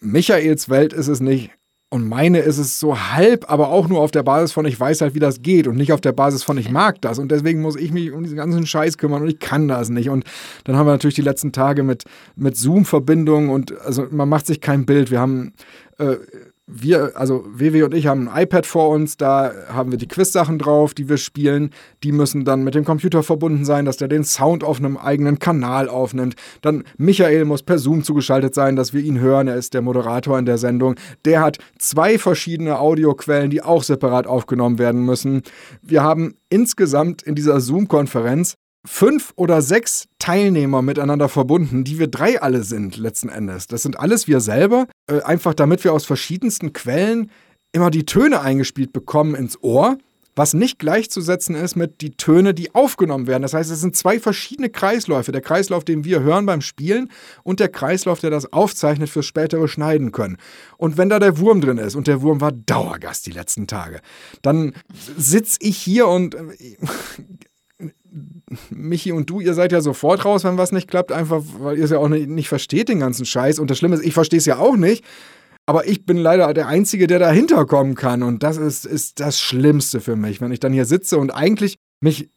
Michaels 0.01 0.69
Welt 0.69 0.91
ist 0.91 1.07
es 1.07 1.19
nicht. 1.21 1.51
Und 1.91 2.07
meine 2.07 2.39
ist 2.39 2.59
es 2.59 2.79
so 2.79 2.99
halb, 2.99 3.49
aber 3.49 3.69
auch 3.69 3.87
nur 3.87 4.01
auf 4.01 4.11
der 4.11 4.21
Basis 4.21 4.51
von, 4.51 4.63
ich 4.65 4.79
weiß 4.79 5.01
halt, 5.01 5.15
wie 5.15 5.19
das 5.19 5.41
geht 5.41 5.65
und 5.65 5.75
nicht 5.75 5.91
auf 5.91 6.01
der 6.01 6.11
Basis 6.11 6.43
von, 6.43 6.55
ich 6.59 6.69
mag 6.69 7.01
das. 7.01 7.17
Und 7.17 7.31
deswegen 7.31 7.61
muss 7.61 7.75
ich 7.75 7.91
mich 7.91 8.11
um 8.11 8.21
diesen 8.21 8.37
ganzen 8.37 8.67
Scheiß 8.67 8.99
kümmern 8.99 9.23
und 9.23 9.27
ich 9.27 9.39
kann 9.39 9.67
das 9.67 9.89
nicht. 9.89 10.09
Und 10.09 10.23
dann 10.65 10.75
haben 10.75 10.85
wir 10.85 10.91
natürlich 10.91 11.15
die 11.15 11.23
letzten 11.23 11.51
Tage 11.51 11.81
mit, 11.81 12.03
mit 12.35 12.55
Zoom-Verbindungen 12.55 13.49
und 13.49 13.75
also 13.81 14.05
man 14.11 14.29
macht 14.29 14.45
sich 14.45 14.61
kein 14.61 14.85
Bild. 14.85 15.09
Wir 15.09 15.19
haben, 15.19 15.53
äh, 15.97 16.17
wir, 16.71 17.13
also 17.15 17.45
WW 17.51 17.83
und 17.83 17.93
ich 17.93 18.05
haben 18.05 18.29
ein 18.29 18.43
iPad 18.43 18.65
vor 18.65 18.89
uns, 18.89 19.17
da 19.17 19.51
haben 19.69 19.91
wir 19.91 19.97
die 19.97 20.07
Quiz-Sachen 20.07 20.59
drauf, 20.59 20.93
die 20.93 21.09
wir 21.09 21.17
spielen. 21.17 21.71
Die 22.03 22.11
müssen 22.11 22.45
dann 22.45 22.63
mit 22.63 22.75
dem 22.75 22.85
Computer 22.85 23.23
verbunden 23.23 23.65
sein, 23.65 23.85
dass 23.85 23.97
der 23.97 24.07
den 24.07 24.23
Sound 24.23 24.63
auf 24.63 24.77
einem 24.77 24.95
eigenen 24.95 25.39
Kanal 25.39 25.89
aufnimmt. 25.89 26.35
Dann 26.61 26.83
Michael 26.97 27.45
muss 27.45 27.63
per 27.63 27.79
Zoom 27.79 28.03
zugeschaltet 28.03 28.53
sein, 28.53 28.75
dass 28.75 28.93
wir 28.93 29.01
ihn 29.01 29.19
hören. 29.19 29.47
Er 29.47 29.55
ist 29.55 29.73
der 29.73 29.81
Moderator 29.81 30.37
in 30.37 30.45
der 30.45 30.59
Sendung. 30.59 30.95
Der 31.25 31.41
hat 31.41 31.57
zwei 31.79 32.19
verschiedene 32.19 32.79
Audioquellen, 32.79 33.49
die 33.49 33.63
auch 33.63 33.83
separat 33.83 34.27
aufgenommen 34.27 34.77
werden 34.77 35.03
müssen. 35.03 35.41
Wir 35.81 36.03
haben 36.03 36.35
insgesamt 36.49 37.23
in 37.23 37.33
dieser 37.33 37.59
Zoom-Konferenz 37.59 38.55
fünf 38.85 39.33
oder 39.35 39.61
sechs 39.61 40.07
Teilnehmer 40.19 40.81
miteinander 40.81 41.29
verbunden, 41.29 41.83
die 41.83 41.99
wir 41.99 42.07
drei 42.07 42.41
alle 42.41 42.63
sind 42.63 42.97
letzten 42.97 43.29
Endes. 43.29 43.67
Das 43.67 43.83
sind 43.83 43.99
alles 43.99 44.27
wir 44.27 44.39
selber, 44.39 44.87
äh, 45.07 45.21
einfach 45.21 45.53
damit 45.53 45.83
wir 45.83 45.93
aus 45.93 46.05
verschiedensten 46.05 46.73
Quellen 46.73 47.29
immer 47.71 47.91
die 47.91 48.05
Töne 48.05 48.41
eingespielt 48.41 48.93
bekommen 48.93 49.35
ins 49.35 49.61
Ohr, 49.61 49.97
was 50.35 50.53
nicht 50.53 50.79
gleichzusetzen 50.79 51.53
ist 51.53 51.75
mit 51.75 51.99
die 51.99 52.11
Töne, 52.11 52.53
die 52.53 52.73
aufgenommen 52.73 53.27
werden. 53.27 53.41
Das 53.41 53.53
heißt, 53.53 53.69
es 53.69 53.81
sind 53.81 53.97
zwei 53.97 54.19
verschiedene 54.19 54.69
Kreisläufe. 54.69 55.33
Der 55.33 55.41
Kreislauf, 55.41 55.83
den 55.83 56.05
wir 56.05 56.21
hören 56.21 56.45
beim 56.45 56.61
Spielen 56.61 57.11
und 57.43 57.59
der 57.59 57.67
Kreislauf, 57.67 58.21
der 58.21 58.29
das 58.29 58.53
aufzeichnet 58.53 59.09
fürs 59.09 59.25
spätere 59.25 59.67
Schneiden 59.67 60.13
können. 60.13 60.37
Und 60.77 60.97
wenn 60.97 61.09
da 61.09 61.19
der 61.19 61.39
Wurm 61.39 61.59
drin 61.59 61.77
ist, 61.77 61.95
und 61.95 62.07
der 62.07 62.21
Wurm 62.21 62.39
war 62.39 62.53
Dauergast 62.53 63.25
die 63.25 63.31
letzten 63.31 63.67
Tage, 63.67 63.99
dann 64.41 64.73
sitze 65.17 65.57
ich 65.61 65.77
hier 65.77 66.07
und 66.07 66.35
äh, 66.35 66.77
Michi 68.71 69.11
und 69.11 69.29
du, 69.29 69.39
ihr 69.39 69.53
seid 69.53 69.71
ja 69.71 69.81
sofort 69.81 70.25
raus, 70.25 70.43
wenn 70.43 70.57
was 70.57 70.71
nicht 70.71 70.89
klappt, 70.89 71.11
einfach 71.11 71.41
weil 71.59 71.77
ihr 71.77 71.83
es 71.85 71.91
ja 71.91 71.97
auch 71.99 72.09
nicht, 72.09 72.27
nicht 72.29 72.49
versteht, 72.49 72.89
den 72.89 72.99
ganzen 72.99 73.25
Scheiß. 73.25 73.59
Und 73.59 73.69
das 73.69 73.77
Schlimme 73.77 73.95
ist, 73.95 74.03
ich 74.05 74.13
verstehe 74.13 74.39
es 74.39 74.45
ja 74.45 74.57
auch 74.57 74.75
nicht. 74.75 75.03
Aber 75.65 75.87
ich 75.87 76.05
bin 76.05 76.17
leider 76.17 76.51
der 76.55 76.67
Einzige, 76.67 77.05
der 77.05 77.19
dahinter 77.19 77.65
kommen 77.65 77.93
kann. 77.93 78.23
Und 78.23 78.41
das 78.41 78.57
ist, 78.57 78.85
ist 78.87 79.19
das 79.19 79.39
Schlimmste 79.39 80.01
für 80.01 80.15
mich, 80.15 80.41
wenn 80.41 80.51
ich 80.51 80.59
dann 80.59 80.73
hier 80.73 80.85
sitze 80.85 81.17
und 81.19 81.29
eigentlich 81.29 81.75
mich 82.01 82.29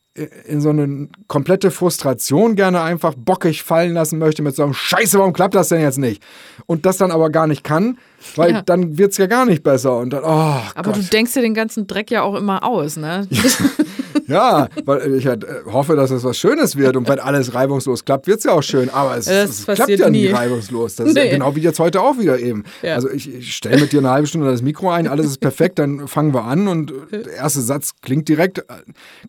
in 0.46 0.60
so 0.60 0.68
eine 0.68 1.08
komplette 1.26 1.70
Frustration 1.70 2.54
gerne 2.54 2.82
einfach 2.82 3.14
bockig 3.16 3.62
fallen 3.62 3.94
lassen 3.94 4.18
möchte 4.18 4.42
mit 4.42 4.54
so 4.54 4.62
einem 4.62 4.74
Scheiße, 4.74 5.18
warum 5.18 5.32
klappt 5.32 5.54
das 5.54 5.68
denn 5.68 5.80
jetzt 5.80 5.96
nicht? 5.96 6.22
Und 6.66 6.84
das 6.84 6.98
dann 6.98 7.10
aber 7.10 7.30
gar 7.30 7.46
nicht 7.46 7.64
kann, 7.64 7.96
weil 8.36 8.50
Ja. 8.52 8.60
dann 8.60 8.98
wird 8.98 9.12
es 9.12 9.16
ja 9.16 9.26
gar 9.26 9.46
nicht 9.46 9.62
besser. 9.62 9.96
Und 9.96 10.10
dann, 10.10 10.22
oh 10.24 10.26
Aber 10.74 10.92
Gott. 10.92 10.96
du 10.96 11.02
denkst 11.02 11.32
dir 11.32 11.40
den 11.40 11.54
ganzen 11.54 11.86
Dreck 11.86 12.10
ja 12.10 12.20
auch 12.20 12.34
immer 12.34 12.62
aus, 12.62 12.98
ne? 12.98 13.26
Ja, 13.30 13.42
weil 14.26 15.14
ich 15.14 15.26
halt, 15.26 15.44
äh, 15.44 15.60
hoffe, 15.66 15.96
dass 15.96 16.10
es 16.10 16.24
was 16.24 16.38
Schönes 16.38 16.76
wird 16.76 16.96
und 16.96 17.08
wenn 17.08 17.18
alles 17.18 17.54
reibungslos 17.54 18.04
klappt, 18.04 18.26
wird 18.26 18.38
es 18.38 18.44
ja 18.44 18.52
auch 18.52 18.62
schön. 18.62 18.90
Aber 18.90 19.16
es, 19.16 19.26
es 19.26 19.64
klappt 19.66 19.88
ja 19.90 20.10
nie 20.10 20.22
nie. 20.22 20.32
reibungslos. 20.32 20.96
Das 20.96 21.08
ist 21.08 21.16
ja 21.16 21.24
Nee. 21.24 21.30
genau 21.30 21.54
wie 21.56 21.60
jetzt 21.60 21.78
heute 21.78 22.00
auch 22.00 22.18
wieder 22.18 22.38
eben. 22.38 22.64
Ja. 22.82 22.94
Also 22.94 23.10
ich, 23.10 23.32
ich 23.32 23.54
stelle 23.56 23.80
mit 23.80 23.92
dir 23.92 23.98
eine 24.00 24.10
halbe 24.10 24.26
Stunde 24.26 24.50
das 24.50 24.62
Mikro 24.62 24.90
ein, 24.90 25.06
alles 25.08 25.26
ist 25.26 25.38
perfekt, 25.40 25.78
dann 25.78 26.08
fangen 26.08 26.34
wir 26.34 26.44
an 26.44 26.68
und 26.68 26.92
der 27.10 27.26
erste 27.32 27.60
Satz 27.60 27.92
klingt 28.02 28.28
direkt 28.28 28.58
äh, 28.58 28.62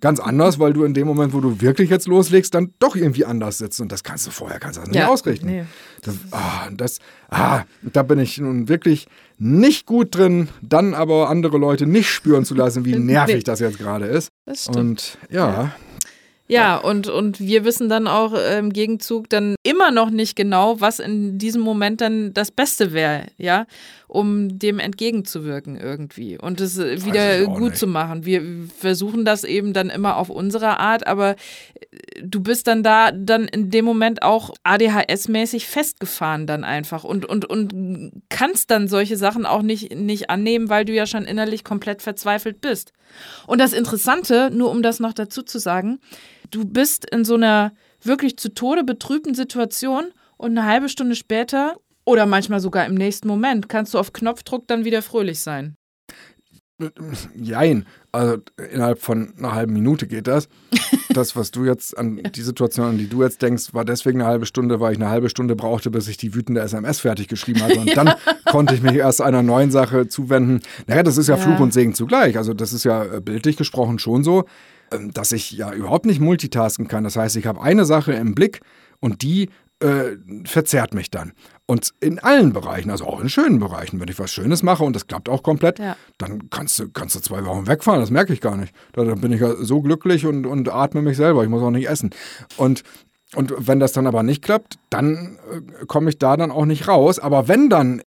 ganz 0.02 0.20
anders, 0.20 0.60
weil 0.60 0.74
du 0.74 0.84
in 0.84 0.94
dem 0.94 1.08
Moment, 1.08 1.34
wo 1.34 1.40
du 1.42 1.62
wirklich 1.62 1.90
jetzt 1.90 2.08
loslegst, 2.08 2.54
dann 2.54 2.74
doch 2.80 2.96
irgendwie 2.96 3.26
anders 3.26 3.58
sitzt. 3.58 3.80
Und 3.82 3.92
das 3.92 4.04
kannst 4.04 4.28
du 4.28 4.32
vorher 4.32 4.60
kannst 4.60 4.78
du 4.78 4.82
das 4.82 4.90
nicht 4.90 5.00
Ja, 5.00 5.08
ausrichten. 5.08 5.46
nee. 5.48 5.64
Das, 6.02 6.16
ah, 6.32 6.68
das, 6.76 7.00
ah, 7.30 7.62
da 7.82 8.04
bin 8.04 8.20
ich 8.20 8.38
nun 8.38 8.68
wirklich 8.68 9.08
nicht 9.44 9.86
gut 9.86 10.16
drin, 10.16 10.48
dann 10.62 10.94
aber 10.94 11.30
andere 11.30 11.58
Leute 11.58 11.86
nicht 11.86 12.10
spüren 12.10 12.46
zu 12.46 12.56
lassen, 12.56 12.86
wie 12.86 12.96
nervig 13.00 13.44
das 13.44 13.60
jetzt 13.60 13.78
gerade 13.78 14.06
ist. 14.06 14.30
Das 14.46 14.64
stimmt. 14.64 14.78
Und 14.78 15.18
ja, 15.30 15.48
Ja, 15.48 15.72
und, 16.78 17.08
und 17.08 17.40
wir 17.40 17.66
wissen 17.66 17.90
dann 17.90 18.08
auch 18.08 18.34
äh, 18.34 18.58
im 18.60 18.72
Gegenzug 18.72 19.30
dann 19.30 19.56
immer 19.64 19.92
noch 19.92 20.10
nicht 20.10 20.36
genau, 20.36 20.80
was 20.80 21.00
in 21.00 21.38
diesem 21.38 21.62
Moment 21.62 22.02
dann 22.02 22.34
das 22.34 22.52
Beste 22.52 22.94
wäre, 22.94 23.28
ja, 23.38 23.66
um 24.08 24.60
dem 24.60 24.80
entgegenzuwirken 24.80 25.76
irgendwie 25.76 26.38
und 26.38 26.62
es 26.62 26.78
äh, 26.78 27.04
wieder 27.06 27.46
gut 27.46 27.72
nicht. 27.72 27.78
zu 27.78 27.88
machen. 27.88 28.26
Wir 28.26 28.42
versuchen 28.78 29.26
das 29.26 29.44
eben 29.44 29.74
dann 29.74 29.90
immer 29.90 30.18
auf 30.18 30.30
unsere 30.30 30.80
Art, 30.80 31.08
aber 31.08 31.32
äh, 31.32 31.36
du 32.24 32.42
bist 32.42 32.68
dann 32.68 32.84
da 32.84 33.12
dann 33.12 33.46
in 33.46 33.70
dem 33.70 33.86
Moment 33.86 34.22
auch 34.22 34.52
ADHS-mäßig 34.64 35.66
festgefahren 35.66 36.46
dann 36.46 36.64
einfach 36.64 37.04
und, 37.04 37.26
und, 37.26 37.46
und 37.46 38.12
kannst 38.30 38.70
dann 38.70 38.88
solche 38.88 39.18
Sachen 39.18 39.46
auch 39.46 39.62
nicht, 39.62 39.96
nicht 39.96 40.30
annehmen, 40.30 40.70
weil 40.70 40.86
du 40.86 40.94
ja 40.94 41.06
schon 41.06 41.26
innerlich 41.26 41.64
komplett 41.64 42.02
verzweifelt 42.02 42.62
bist. 42.62 42.94
Und 43.48 43.60
das 43.60 43.74
Interessante, 43.74 44.50
nur 44.52 44.72
um 44.72 44.82
das 44.82 45.00
noch 45.00 45.14
dazu 45.14 45.42
zu 45.42 45.60
sagen, 45.60 46.00
du 46.52 46.66
bist 46.66 47.10
in 47.10 47.26
so 47.26 47.36
einer 47.36 47.74
wirklich 48.02 48.38
zu 48.38 48.54
Tode 48.54 48.84
betrübten 48.84 49.34
Situation 49.34 50.06
und 50.38 50.58
eine 50.58 50.66
halbe 50.66 50.90
Stunde 50.90 51.16
später 51.16 51.78
oder 52.06 52.26
manchmal 52.26 52.60
sogar 52.60 52.86
im 52.86 52.96
nächsten 52.96 53.28
Moment 53.28 53.70
kannst 53.70 53.94
du 53.94 54.00
auf 54.00 54.14
Knopfdruck 54.14 54.68
dann 54.68 54.86
wieder 54.86 55.02
fröhlich 55.02 55.40
sein. 55.40 55.76
Jein. 57.36 57.86
Also 58.12 58.38
innerhalb 58.72 59.00
von 59.00 59.34
einer 59.38 59.54
halben 59.54 59.74
Minute 59.74 60.08
geht 60.08 60.28
das. 60.28 60.48
Das, 61.14 61.36
was 61.36 61.52
du 61.52 61.64
jetzt 61.64 61.96
an 61.96 62.24
die 62.34 62.42
Situation, 62.42 62.88
an 62.88 62.98
die 62.98 63.08
du 63.08 63.22
jetzt 63.22 63.40
denkst, 63.44 63.76
war 63.76 63.86
deswegen 63.86 64.20
eine 64.20 64.28
halbe 64.28 64.48
Stunde, 64.48 64.80
weil 64.80 64.94
ich 64.94 64.98
eine 65.00 65.12
halbe 65.12 65.30
Stunde 65.30 65.56
brauchte, 65.56 65.92
bis 65.92 66.08
ich 66.08 66.18
die 66.18 66.34
wütende 66.34 66.60
SMS 66.62 67.02
fertig 67.02 67.28
geschrieben 67.28 67.62
hatte. 67.62 67.80
Und 67.80 67.96
dann 67.96 68.16
konnte 68.50 68.74
ich 68.74 68.82
mich 68.82 68.96
erst 68.96 69.22
einer 69.22 69.44
neuen 69.44 69.70
Sache 69.70 70.08
zuwenden. 70.08 70.62
Naja, 70.88 71.04
das 71.04 71.18
ist 71.18 71.28
ja, 71.28 71.36
Ja. 71.36 71.42
Fluch 71.44 71.60
und 71.60 71.72
Segen 71.72 71.94
zugleich. 71.94 72.38
Also 72.38 72.56
das 72.56 72.74
ist 72.74 72.84
ja 72.84 73.04
äh, 73.04 73.22
bildlich 73.22 73.58
gesprochen 73.58 74.00
schon 74.00 74.24
so, 74.24 74.46
ähm, 74.92 75.12
dass 75.14 75.32
ich 75.34 75.52
ja 75.52 75.72
überhaupt 75.72 76.08
nicht 76.08 76.20
multitasken 76.20 76.88
kann. 76.88 77.04
Das 77.04 77.16
heißt, 77.16 77.36
ich 77.36 77.46
habe 77.46 77.62
eine 77.62 77.86
Sache 77.86 78.14
im 78.14 78.34
Blick 78.34 78.62
und 79.00 79.22
die 79.22 79.50
äh, 79.80 80.18
verzerrt 80.46 80.94
mich 80.94 81.12
dann. 81.12 81.34
Und 81.66 81.92
in 82.02 82.20
allen 82.20 82.52
Bereichen, 82.52 82.90
also 82.92 83.06
auch 83.06 83.22
in 83.22 83.30
schönen 83.30 83.60
Bereichen, 83.60 84.00
wenn 84.02 84.10
ich 84.10 84.20
was 84.20 84.32
Schönes 84.32 84.64
mache 84.64 84.84
und 84.84 84.94
das 84.96 85.08
klappt 85.08 85.30
auch 85.30 85.44
komplett, 85.44 85.80
Ja. 85.80 85.96
dann 86.18 86.50
kannst 86.50 86.78
du, 86.80 86.90
kannst 86.90 87.16
du 87.16 87.20
zwei 87.22 87.46
Wochen 87.46 87.68
wegfahren, 87.68 88.02
das 88.02 88.12
merke 88.12 88.34
ich 88.34 88.42
gar 88.42 88.58
nicht. 88.58 88.76
Da, 88.92 89.04
dann 89.06 89.22
bin 89.22 89.32
ich 89.32 89.40
ja 89.40 89.56
so 89.56 89.82
glücklich 89.82 90.26
und, 90.26 90.46
und 90.46 90.68
atme 90.70 91.02
mich 91.02 91.16
selber, 91.16 91.42
ich 91.44 91.50
muss 91.50 91.64
auch 91.64 91.72
nicht 91.72 91.88
essen. 91.88 92.10
Und, 92.58 92.84
und 93.36 93.54
wenn 93.58 93.80
das 93.80 93.94
dann 93.94 94.08
aber 94.08 94.24
nicht 94.24 94.44
klappt, 94.44 94.78
dann 94.90 95.40
äh, 95.52 95.86
komme 95.86 96.10
ich 96.10 96.18
da 96.20 96.36
dann 96.36 96.52
auch 96.52 96.66
nicht 96.66 96.88
raus. 96.90 97.18
Aber 97.20 97.48
wenn 97.48 97.70
dann 97.70 98.02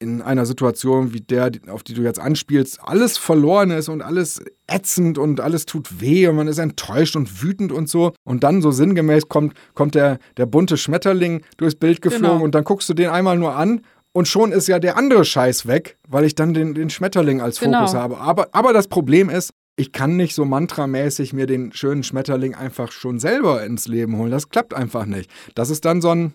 in 0.00 0.22
einer 0.22 0.46
Situation 0.46 1.12
wie 1.12 1.20
der, 1.20 1.50
auf 1.68 1.82
die 1.82 1.94
du 1.94 2.02
jetzt 2.02 2.20
anspielst, 2.20 2.78
alles 2.82 3.18
verloren 3.18 3.70
ist 3.70 3.88
und 3.88 4.00
alles 4.02 4.40
ätzend 4.68 5.18
und 5.18 5.40
alles 5.40 5.66
tut 5.66 6.00
weh 6.00 6.28
und 6.28 6.36
man 6.36 6.46
ist 6.48 6.58
enttäuscht 6.58 7.16
und 7.16 7.42
wütend 7.42 7.72
und 7.72 7.88
so. 7.88 8.12
Und 8.24 8.44
dann 8.44 8.62
so 8.62 8.70
sinngemäß 8.70 9.28
kommt, 9.28 9.54
kommt 9.74 9.94
der, 9.94 10.18
der 10.36 10.46
bunte 10.46 10.76
Schmetterling 10.76 11.42
durchs 11.56 11.74
Bild 11.74 12.00
geflogen 12.02 12.28
Genau. 12.28 12.44
und 12.44 12.54
dann 12.54 12.64
guckst 12.64 12.88
du 12.88 12.94
den 12.94 13.10
einmal 13.10 13.38
nur 13.38 13.56
an 13.56 13.80
und 14.12 14.28
schon 14.28 14.52
ist 14.52 14.68
ja 14.68 14.78
der 14.78 14.96
andere 14.96 15.24
Scheiß 15.24 15.66
weg, 15.66 15.98
weil 16.08 16.24
ich 16.24 16.34
dann 16.34 16.54
den, 16.54 16.74
den 16.74 16.90
Schmetterling 16.90 17.40
als 17.40 17.58
Genau. 17.60 17.78
Fokus 17.78 17.94
habe. 17.94 18.18
Aber, 18.18 18.48
aber 18.52 18.72
das 18.72 18.88
Problem 18.88 19.28
ist, 19.30 19.50
ich 19.76 19.92
kann 19.92 20.16
nicht 20.16 20.34
so 20.34 20.44
mantramäßig 20.44 21.32
mir 21.32 21.46
den 21.46 21.72
schönen 21.72 22.02
Schmetterling 22.02 22.54
einfach 22.54 22.90
schon 22.90 23.20
selber 23.20 23.64
ins 23.64 23.86
Leben 23.86 24.16
holen. 24.16 24.30
Das 24.32 24.48
klappt 24.48 24.74
einfach 24.74 25.06
nicht. 25.06 25.30
Das 25.54 25.70
ist 25.70 25.84
dann 25.84 26.00
so 26.00 26.10
ein, 26.10 26.32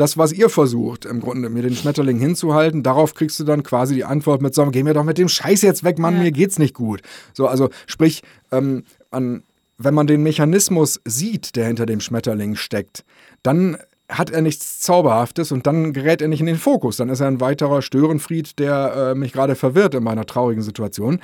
das, 0.00 0.16
was 0.16 0.32
ihr 0.32 0.48
versucht, 0.48 1.04
im 1.04 1.20
Grunde, 1.20 1.50
mir 1.50 1.62
den 1.62 1.74
Schmetterling 1.74 2.18
hinzuhalten, 2.18 2.82
darauf 2.82 3.14
kriegst 3.14 3.38
du 3.38 3.44
dann 3.44 3.62
quasi 3.62 3.94
die 3.94 4.04
Antwort 4.04 4.40
mit 4.42 4.54
so, 4.54 4.64
geh 4.70 4.82
mir 4.82 4.94
doch 4.94 5.04
mit 5.04 5.18
dem 5.18 5.28
Scheiß 5.28 5.62
jetzt 5.62 5.84
weg, 5.84 5.98
Mann, 5.98 6.14
Ja. 6.16 6.22
mir 6.22 6.32
geht's 6.32 6.58
nicht 6.58 6.74
gut. 6.74 7.02
So, 7.34 7.46
also 7.46 7.68
sprich, 7.86 8.22
ähm, 8.50 8.84
an, 9.10 9.42
wenn 9.78 9.94
man 9.94 10.06
den 10.06 10.22
Mechanismus 10.22 11.00
sieht, 11.04 11.56
der 11.56 11.66
hinter 11.66 11.86
dem 11.86 12.00
Schmetterling 12.00 12.56
steckt, 12.56 13.04
dann 13.42 13.76
hat 14.08 14.30
er 14.30 14.40
nichts 14.42 14.80
Zauberhaftes 14.80 15.52
und 15.52 15.66
dann 15.66 15.92
gerät 15.92 16.20
er 16.20 16.28
nicht 16.28 16.40
in 16.40 16.46
den 16.46 16.56
Fokus. 16.56 16.96
Dann 16.96 17.10
ist 17.10 17.20
er 17.20 17.28
ein 17.28 17.40
weiterer 17.40 17.80
Störenfried, 17.80 18.58
der 18.58 19.12
äh, 19.12 19.14
mich 19.14 19.32
gerade 19.32 19.54
verwirrt 19.54 19.94
in 19.94 20.02
meiner 20.02 20.26
traurigen 20.26 20.62
Situation. 20.62 21.20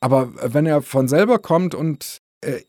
Aber 0.00 0.32
wenn 0.42 0.64
er 0.66 0.80
von 0.82 1.08
selber 1.08 1.38
kommt 1.38 1.74
und 1.74 2.18
äh, 2.40 2.60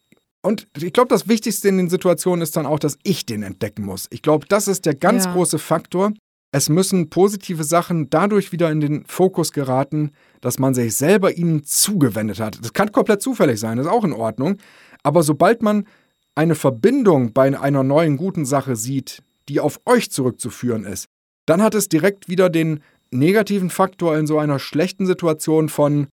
und 0.43 0.67
ich 0.77 0.93
glaube, 0.93 1.09
das 1.09 1.27
Wichtigste 1.27 1.69
in 1.69 1.77
den 1.77 1.89
Situationen 1.89 2.41
ist 2.41 2.55
dann 2.55 2.65
auch, 2.65 2.79
dass 2.79 2.97
ich 3.03 3.25
den 3.25 3.43
entdecken 3.43 3.83
muss. 3.85 4.07
Ich 4.11 4.21
glaube, 4.21 4.45
das 4.47 4.67
ist 4.67 4.85
der 4.85 4.95
ganz 4.95 5.25
Ja. 5.25 5.33
große 5.33 5.57
Faktor. 5.57 6.13
Es 6.51 6.69
müssen 6.69 7.09
positive 7.09 7.63
Sachen 7.63 8.09
dadurch 8.11 8.51
wieder 8.51 8.69
in 8.69 8.79
den 8.79 9.05
Fokus 9.05 9.53
geraten, 9.53 10.11
dass 10.41 10.59
man 10.59 10.75
sich 10.75 10.95
selber 10.95 11.35
ihnen 11.35 11.63
zugewendet 11.63 12.39
hat. 12.39 12.59
Das 12.61 12.73
kann 12.73 12.91
komplett 12.91 13.21
zufällig 13.23 13.59
sein, 13.59 13.77
das 13.77 13.87
ist 13.87 13.91
auch 13.91 14.03
in 14.03 14.13
Ordnung. 14.13 14.57
Aber 15.01 15.23
sobald 15.23 15.63
man 15.63 15.87
eine 16.35 16.55
Verbindung 16.55 17.33
bei 17.33 17.59
einer 17.59 17.83
neuen 17.83 18.17
guten 18.17 18.45
Sache 18.45 18.75
sieht, 18.75 19.23
die 19.49 19.59
auf 19.59 19.79
euch 19.85 20.11
zurückzuführen 20.11 20.83
ist, 20.85 21.05
dann 21.45 21.61
hat 21.61 21.73
es 21.73 21.89
direkt 21.89 22.29
wieder 22.29 22.49
den 22.49 22.81
negativen 23.11 23.69
Faktor 23.69 24.17
in 24.17 24.27
so 24.27 24.39
einer 24.39 24.59
schlechten 24.59 25.05
Situation 25.05 25.69
von, 25.69 26.07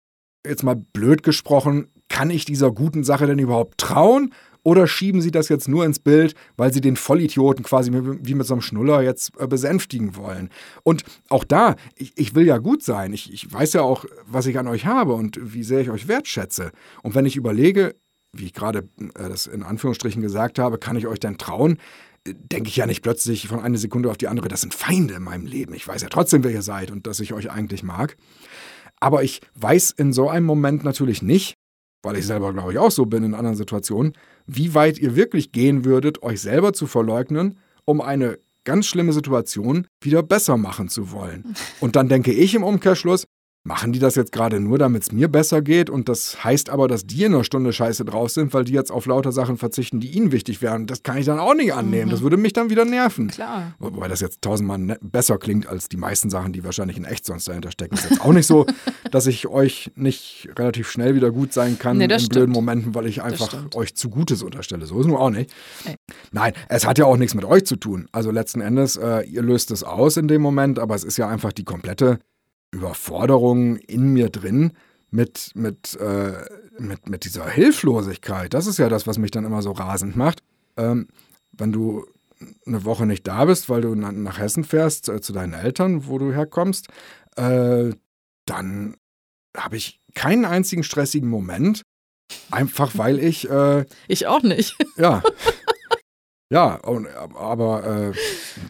jetzt 0.47 0.63
mal 0.63 0.77
blöd 0.77 1.23
gesprochen, 1.23 1.89
kann 2.11 2.29
ich 2.29 2.45
dieser 2.45 2.71
guten 2.71 3.05
Sache 3.05 3.27
denn 3.27 3.39
überhaupt 3.39 3.79
trauen? 3.79 4.35
Oder 4.63 4.87
schieben 4.87 5.23
Sie 5.23 5.31
das 5.31 5.49
jetzt 5.49 5.69
nur 5.69 5.87
ins 5.87 6.01
Bild, 6.01 6.35
weil 6.59 6.71
Sie 6.71 6.83
den 6.83 6.97
Vollidioten 6.97 7.65
quasi 7.65 7.91
wie 7.93 8.35
mit 8.35 8.47
so 8.47 8.53
einem 8.53 8.61
Schnuller 8.61 9.01
jetzt 9.01 9.33
äh, 9.39 9.47
besänftigen 9.47 10.17
wollen? 10.17 10.51
Und 10.83 11.05
auch 11.31 11.45
da, 11.45 11.77
ich, 11.95 12.13
ich 12.17 12.35
will 12.35 12.45
ja 12.45 12.59
gut 12.59 12.83
sein. 12.83 13.15
Ich, 13.15 13.33
ich 13.33 13.51
weiß 13.51 13.73
ja 13.73 13.81
auch, 13.81 14.05
was 14.27 14.45
ich 14.45 14.59
an 14.59 14.69
euch 14.69 14.85
habe 14.85 15.15
und 15.15 15.39
wie 15.41 15.63
sehr 15.63 15.81
ich 15.81 15.91
euch 15.91 16.09
wertschätze. 16.09 16.73
Und 17.03 17.15
wenn 17.15 17.25
ich 17.25 17.37
überlege, 17.37 17.95
wie 18.33 18.45
ich 18.45 18.53
gerade 18.53 18.81
äh, 18.99 19.29
das 19.29 19.47
in 19.47 19.63
Anführungsstrichen 19.63 20.21
gesagt 20.21 20.59
habe, 20.59 20.77
kann 20.77 20.97
ich 20.97 21.07
euch 21.07 21.21
denn 21.21 21.39
trauen? 21.39 21.79
äh, 22.27 22.35
Denke 22.35 22.69
ich 22.69 22.77
ja 22.77 22.85
nicht 22.85 23.01
plötzlich 23.01 23.49
von 23.49 23.61
einer 23.61 23.79
Sekunde 23.79 24.11
auf 24.11 24.19
die 24.19 24.29
andere, 24.29 24.49
das 24.49 24.61
sind 24.61 24.75
Feinde 24.75 25.15
in 25.15 25.23
meinem 25.23 25.47
Leben. 25.47 25.73
Ich 25.73 25.89
weiß 25.89 26.03
ja 26.03 26.09
trotzdem, 26.11 26.45
wer 26.45 26.51
ihr 26.51 26.63
seid 26.63 26.91
und 26.91 27.07
dass 27.07 27.21
ich 27.21 27.33
euch 27.33 27.51
eigentlich 27.51 27.83
mag. 27.83 28.19
Aber 29.01 29.23
ich 29.23 29.41
weiß 29.55 29.93
in 29.93 30.13
so 30.13 30.29
einem 30.29 30.45
Moment 30.45 30.85
natürlich 30.85 31.23
nicht, 31.23 31.55
weil 32.03 32.17
ich 32.17 32.27
selber, 32.27 32.53
glaube 32.53 32.73
ich, 32.73 32.79
auch 32.79 32.91
so 32.91 33.07
bin 33.07 33.25
in 33.25 33.35
anderen 33.35 33.57
Situationen, 33.57 34.15
wie 34.47 34.75
weit 34.75 34.99
ihr 34.99 35.17
wirklich 35.17 35.53
gehen 35.53 35.85
würdet, 35.85 36.23
euch 36.23 36.41
selber 36.41 36.73
zu 36.73 36.87
verleugnen, 36.87 37.59
um 37.85 38.01
eine 38.01 38.39
ganz 38.65 38.87
schlimme 38.87 39.13
Situation 39.13 39.87
wieder 40.01 40.23
besser 40.23 40.57
machen 40.57 40.89
zu 40.89 41.13
wollen. 41.13 41.55
Und 41.81 41.97
dann 41.97 42.09
denke 42.09 42.33
ich 42.33 42.55
im 42.55 42.63
Umkehrschluss, 42.63 43.27
machen 43.63 43.93
die 43.93 43.99
das 43.99 44.15
jetzt 44.15 44.33
gerade 44.33 44.59
nur, 44.59 44.79
damit 44.79 45.03
es 45.03 45.13
mir 45.13 45.29
besser 45.29 45.61
geht 45.61 45.91
und 45.91 46.09
das 46.09 46.43
heißt 46.43 46.71
aber, 46.71 46.89
dass 46.89 47.05
die 47.05 47.25
in 47.25 47.35
einer 47.35 47.45
Stunde 47.45 47.73
scheiße 47.73 48.07
drauf 48.07 48.31
sind, 48.31 48.55
weil 48.55 48.65
die 48.65 48.73
jetzt 48.73 48.91
auf 48.91 49.05
lauter 49.05 49.33
Sachen 49.33 49.59
verzichten, 49.59 50.01
die 50.01 50.09
ihnen 50.09 50.33
wichtig 50.33 50.63
wären. 50.63 50.87
Das 50.87 51.03
kann 51.03 51.19
ich 51.19 51.27
dann 51.27 51.39
auch 51.39 51.55
nicht 51.55 51.75
annehmen. 51.75 52.11
Das 52.11 52.23
würde 52.23 52.39
mich 52.39 52.55
dann 52.55 52.71
wieder 52.71 52.87
nerven. 52.87 53.29
Klar. 53.29 53.75
Wobei 53.79 54.09
das 54.09 54.21
jetzt 54.21 54.41
tausendmal 54.41 54.79
ne 54.79 54.99
besser 55.03 55.37
klingt 55.37 55.67
als 55.67 55.89
die 55.91 55.99
meisten 55.99 56.31
Sachen, 56.31 56.55
die 56.55 56.65
wahrscheinlich 56.65 56.97
in 56.97 57.05
echt 57.05 57.27
sonst 57.27 57.49
dahinter 57.49 57.71
stecken. 57.71 57.95
Ist 57.97 58.09
jetzt 58.09 58.23
auch 58.23 58.33
nicht 58.33 58.47
so, 58.47 58.65
dass 59.11 59.27
ich 59.27 59.47
euch 59.47 59.93
nicht 59.95 60.49
relativ 60.59 60.91
schnell 60.91 61.15
wieder 61.15 61.31
gut 61.31 61.53
sein 61.53 61.79
kann 61.79 61.99
Nee, 61.99 62.05
in 62.05 62.11
das 62.11 62.29
blöden 62.29 62.45
stimmt. 62.45 62.55
Momenten, 62.55 62.95
weil 62.95 63.07
ich 63.07 63.23
einfach 63.23 63.49
stimmt. 63.49 63.75
euch 63.77 63.95
zu 63.95 64.09
Gutes 64.09 64.43
unterstelle. 64.43 64.87
So 64.87 65.01
ist 65.01 65.07
nur 65.07 65.21
auch 65.21 65.31
nicht. 65.31 65.53
Nee. 65.87 65.97
Nein, 66.33 66.55
es 66.71 66.87
hat 66.87 66.97
ja 66.97 67.05
auch 67.05 67.19
nichts 67.19 67.35
mit 67.35 67.45
euch 67.45 67.67
zu 67.67 67.77
tun. 67.77 68.09
Also 68.11 68.31
letzten 68.31 68.63
Endes, 68.63 68.97
äh, 68.97 69.21
ihr 69.27 69.43
löst 69.43 69.71
es 69.71 69.85
aus 69.85 70.17
in 70.17 70.29
dem 70.29 70.41
Moment, 70.41 70.79
aber 70.79 70.95
es 70.95 71.05
ist 71.05 71.19
ja 71.19 71.29
einfach 71.29 71.53
die 71.53 71.65
komplette 71.65 72.21
Überforderung 72.71 73.77
in 73.77 74.13
mir 74.13 74.31
drin 74.31 74.73
mit, 75.11 75.51
mit, 75.55 75.97
äh, 75.97 76.33
mit, 76.79 77.09
mit 77.09 77.25
dieser 77.25 77.49
Hilflosigkeit. 77.49 78.55
Das 78.55 78.67
ist 78.67 78.79
ja 78.79 78.89
das, 78.89 79.07
was 79.07 79.19
mich 79.19 79.31
dann 79.33 79.45
immer 79.45 79.63
so 79.63 79.73
rasend 79.73 80.17
macht. 80.17 80.41
Ähm, 80.77 81.09
wenn 81.53 81.73
du 81.73 82.07
eine 82.67 82.85
Woche 82.85 83.07
nicht 83.07 83.27
da 83.27 83.45
bist, 83.45 83.69
weil 83.69 83.83
du 83.83 83.95
na- 83.95 84.13
nach 84.13 84.39
Hessen 84.39 84.65
fährst, 84.65 85.09
äh, 85.09 85.21
zu 85.21 85.33
deinen 85.33 85.53
Eltern, 85.53 86.07
wo 86.07 86.19
du 86.19 86.33
herkommst, 86.33 86.89
äh, 87.37 87.91
dann 88.47 88.97
habe 89.57 89.77
ich 89.77 90.01
keinen 90.15 90.45
einzigen 90.45 90.85
stressigen 90.85 91.29
Moment. 91.29 91.83
Einfach 92.53 92.93
weil 92.97 93.19
ich, 93.19 93.51
äh, 93.51 93.85
Ich 94.07 94.27
auch 94.29 94.43
nicht. 94.43 94.77
ja. 94.97 95.23
Ja, 96.53 96.75
und, 96.85 97.07
aber 97.37 98.11
äh, 98.11 98.13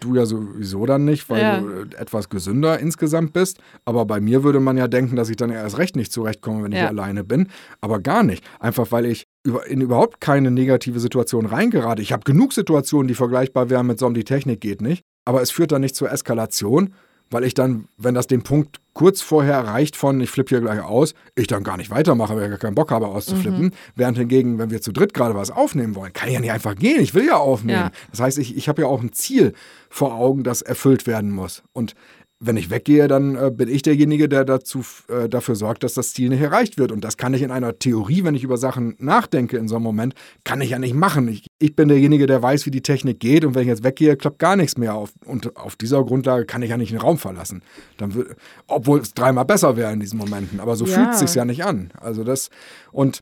du 0.01 0.15
ja 0.15 0.27
sowieso 0.27 0.85
dann 0.85 1.07
nicht, 1.07 1.31
weil 1.31 1.41
Ja. 1.41 1.61
du 1.61 1.69
äh, 1.69 1.83
etwas 1.97 2.29
gesünder 2.29 2.79
insgesamt 2.79 3.33
bist. 3.33 3.59
Aber 3.87 4.05
bei 4.05 4.21
mir 4.21 4.45
würde 4.45 4.61
man 4.61 4.77
ja 4.77 4.87
denken, 4.87 5.17
dass 5.17 5.31
ich 5.31 5.37
dann 5.37 5.51
erst 5.51 5.79
recht 5.79 5.97
nicht 5.97 6.13
zurechtkomme, 6.13 6.63
wenn 6.65 6.73
ich 6.73 6.79
Ja. 6.79 6.89
alleine 6.89 7.25
bin. 7.25 7.49
Aber 7.81 7.99
gar 8.01 8.23
nicht. 8.23 8.45
Einfach 8.61 8.93
weil 8.93 9.07
ich 9.07 9.25
in 9.67 9.81
überhaupt 9.81 10.21
keine 10.21 10.51
negative 10.51 11.01
Situation 11.01 11.47
reingerate. 11.47 12.03
Ich 12.03 12.13
habe 12.13 12.25
genug 12.25 12.53
Situationen, 12.53 13.09
die 13.09 13.15
vergleichbar 13.15 13.71
wären 13.71 13.87
mit 13.87 13.99
so 13.99 14.07
um 14.07 14.13
die 14.15 14.25
Technik 14.25 14.61
geht 14.61 14.83
nicht. 14.83 15.03
Aber 15.25 15.41
es 15.41 15.51
führt 15.51 15.73
dann 15.73 15.81
nicht 15.81 15.97
zur 15.97 16.13
Eskalation, 16.13 16.93
weil 17.31 17.45
ich 17.45 17.55
dann, 17.55 17.89
wenn 17.97 18.15
das 18.15 18.27
den 18.27 18.43
Punkt 18.43 18.81
kurz 18.93 19.23
vorher 19.23 19.55
erreicht 19.55 19.97
von, 19.97 20.21
ich 20.21 20.31
flippe 20.31 20.51
hier 20.51 20.61
gleich 20.61 20.81
aus, 20.81 21.15
ich 21.37 21.47
dann 21.47 21.63
gar 21.63 21.77
nicht 21.77 21.91
weitermache, 21.91 22.35
weil 22.35 22.45
ich 22.45 22.51
gar 22.51 22.59
keinen 22.59 22.75
Bock 22.75 22.91
habe 22.91 23.07
auszuflippen. 23.07 23.73
Während 23.95 24.19
hingegen, 24.19 24.59
wenn 24.59 24.71
wir 24.71 24.83
zu 24.83 24.93
dritt 24.93 25.15
gerade 25.15 25.35
was 25.35 25.51
aufnehmen 25.51 25.95
wollen, 25.95 26.13
kann 26.13 26.29
ich 26.29 26.35
ja 26.35 26.41
nicht 26.41 26.53
einfach 26.53 26.75
gehen, 26.75 27.01
ich 27.01 27.15
will 27.15 27.27
ja 27.27 27.37
aufnehmen. 27.37 27.79
Ja. 27.79 27.91
Das 28.11 28.21
heißt, 28.21 28.39
ich, 28.39 28.57
ich 28.57 28.69
habe 28.69 28.83
ja 28.83 28.89
auch 28.89 29.01
ein 29.01 29.13
Ziel 29.13 29.55
vor 29.89 30.15
Augen, 30.15 30.43
das 30.43 30.61
erfüllt 30.61 31.07
werden 31.07 31.31
muss. 31.31 31.63
Und 31.73 31.95
wenn 32.43 32.57
ich 32.57 32.71
weggehe, 32.71 33.07
dann 33.07 33.37
äh, 33.37 33.51
bin 33.51 33.69
ich 33.69 33.83
derjenige, 33.83 34.27
der 34.27 34.47
dazu, 34.47 34.83
äh, 35.09 35.29
dafür 35.29 35.57
sorgt, 35.57 35.85
dass 35.85 35.93
das 35.93 36.15
Ziel 36.15 36.31
nicht 36.31 36.41
erreicht 36.41 36.79
wird. 36.79 36.91
Und 36.91 37.03
das 37.03 37.19
kann 37.19 37.35
ich 37.35 37.43
in 37.43 37.51
einer 37.51 37.79
Theorie, 37.79 38.25
wenn 38.25 38.35
ich 38.35 38.43
über 38.43 38.57
Sachen 38.57 38.97
nachdenke 38.99 39.59
in 39.59 39.69
so 39.69 39.77
einem 39.77 39.85
Moment, 39.85 40.15
kann 40.43 40.63
ich 40.63 40.71
ja 40.71 40.79
nicht 40.79 40.95
machen. 40.95 41.29
Ich, 41.29 41.47
ich 41.59 41.77
bin 41.77 41.89
derjenige, 41.89 42.27
der 42.27 42.43
weiß, 42.43 42.65
wie 42.65 42.71
die 42.71 42.81
Technik 42.81 43.21
geht. 43.21 43.45
Und 43.45 43.55
wenn 43.55 43.63
ich 43.63 43.69
jetzt 43.69 43.85
weggehe, 43.85 44.17
klappt 44.17 44.39
gar 44.39 44.57
nichts 44.57 44.79
mehr. 44.79 44.95
Auf, 44.95 45.13
und 45.27 45.55
auf 45.57 45.77
dieser 45.77 46.03
Grundlage 46.03 46.47
kann 46.47 46.63
ich 46.63 46.71
ja 46.71 46.79
nicht 46.79 46.93
den 46.93 46.99
Raum 47.01 47.19
verlassen. 47.19 47.63
Dann 47.99 48.25
obwohl 48.67 49.01
es 49.01 49.13
dreimal 49.13 49.45
besser 49.45 49.77
wäre 49.77 49.93
in 49.93 50.01
diesen 50.01 50.19
Momenten. 50.19 50.61
Aber 50.61 50.77
so 50.77 50.87
Ja. 50.87 50.95
fühlt 50.95 51.11
es 51.11 51.19
sich 51.21 51.35
ja 51.35 51.45
nicht 51.45 51.65
an. 51.65 51.93
Also 52.01 52.25
das, 52.25 52.49
und 52.91 53.21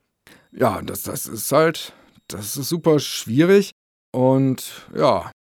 ja, 0.52 0.80
das, 0.82 1.02
das 1.02 1.26
ist 1.26 1.50
halt, 1.50 1.92
das 2.28 2.56
ist 2.56 2.68
super 2.68 3.00
schwierig. 3.00 3.72
Und 4.14 4.86
ja, 4.96 5.32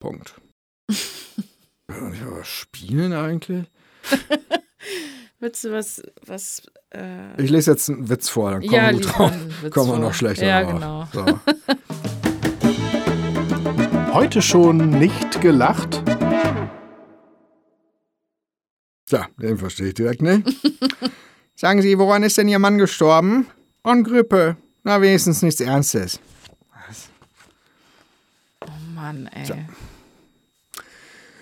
Punkt. 0.00 0.34
Ja, 1.90 2.44
spielen 2.44 3.12
eigentlich? 3.12 3.66
Willst 5.40 5.64
du 5.64 5.72
was, 5.72 6.02
was, 6.26 6.62
äh, 6.90 7.42
Ich 7.42 7.50
lese 7.50 7.70
jetzt 7.72 7.88
einen 7.88 8.08
Witz 8.08 8.28
vor, 8.28 8.50
dann 8.52 8.60
kommen 8.60 8.72
ja, 8.74 8.86
wir 8.90 8.92
gut 8.94 9.06
drauf. 9.18 9.32
Kommen 9.70 9.90
wir 9.92 9.98
noch 9.98 10.14
schlechter 10.14 10.46
Ja, 10.46 10.62
drauf. 10.62 11.08
genau. 11.12 11.24
So. 11.26 11.40
Heute 14.12 14.42
schon 14.42 14.90
nicht 14.98 15.40
gelacht? 15.40 16.02
Tja, 19.06 19.26
den 19.38 19.56
verstehe 19.58 19.88
ich 19.88 19.94
direkt 19.94 20.22
nicht. 20.22 20.46
Sagen 21.54 21.82
Sie, 21.82 21.98
woran 21.98 22.22
ist 22.22 22.36
denn 22.38 22.48
Ihr 22.48 22.58
Mann 22.58 22.78
gestorben? 22.78 23.46
An 23.82 24.04
Grippe. 24.04 24.56
Na, 24.82 25.00
wenigstens 25.00 25.42
nichts 25.42 25.60
Ernstes. 25.60 26.20
Oh 28.62 28.70
Mann, 28.94 29.26
ey. 29.32 29.66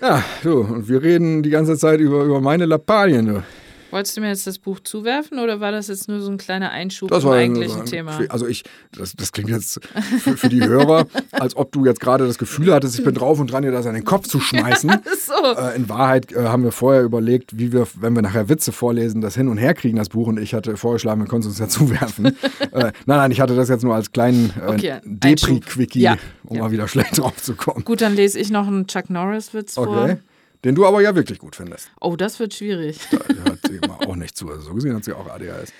Ja, 0.00 0.22
du, 0.44 0.60
und 0.60 0.88
wir 0.88 1.02
reden 1.02 1.42
die 1.42 1.50
ganze 1.50 1.76
Zeit 1.76 1.98
über, 1.98 2.22
über 2.22 2.40
meine 2.40 2.66
Lappalien. 2.66 3.26
Du. 3.26 3.42
Wolltest 3.90 4.16
du 4.16 4.20
mir 4.20 4.28
jetzt 4.28 4.46
das 4.46 4.58
Buch 4.58 4.80
zuwerfen 4.80 5.38
oder 5.38 5.60
war 5.60 5.72
das 5.72 5.88
jetzt 5.88 6.08
nur 6.08 6.20
so 6.20 6.30
ein 6.30 6.38
kleiner 6.38 6.70
Einschub 6.70 7.08
Das 7.10 7.22
zum 7.22 7.32
eigentlichen 7.32 7.80
ein- 7.80 7.86
Thema? 7.86 8.18
Also 8.28 8.46
ich, 8.46 8.64
das, 8.92 9.14
das 9.14 9.32
klingt 9.32 9.48
jetzt 9.50 9.80
für, 10.22 10.36
für 10.36 10.48
die 10.48 10.62
Hörer, 10.64 11.06
als 11.32 11.56
ob 11.56 11.72
du 11.72 11.84
jetzt 11.86 12.00
gerade 12.00 12.26
das 12.26 12.38
Gefühl 12.38 12.72
hattest, 12.72 12.98
ich 12.98 13.04
bin 13.04 13.14
drauf 13.14 13.40
und 13.40 13.50
dran, 13.50 13.62
dir 13.62 13.72
das 13.72 13.86
an 13.86 13.94
den 13.94 14.04
Kopf 14.04 14.26
zu 14.28 14.40
schmeißen. 14.40 14.90
so. 15.26 15.60
Äh, 15.60 15.76
in 15.76 15.88
Wahrheit 15.88 16.32
äh, 16.32 16.44
haben 16.44 16.64
wir 16.64 16.72
vorher 16.72 17.02
überlegt, 17.02 17.58
wie 17.58 17.72
wir, 17.72 17.86
wenn 18.00 18.14
wir 18.14 18.22
nachher 18.22 18.48
Witze 18.48 18.72
vorlesen, 18.72 19.20
das 19.20 19.34
hin 19.34 19.48
und 19.48 19.58
her 19.58 19.74
kriegen, 19.74 19.96
das 19.96 20.10
Buch. 20.10 20.26
Und 20.26 20.38
ich 20.38 20.54
hatte 20.54 20.76
vorgeschlagen, 20.76 21.20
wir 21.20 21.28
können 21.28 21.40
es 21.40 21.46
uns 21.46 21.58
ja 21.58 21.68
zuwerfen. 21.68 22.26
äh, 22.72 22.72
nein, 22.72 22.92
nein, 23.06 23.30
ich 23.30 23.40
hatte 23.40 23.56
das 23.56 23.68
jetzt 23.68 23.84
nur 23.84 23.94
als 23.94 24.12
kleinen 24.12 24.52
äh, 24.60 24.66
Okay, 24.68 25.00
Depri-Quickie. 25.04 26.00
Ja, 26.00 26.16
um 26.44 26.56
ja. 26.56 26.62
mal 26.64 26.70
wieder 26.70 26.88
schlecht 26.88 27.18
drauf 27.18 27.36
zu 27.36 27.54
kommen. 27.54 27.84
Gut, 27.84 28.00
dann 28.00 28.14
lese 28.14 28.38
ich 28.38 28.50
noch 28.50 28.66
einen 28.66 28.86
Chuck 28.86 29.10
Norris-Witz 29.10 29.74
vor. 29.74 30.18
Den 30.64 30.74
du 30.74 30.86
aber 30.86 31.00
ja 31.00 31.14
wirklich 31.14 31.38
gut 31.38 31.56
findest. 31.56 31.90
Oh, 32.00 32.16
das 32.16 32.38
wird 32.38 32.54
schwierig. 32.54 32.98
Da 33.10 33.44
hört 33.44 33.60
sie 33.66 33.76
immer 33.76 34.00
auch 34.08 34.16
nicht 34.16 34.36
zu. 34.36 34.48
Also 34.50 34.62
so 34.62 34.74
gesehen 34.74 34.96
hat 34.96 35.04
sie 35.04 35.12
auch 35.12 35.28
ADHS. 35.28 35.72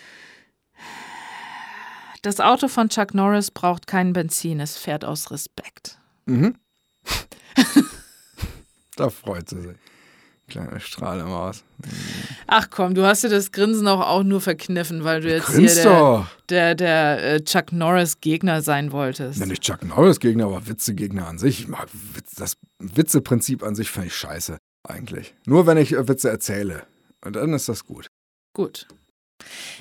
Das 2.22 2.40
Auto 2.40 2.68
von 2.68 2.88
Chuck 2.88 3.14
Norris 3.14 3.50
braucht 3.50 3.86
kein 3.86 4.12
Benzin, 4.12 4.60
es 4.60 4.76
fährt 4.76 5.04
aus 5.04 5.30
Respekt. 5.30 5.98
Mhm. 6.26 6.56
da 8.96 9.08
freut 9.10 9.48
sie 9.48 9.60
sich. 9.60 9.76
Kleine 10.48 10.80
Strahlemaus. 10.80 11.62
Ach 12.46 12.70
komm, 12.70 12.94
du 12.94 13.04
hast 13.04 13.22
dir 13.22 13.28
das 13.28 13.52
Grinsen 13.52 13.86
auch, 13.86 14.00
auch 14.00 14.22
nur 14.22 14.40
verkniffen, 14.40 15.04
weil 15.04 15.20
du 15.20 15.28
jetzt 15.28 15.54
hier 15.54 15.68
der, 15.74 16.26
der, 16.48 16.74
der 16.74 17.34
äh, 17.34 17.44
Chuck 17.44 17.70
Norris-Gegner 17.70 18.62
sein 18.62 18.90
wolltest. 18.90 19.38
Ja, 19.38 19.46
nicht 19.46 19.62
Chuck 19.62 19.84
Norris-Gegner, 19.84 20.46
aber 20.46 20.66
Witze-Gegner 20.66 21.28
an 21.28 21.38
sich. 21.38 21.68
Das 22.36 22.56
Witze-Prinzip 22.78 23.62
an 23.62 23.74
sich 23.74 23.90
finde 23.90 24.08
ich 24.08 24.16
scheiße, 24.16 24.56
eigentlich. 24.88 25.34
Nur 25.46 25.66
wenn 25.66 25.78
ich 25.78 25.92
äh, 25.92 26.08
Witze 26.08 26.30
erzähle. 26.30 26.84
Und 27.24 27.36
dann 27.36 27.52
ist 27.52 27.68
das 27.68 27.84
gut. 27.84 28.06
Gut. 28.54 28.86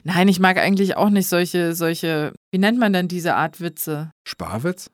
Nein, 0.04 0.28
ich 0.28 0.40
mag 0.40 0.58
eigentlich 0.58 0.98
auch 0.98 1.10
nicht 1.10 1.28
solche, 1.28 1.74
solche, 1.74 2.34
wie 2.52 2.60
nennt 2.60 2.80
man 2.80 2.94
denn 2.94 3.08
diese 3.08 3.36
Art 3.36 3.60
Witze? 3.60 4.12
Sparwitz? 4.28 4.90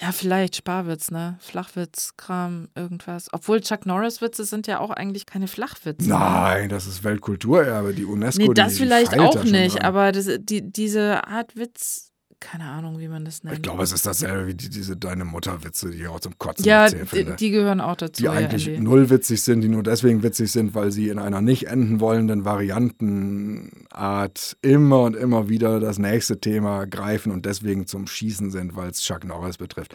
Ja, 0.00 0.10
vielleicht 0.10 0.56
Sparwitz, 0.56 1.10
ne? 1.10 1.36
Flachwitz, 1.40 2.14
Kram, 2.16 2.68
irgendwas. 2.74 3.28
Obwohl 3.32 3.60
Chuck 3.60 3.84
Norris-Witze 3.84 4.44
sind 4.44 4.66
ja 4.66 4.80
auch 4.80 4.90
eigentlich 4.90 5.26
keine 5.26 5.48
Flachwitze. 5.48 6.08
ne? 6.08 6.14
Nein, 6.14 6.68
das 6.70 6.86
ist 6.86 7.04
Weltkulturerbe, 7.04 7.92
die 7.92 8.06
UNESCO. 8.06 8.42
Nee, 8.42 8.54
das 8.54 8.78
vielleicht 8.78 9.18
auch 9.18 9.44
nicht, 9.44 9.76
dran. 9.76 9.84
aber 9.84 10.12
das, 10.12 10.28
die, 10.38 10.62
diese 10.62 11.26
Art 11.26 11.56
Witz, 11.56 12.11
keine 12.42 12.64
Ahnung, 12.64 12.98
wie 12.98 13.08
man 13.08 13.24
das 13.24 13.44
nennt. 13.44 13.56
Ich 13.56 13.62
glaube, 13.62 13.84
es 13.84 13.92
ist 13.92 14.04
dasselbe 14.04 14.48
wie 14.48 14.54
die, 14.54 14.68
diese 14.68 14.96
Deine 14.96 15.24
Mutter-Witze, 15.24 15.90
die 15.90 16.02
ich 16.02 16.08
auch 16.08 16.20
zum 16.20 16.36
Kotzen 16.38 16.66
ja, 16.66 16.84
erzählen 16.84 17.04
die, 17.04 17.08
finde. 17.08 17.36
die 17.36 17.50
gehören 17.50 17.80
auch 17.80 17.96
dazu. 17.96 18.18
die 18.18 18.24
ja, 18.24 18.32
eigentlich 18.32 18.68
Andy. 18.68 18.80
null 18.80 19.10
witzig 19.10 19.42
sind, 19.42 19.60
die 19.60 19.68
nur 19.68 19.82
deswegen 19.82 20.22
witzig 20.22 20.50
sind, 20.50 20.74
weil 20.74 20.90
sie 20.90 21.08
in 21.08 21.18
einer 21.18 21.40
nicht 21.40 21.68
enden 21.68 22.00
wollenden 22.00 22.44
Variantenart 22.44 24.56
immer 24.60 25.02
und 25.02 25.16
immer 25.16 25.48
wieder 25.48 25.80
das 25.80 25.98
nächste 25.98 26.40
Thema 26.40 26.86
greifen 26.86 27.32
und 27.32 27.46
deswegen 27.46 27.86
zum 27.86 28.06
Schießen 28.06 28.50
sind, 28.50 28.76
weil 28.76 28.90
es 28.90 29.00
Chuck 29.00 29.24
Norris 29.24 29.56
betrifft. 29.56 29.94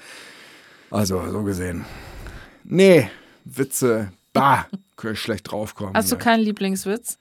Also, 0.89 1.29
so 1.29 1.43
gesehen. 1.43 1.85
Nee, 2.63 3.09
Witze, 3.43 4.11
bah, 4.33 4.67
kann 4.95 5.13
ich 5.13 5.19
schlecht 5.19 5.51
draufkommen. 5.51 5.93
Hast 5.95 6.11
du 6.11 6.15
hier. 6.15 6.23
keinen 6.23 6.41
Lieblingswitz? 6.41 7.19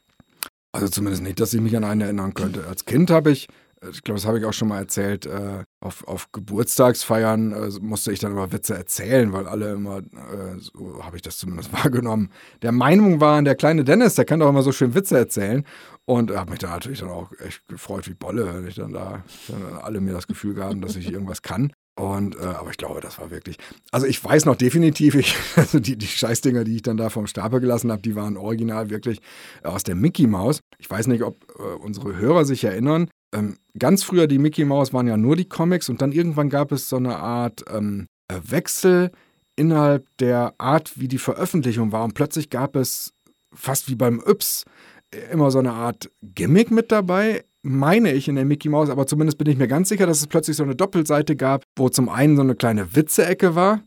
Also 0.73 0.89
zumindest 0.89 1.23
nicht, 1.23 1.41
dass 1.41 1.55
ich 1.55 1.61
mich 1.61 1.77
an 1.77 1.85
einen 1.85 2.03
erinnern 2.03 2.35
könnte. 2.35 2.67
Als 2.67 2.85
Kind 2.85 3.11
habe 3.11 3.31
ich, 3.31 3.49
ich 3.91 4.03
glaube, 4.03 4.19
das 4.19 4.27
habe 4.27 4.39
ich 4.39 4.45
auch 4.45 4.53
schon 4.53 4.69
mal 4.69 4.79
erzählt, 4.79 5.27
äh, 5.27 5.65
auf, 5.81 6.07
auf 6.07 6.33
Geburtstagsfeiern 6.33 7.53
äh, 7.53 7.71
musste 7.81 8.13
ich 8.13 8.19
dann 8.19 8.33
immer 8.33 8.53
Witze 8.53 8.75
erzählen, 8.75 9.33
weil 9.33 9.47
alle 9.47 9.73
immer, 9.73 9.99
äh, 9.99 10.59
so 10.59 11.03
habe 11.03 11.17
ich 11.17 11.23
das 11.23 11.39
zumindest 11.39 11.73
wahrgenommen, 11.85 12.31
der 12.63 12.73
Meinung 12.73 13.21
waren, 13.21 13.45
der 13.45 13.55
kleine 13.55 13.85
Dennis, 13.85 14.15
der 14.15 14.25
kann 14.25 14.41
doch 14.41 14.49
immer 14.49 14.63
so 14.63 14.73
schön 14.73 14.95
Witze 14.95 15.17
erzählen. 15.17 15.65
Und 16.09 16.31
habe 16.31 16.53
mich 16.53 16.61
da 16.61 16.71
natürlich 16.71 17.01
dann 17.01 17.09
auch 17.09 17.33
echt 17.45 17.67
gefreut 17.67 18.07
wie 18.07 18.15
Bolle, 18.15 18.55
wenn 18.55 18.69
ich 18.69 18.77
dann 18.77 18.93
da, 18.93 19.25
dann 19.49 19.79
alle 19.83 20.01
mir 20.01 20.13
das 20.13 20.29
Gefühl 20.29 20.55
gaben, 20.55 20.81
dass 20.81 20.95
ich 20.95 21.11
irgendwas 21.11 21.43
kann. 21.43 21.73
Und, 21.99 22.37
äh, 22.37 22.45
aber 22.45 22.71
ich 22.71 22.77
glaube, 22.77 23.01
das 23.01 23.19
war 23.19 23.31
wirklich. 23.31 23.57
Also 23.91 24.07
ich 24.07 24.23
weiß 24.23 24.45
noch 24.45 24.57
definitiv, 24.57 25.15
ich, 25.15 25.35
also 25.57 25.81
die, 25.81 25.97
die 25.97 26.07
Scheißdinger, 26.07 26.65
die 26.65 26.77
ich 26.77 26.83
dann 26.83 26.99
da 26.99 27.09
vom 27.09 27.27
Stapel 27.27 27.61
gelassen 27.61 27.91
habe, 27.91 28.03
die 28.03 28.15
waren 28.15 28.37
original 28.37 28.91
wirklich 28.91 29.21
aus 29.63 29.83
der 29.83 29.95
Mickey 29.95 30.27
Maus. 30.27 30.61
Ich 30.79 30.91
weiß 30.91 31.07
nicht, 31.07 31.23
ob 31.23 31.43
äh, 31.59 31.63
unsere 31.63 32.17
Hörer 32.17 32.45
sich 32.45 32.65
erinnern. 32.65 33.09
Ähm, 33.37 33.59
ganz 33.79 34.03
früher 34.03 34.27
die 34.27 34.39
Mickey 34.39 34.65
Maus 34.65 34.93
waren 34.93 35.07
ja 35.07 35.17
nur 35.17 35.37
die 35.37 35.49
Comics 35.49 35.89
und 35.89 36.01
dann 36.01 36.13
irgendwann 36.13 36.49
gab 36.49 36.73
es 36.73 36.89
so 36.89 36.97
eine 36.97 37.17
Art 37.17 37.65
ähm, 37.71 38.07
äh, 38.29 38.41
Wechsel 38.43 39.11
innerhalb 39.57 40.07
der 40.19 40.55
Art, 40.59 40.99
wie 40.99 41.09
die 41.09 41.19
Veröffentlichung 41.19 41.93
war. 41.93 42.05
Und 42.05 42.15
plötzlich 42.15 42.51
gab 42.51 42.77
es 42.77 43.13
fast 43.55 43.89
wie 43.91 43.95
beim 43.95 44.23
Yps 44.27 44.65
äh, 45.13 45.33
immer 45.33 45.51
so 45.51 45.59
eine 45.59 45.73
Art 45.73 46.11
Gimmick 46.23 46.71
mit 46.71 46.91
dabei, 46.93 47.45
meine 47.63 48.13
ich 48.13 48.29
in 48.29 48.37
der 48.37 48.45
Mickey 48.45 48.69
Maus, 48.69 48.91
aber 48.91 49.07
zumindest 49.07 49.39
bin 49.39 49.49
ich 49.49 49.59
mir 49.59 49.69
ganz 49.69 49.89
sicher, 49.89 50.07
dass 50.07 50.21
es 50.21 50.29
plötzlich 50.29 50.57
so 50.57 50.63
eine 50.63 50.77
Doppelseite 50.77 51.37
gab, 51.37 51.65
wo 51.77 51.89
zum 51.89 52.09
einen 52.09 52.37
so 52.37 52.43
eine 52.43 52.55
kleine 52.55 52.95
Witze-Ecke 52.95 53.55
war 53.55 53.83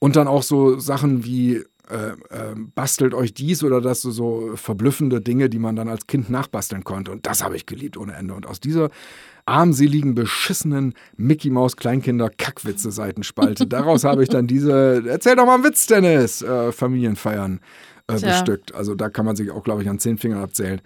und 0.00 0.16
dann 0.16 0.26
auch 0.26 0.42
so 0.42 0.78
Sachen 0.78 1.24
wie 1.24 1.62
äh, 1.90 2.12
äh, 2.12 2.54
bastelt 2.74 3.14
euch 3.14 3.34
dies 3.34 3.62
oder 3.62 3.80
das, 3.80 4.02
so, 4.02 4.10
so 4.10 4.52
verblüffende 4.56 5.20
Dinge, 5.20 5.48
die 5.48 5.58
man 5.58 5.76
dann 5.76 5.88
als 5.88 6.06
Kind 6.06 6.30
nachbasteln 6.30 6.84
konnte. 6.84 7.10
Und 7.10 7.26
das 7.26 7.44
habe 7.44 7.56
ich 7.56 7.66
geliebt 7.66 7.96
ohne 7.96 8.14
Ende. 8.14 8.34
Und 8.34 8.46
aus 8.46 8.60
dieser 8.60 8.90
armseligen, 9.46 10.14
beschissenen 10.14 10.94
Mickey 11.16 11.50
Maus 11.50 11.76
Kleinkinder 11.76 12.30
Kackwitze 12.30 12.90
Seitenspalte, 12.90 13.66
daraus 13.66 14.04
habe 14.04 14.22
ich 14.22 14.30
dann 14.30 14.46
diese, 14.46 15.04
erzähl 15.06 15.36
doch 15.36 15.44
mal 15.44 15.56
einen 15.56 15.64
Witz, 15.64 15.86
Dennis, 15.86 16.40
äh, 16.40 16.72
Familienfeiern 16.72 17.60
äh, 18.06 18.20
bestückt. 18.20 18.74
Also 18.74 18.94
da 18.94 19.10
kann 19.10 19.26
man 19.26 19.36
sich 19.36 19.50
auch, 19.50 19.62
glaube 19.62 19.82
ich, 19.82 19.88
an 19.88 19.98
zehn 19.98 20.16
Fingern 20.16 20.42
abzählen. 20.42 20.80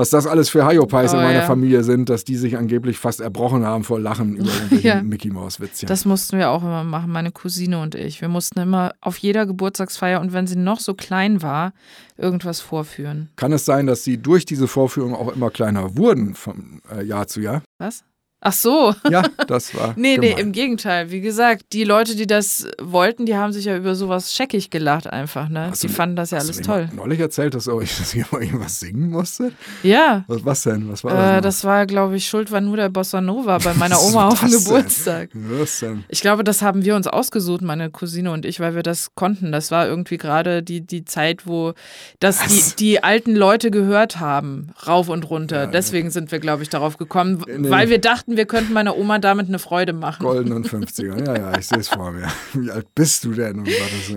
Was 0.00 0.08
das 0.08 0.26
alles 0.26 0.48
für 0.48 0.66
Hyopies 0.66 1.12
Oh, 1.12 1.16
in 1.18 1.22
meiner 1.24 1.40
ja. 1.40 1.44
Familie 1.46 1.84
sind, 1.84 2.08
dass 2.08 2.24
die 2.24 2.36
sich 2.36 2.56
angeblich 2.56 2.96
fast 2.96 3.20
erbrochen 3.20 3.66
haben 3.66 3.84
vor 3.84 4.00
Lachen 4.00 4.34
über 4.34 4.48
irgendwelche 4.54 4.88
Ja. 4.88 5.02
Mickey 5.02 5.28
Maus 5.28 5.60
Witzchen. 5.60 5.88
Das 5.88 6.06
mussten 6.06 6.38
wir 6.38 6.48
auch 6.48 6.62
immer 6.62 6.84
machen, 6.84 7.12
meine 7.12 7.32
Cousine 7.32 7.82
und 7.82 7.94
ich. 7.94 8.22
Wir 8.22 8.28
mussten 8.28 8.58
immer 8.60 8.92
auf 9.02 9.18
jeder 9.18 9.44
Geburtstagsfeier 9.44 10.22
und 10.22 10.32
wenn 10.32 10.46
sie 10.46 10.56
noch 10.56 10.80
so 10.80 10.94
klein 10.94 11.42
war, 11.42 11.74
irgendwas 12.16 12.62
vorführen. 12.62 13.28
Kann 13.36 13.52
es 13.52 13.66
sein, 13.66 13.86
dass 13.86 14.02
sie 14.02 14.16
durch 14.16 14.46
diese 14.46 14.68
Vorführung 14.68 15.14
auch 15.14 15.34
immer 15.34 15.50
kleiner 15.50 15.98
wurden 15.98 16.34
vom 16.34 16.80
äh, 16.90 17.04
Jahr 17.04 17.26
zu 17.26 17.42
Jahr? 17.42 17.62
Was? 17.76 18.02
Ach 18.42 18.52
so. 18.52 18.94
Ja, 19.10 19.22
das 19.46 19.74
war. 19.74 19.92
Nee, 19.96 20.16
nee, 20.16 20.30
gemein. 20.30 20.46
im 20.46 20.52
Gegenteil. 20.52 21.10
Wie 21.10 21.20
gesagt, 21.20 21.66
die 21.72 21.84
Leute, 21.84 22.16
die 22.16 22.26
das 22.26 22.66
wollten, 22.80 23.26
die 23.26 23.36
haben 23.36 23.52
sich 23.52 23.66
ja 23.66 23.76
über 23.76 23.94
sowas 23.94 24.34
scheckig 24.34 24.70
gelacht 24.70 25.06
einfach, 25.12 25.48
ne? 25.48 25.66
Hast 25.70 25.82
Die 25.82 25.88
du- 25.88 25.92
fanden 25.92 26.16
das 26.16 26.30
ja 26.30 26.38
alles 26.38 26.60
toll. 26.62 26.88
Neulich 26.94 27.20
erzählt, 27.20 27.54
dass, 27.54 27.66
ich, 27.66 27.72
dass 27.98 28.14
ich 28.14 28.24
immer 28.30 28.40
irgendwas 28.40 28.80
singen 28.80 29.10
musste? 29.10 29.52
Ja. 29.82 30.24
Was, 30.26 30.44
was 30.44 30.62
denn? 30.62 30.90
Was 30.90 31.04
war 31.04 31.12
Äh, 31.12 31.16
das? 31.16 31.34
noch? 31.34 31.40
das 31.42 31.64
war, 31.64 31.86
glaube 31.86 32.16
ich, 32.16 32.26
Schuld 32.26 32.50
war 32.50 32.60
nur 32.62 32.76
der 32.76 32.88
Bossa 32.88 33.20
Nova 33.20 33.58
bei 33.58 33.74
meiner 33.78 34.00
Oma 34.00 34.28
auf 34.28 34.40
dem 34.40 34.50
das 34.50 34.64
denn? 34.64 34.74
Geburtstag. 34.74 35.30
Was 35.34 35.80
denn? 35.80 36.04
Ich 36.08 36.20
glaube, 36.22 36.42
das 36.42 36.62
haben 36.62 36.84
wir 36.84 36.96
uns 36.96 37.06
ausgesucht, 37.08 37.60
meine 37.62 37.90
Cousine 37.90 38.30
und 38.32 38.46
ich, 38.46 38.58
weil 38.60 38.74
wir 38.74 38.82
das 38.82 39.14
konnten. 39.14 39.52
Das 39.52 39.70
war 39.70 39.86
irgendwie 39.86 40.16
gerade 40.16 40.62
die, 40.62 40.80
die 40.80 41.04
Zeit, 41.04 41.46
wo 41.46 41.74
das 42.20 42.40
Was? 42.40 42.74
die, 42.76 42.84
die 42.84 43.04
alten 43.04 43.34
Leute 43.34 43.70
gehört 43.70 44.18
haben, 44.18 44.70
rauf 44.86 45.08
und 45.10 45.28
runter. 45.28 45.64
Ja, 45.64 45.66
Deswegen 45.66 46.10
sind 46.10 46.32
wir, 46.32 46.38
glaube 46.38 46.62
ich, 46.62 46.70
darauf 46.70 46.96
gekommen, 46.96 47.44
den- 47.46 47.68
weil 47.70 47.88
wir 47.90 47.98
dachten, 48.00 48.29
wir 48.36 48.46
könnten 48.46 48.72
meiner 48.72 48.96
Oma 48.96 49.18
damit 49.18 49.48
eine 49.48 49.58
Freude 49.58 49.92
machen. 49.92 50.22
Goldenen 50.24 50.64
50er. 50.64 51.26
Ja, 51.26 51.36
ja, 51.36 51.58
ich 51.58 51.66
sehe 51.66 51.78
es 51.78 51.88
vor 51.88 52.12
mir. 52.12 52.28
Wie 52.54 52.70
alt 52.70 52.94
bist 52.94 53.24
du 53.24 53.32
denn? 53.32 53.60
Um? 53.60 53.66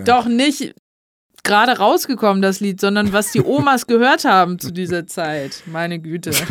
Doch 0.05 0.25
nicht 0.25 0.75
gerade 1.43 1.73
rausgekommen, 1.73 2.41
das 2.41 2.59
Lied, 2.59 2.79
sondern 2.79 3.11
was 3.13 3.31
die 3.31 3.41
Omas 3.41 3.85
gehört 3.87 4.25
haben 4.25 4.59
zu 4.59 4.71
dieser 4.71 5.07
Zeit. 5.07 5.63
Meine 5.65 5.99
Güte. 5.99 6.31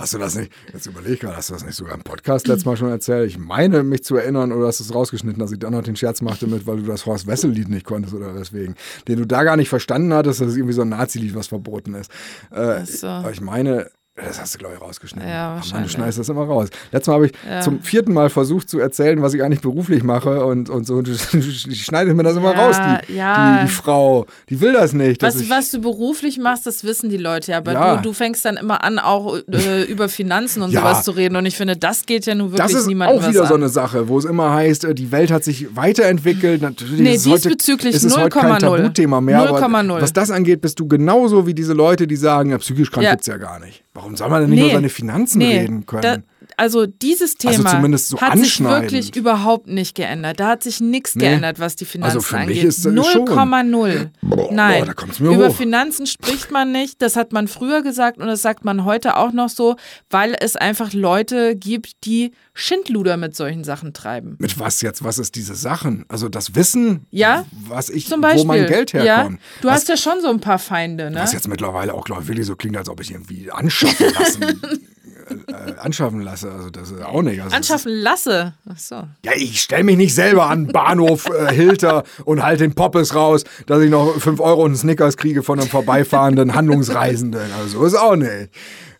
Hast 0.00 0.14
du 0.14 0.18
das 0.18 0.34
nicht, 0.34 0.50
jetzt 0.72 0.86
überleg 0.86 1.12
ich 1.12 1.20
gerade, 1.20 1.36
hast 1.36 1.50
du 1.50 1.54
das 1.54 1.62
nicht 1.62 1.74
sogar 1.74 1.94
im 1.94 2.00
Podcast 2.00 2.48
letztes 2.48 2.64
Mal 2.64 2.74
schon 2.78 2.88
erzählt? 2.88 3.28
Ich 3.28 3.36
meine, 3.36 3.82
mich 3.82 4.02
zu 4.02 4.16
erinnern, 4.16 4.50
oder 4.50 4.68
hast 4.68 4.80
du 4.80 4.84
es 4.84 4.94
rausgeschnitten, 4.94 5.38
dass 5.38 5.52
ich 5.52 5.58
dann 5.58 5.72
noch 5.72 5.82
den 5.82 5.94
Scherz 5.94 6.22
machte 6.22 6.46
mit, 6.46 6.66
weil 6.66 6.78
du 6.78 6.84
das 6.84 7.04
Horst 7.04 7.26
Wessel-Lied 7.26 7.68
nicht 7.68 7.84
konntest 7.84 8.14
oder 8.14 8.34
weswegen. 8.34 8.76
Den 9.08 9.18
du 9.18 9.26
da 9.26 9.44
gar 9.44 9.58
nicht 9.58 9.68
verstanden 9.68 10.14
hattest, 10.14 10.40
dass 10.40 10.48
es 10.48 10.56
irgendwie 10.56 10.72
so 10.72 10.82
ein 10.82 10.88
Nazi-Lied, 10.88 11.34
was 11.34 11.48
verboten 11.48 11.92
ist. 11.92 12.10
Äh, 12.50 12.78
Ach 12.80 12.86
so. 12.86 13.06
Aber 13.08 13.30
ich 13.30 13.42
meine, 13.42 13.90
das 14.26 14.40
hast 14.40 14.54
du, 14.54 14.58
glaube 14.58 14.74
ich, 14.76 14.80
rausgeschnitten. 14.80 15.28
Ja, 15.28 15.34
Ach 15.34 15.48
Mann, 15.50 15.56
du 15.56 15.62
wahrscheinlich. 15.64 15.92
schneidest 15.92 16.18
das 16.18 16.28
immer 16.28 16.44
raus. 16.44 16.68
Letztes 16.92 17.06
Mal 17.08 17.14
habe 17.14 17.26
ich 17.26 17.32
Ja. 17.48 17.60
zum 17.60 17.80
vierten 17.82 18.12
Mal 18.12 18.30
versucht 18.30 18.68
zu 18.68 18.78
erzählen, 18.78 19.20
was 19.22 19.34
ich 19.34 19.42
eigentlich 19.42 19.60
beruflich 19.60 20.02
mache 20.02 20.44
und, 20.44 20.68
und 20.70 20.86
so. 20.86 21.02
Die 21.02 21.74
schneidet 21.74 22.16
mir 22.16 22.22
das 22.22 22.36
immer 22.36 22.52
Ja, 22.54 22.66
raus, 22.66 22.76
die, 23.08 23.14
ja. 23.14 23.58
die, 23.62 23.66
die 23.66 23.72
Frau. 23.72 24.26
Die 24.48 24.60
will 24.60 24.72
das 24.72 24.92
nicht. 24.92 25.22
Was, 25.22 25.36
ich, 25.40 25.50
was 25.50 25.70
du 25.70 25.80
beruflich 25.80 26.38
machst, 26.38 26.66
das 26.66 26.84
wissen 26.84 27.08
die 27.10 27.16
Leute 27.16 27.52
ja. 27.52 27.58
Aber 27.58 27.72
Ja. 27.72 27.96
du, 27.96 28.02
du 28.02 28.12
fängst 28.12 28.44
dann 28.44 28.56
immer 28.56 28.82
an, 28.84 28.98
auch 28.98 29.36
äh, 29.50 29.82
über 29.84 30.08
Finanzen 30.08 30.62
und 30.62 30.70
sowas 30.72 31.04
zu 31.04 31.12
reden. 31.12 31.36
Und 31.36 31.46
ich 31.46 31.56
finde, 31.56 31.76
das 31.76 32.06
geht 32.06 32.26
ja 32.26 32.34
nun 32.34 32.52
wirklich 32.52 32.66
Das 32.66 32.74
ist 32.74 32.86
niemandem 32.86 33.18
auch 33.22 33.28
wieder 33.28 33.46
so 33.46 33.54
an. 33.54 33.60
eine 33.62 33.68
Sache, 33.68 34.08
wo 34.08 34.18
es 34.18 34.24
immer 34.24 34.52
heißt, 34.52 34.84
äh, 34.84 34.94
die 34.94 35.12
Welt 35.12 35.30
hat 35.30 35.44
sich 35.44 35.74
weiterentwickelt. 35.76 36.62
Natürlich 36.62 37.00
Nee, 37.00 37.14
ist 37.14 37.26
es 37.26 37.42
diesbezüglich 37.42 37.94
ist 37.94 38.04
es 38.04 38.16
heute 38.16 38.28
kein 38.30 38.52
0,0. 38.52 38.58
Tabuthema 38.76 39.20
mehr. 39.20 39.40
Aber 39.48 39.58
0,0. 39.60 40.00
was 40.00 40.12
das 40.12 40.30
angeht, 40.30 40.60
bist 40.60 40.78
du 40.80 40.86
genauso 40.88 41.46
wie 41.46 41.54
diese 41.54 41.72
Leute, 41.72 42.06
die 42.06 42.16
sagen, 42.16 42.50
ja, 42.50 42.58
psychisch 42.58 42.90
krank 42.90 43.04
Ja. 43.04 43.12
gibt's 43.12 43.26
ja 43.26 43.36
gar 43.36 43.58
nicht. 43.60 43.82
Warum 43.94 44.16
soll 44.16 44.28
man 44.28 44.42
denn 44.42 44.50
nicht 44.50 44.60
Nee. 44.60 44.66
über 44.66 44.74
seine 44.76 44.88
Finanzen 44.88 45.38
Nee, 45.38 45.58
reden 45.60 45.84
können? 45.86 46.24
Also 46.60 46.84
dieses 46.84 47.36
Also 47.42 47.56
Thema 47.62 47.70
zumindest 47.70 48.08
so 48.08 48.20
hat 48.20 48.38
sich 48.38 48.60
wirklich 48.62 49.16
überhaupt 49.16 49.66
nicht 49.66 49.94
geändert. 49.94 50.40
Da 50.40 50.48
hat 50.48 50.62
sich 50.62 50.78
nichts 50.78 51.14
Nee. 51.14 51.24
geändert, 51.24 51.58
was 51.58 51.74
die 51.74 51.86
Finanzen 51.86 52.18
Also 52.18 52.20
für 52.20 52.36
mich 52.40 52.58
angeht. 52.58 52.64
ist 52.64 52.84
das 52.84 52.92
schon. 53.12 53.26
0,0. 53.26 54.10
Boah, 54.20 54.52
Nein. 54.52 54.84
boah, 54.84 54.94
da 54.94 55.24
mir 55.24 55.34
Über 55.36 55.48
hoch. 55.48 55.56
Finanzen 55.56 56.06
spricht 56.06 56.50
man 56.50 56.70
nicht. 56.70 57.00
Das 57.00 57.16
hat 57.16 57.32
man 57.32 57.48
früher 57.48 57.80
gesagt 57.82 58.18
und 58.18 58.26
das 58.26 58.42
sagt 58.42 58.66
man 58.66 58.84
heute 58.84 59.16
auch 59.16 59.32
noch 59.32 59.48
so, 59.48 59.76
weil 60.10 60.36
es 60.38 60.54
einfach 60.54 60.92
Leute 60.92 61.56
gibt, 61.56 62.04
die 62.04 62.32
Schindluder 62.52 63.16
mit 63.16 63.34
solchen 63.34 63.64
Sachen 63.64 63.94
treiben. 63.94 64.36
Mit 64.38 64.58
was 64.58 64.82
jetzt? 64.82 65.02
Was 65.02 65.18
ist 65.18 65.36
diese 65.36 65.54
Sachen? 65.54 66.04
Also 66.08 66.28
das 66.28 66.54
Wissen, 66.54 67.06
Ja, 67.10 67.46
was 67.68 67.88
ich, 67.88 68.06
Zum 68.06 68.20
Beispiel. 68.20 68.42
wo 68.42 68.48
mein 68.48 68.66
Geld 68.66 68.92
herkommt. 68.92 69.32
Ja, 69.40 69.46
du 69.62 69.68
was, 69.68 69.74
hast 69.76 69.88
ja 69.88 69.96
schon 69.96 70.20
so 70.20 70.28
ein 70.28 70.40
paar 70.40 70.58
Feinde, 70.58 71.10
ne? 71.10 71.20
was 71.20 71.32
jetzt 71.32 71.48
mittlerweile 71.48 71.94
auch, 71.94 72.04
glaube 72.04 72.20
ich, 72.20 72.28
wirklich 72.28 72.46
so 72.46 72.54
klingt, 72.54 72.76
als 72.76 72.90
ob 72.90 73.00
ich 73.00 73.12
irgendwie 73.12 73.50
anschaffen 73.50 74.12
lassen. 74.12 74.60
äh, 75.30 75.70
äh, 75.70 75.76
anschaffen 75.78 76.20
lasse. 76.22 76.50
Also 76.50 76.70
das 76.70 76.90
ist 76.90 77.02
auch 77.02 77.22
nicht. 77.22 77.40
Also 77.42 77.54
Anschaffen 77.56 77.92
lasse. 77.92 78.54
Ach 78.68 78.78
so. 78.78 78.96
Ja, 79.24 79.32
ich 79.36 79.60
stelle 79.60 79.84
mich 79.84 79.96
nicht 79.96 80.14
selber 80.14 80.46
an 80.46 80.66
Bahnhof 80.68 81.26
äh, 81.30 81.52
Hilter 81.54 82.04
und 82.24 82.42
halte 82.42 82.64
den 82.64 82.74
Poppes 82.74 83.14
raus, 83.14 83.44
dass 83.66 83.80
ich 83.82 83.90
noch 83.90 84.18
5 84.18 84.40
Euro 84.40 84.64
und 84.64 84.76
Snickers 84.76 85.16
kriege 85.16 85.42
von 85.42 85.58
einem 85.60 85.68
vorbeifahrenden 85.68 86.54
Handlungsreisenden. 86.54 87.50
Also 87.58 87.78
so 87.80 87.84
ist 87.84 87.94
auch 87.94 88.16
nicht. 88.16 88.50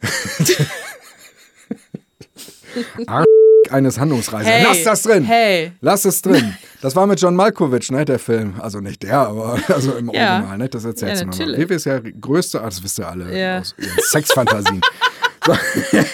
Arsch 3.06 3.26
eines 3.70 3.98
Handlungsreisenden. 4.00 4.52
Hey, 4.52 4.64
Lass 4.68 4.82
das 4.84 5.02
drin. 5.02 5.24
Hey. 5.24 5.72
Lass 5.80 6.04
es 6.04 6.22
drin. 6.22 6.56
Das 6.82 6.96
war 6.96 7.06
mit 7.06 7.20
John 7.20 7.36
Malkovich, 7.36 7.90
ne, 7.90 8.04
der 8.04 8.18
Film. 8.18 8.54
Also 8.60 8.80
nicht 8.80 9.02
der, 9.02 9.18
aber 9.20 9.58
also 9.68 9.92
im 9.92 10.10
Ja. 10.10 10.34
Original, 10.36 10.58
ne? 10.58 10.68
Das 10.68 10.84
erzählst 10.84 11.22
Ja, 11.22 11.28
du 11.30 11.36
nochmal. 11.38 11.58
Vivi 11.58 11.74
ist 11.74 11.84
ja 11.86 12.00
größte, 12.00 12.60
ah, 12.60 12.64
das 12.64 12.82
wisst 12.82 12.98
ihr 12.98 13.08
alle 13.08 13.38
Ja. 13.38 13.60
aus 13.60 13.74
ihren 13.78 13.90
Sexfantasien. 14.10 14.80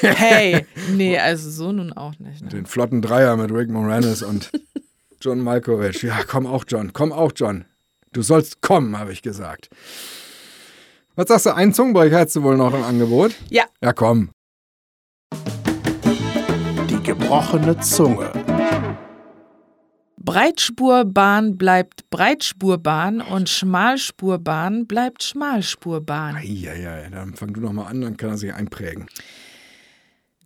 Hey. 0.02 0.66
Nee, 0.92 1.18
also 1.18 1.50
so 1.50 1.72
nun 1.72 1.92
auch 1.92 2.18
nicht. 2.18 2.42
Ne? 2.42 2.48
Den 2.48 2.66
flotten 2.66 3.02
Dreier 3.02 3.36
mit 3.36 3.50
Rick 3.50 3.68
Moranis 3.70 4.22
und 4.22 4.50
John 5.20 5.40
Malkovich. 5.40 6.02
Ja, 6.02 6.20
komm 6.26 6.46
auch, 6.46 6.64
John. 6.68 6.92
Komm 6.92 7.12
auch, 7.12 7.32
John. 7.34 7.64
Du 8.12 8.22
sollst 8.22 8.60
kommen, 8.60 8.98
habe 8.98 9.12
ich 9.12 9.22
gesagt. 9.22 9.68
Was 11.16 11.28
sagst 11.28 11.46
du? 11.46 11.54
Einen 11.54 11.74
Zungenbrecher 11.74 12.18
hättest 12.20 12.36
du 12.36 12.42
wohl 12.42 12.56
noch 12.56 12.72
im 12.72 12.82
Angebot? 12.82 13.34
Ja. 13.48 13.64
Ja, 13.82 13.92
komm. 13.92 14.30
Die 16.88 17.02
gebrochene 17.02 17.78
Zunge. 17.80 18.30
Breitspurbahn 20.26 21.56
bleibt 21.56 22.10
Breitspurbahn 22.10 23.20
und 23.20 23.48
Schmalspurbahn 23.48 24.88
bleibt 24.88 25.22
Schmalspurbahn. 25.22 26.34
Eieiei, 26.34 27.08
dann 27.12 27.34
fang 27.34 27.52
du 27.52 27.60
noch 27.60 27.72
mal 27.72 27.86
an, 27.86 28.00
dann 28.00 28.16
kann 28.16 28.30
er 28.30 28.36
sich 28.36 28.52
einprägen. 28.52 29.06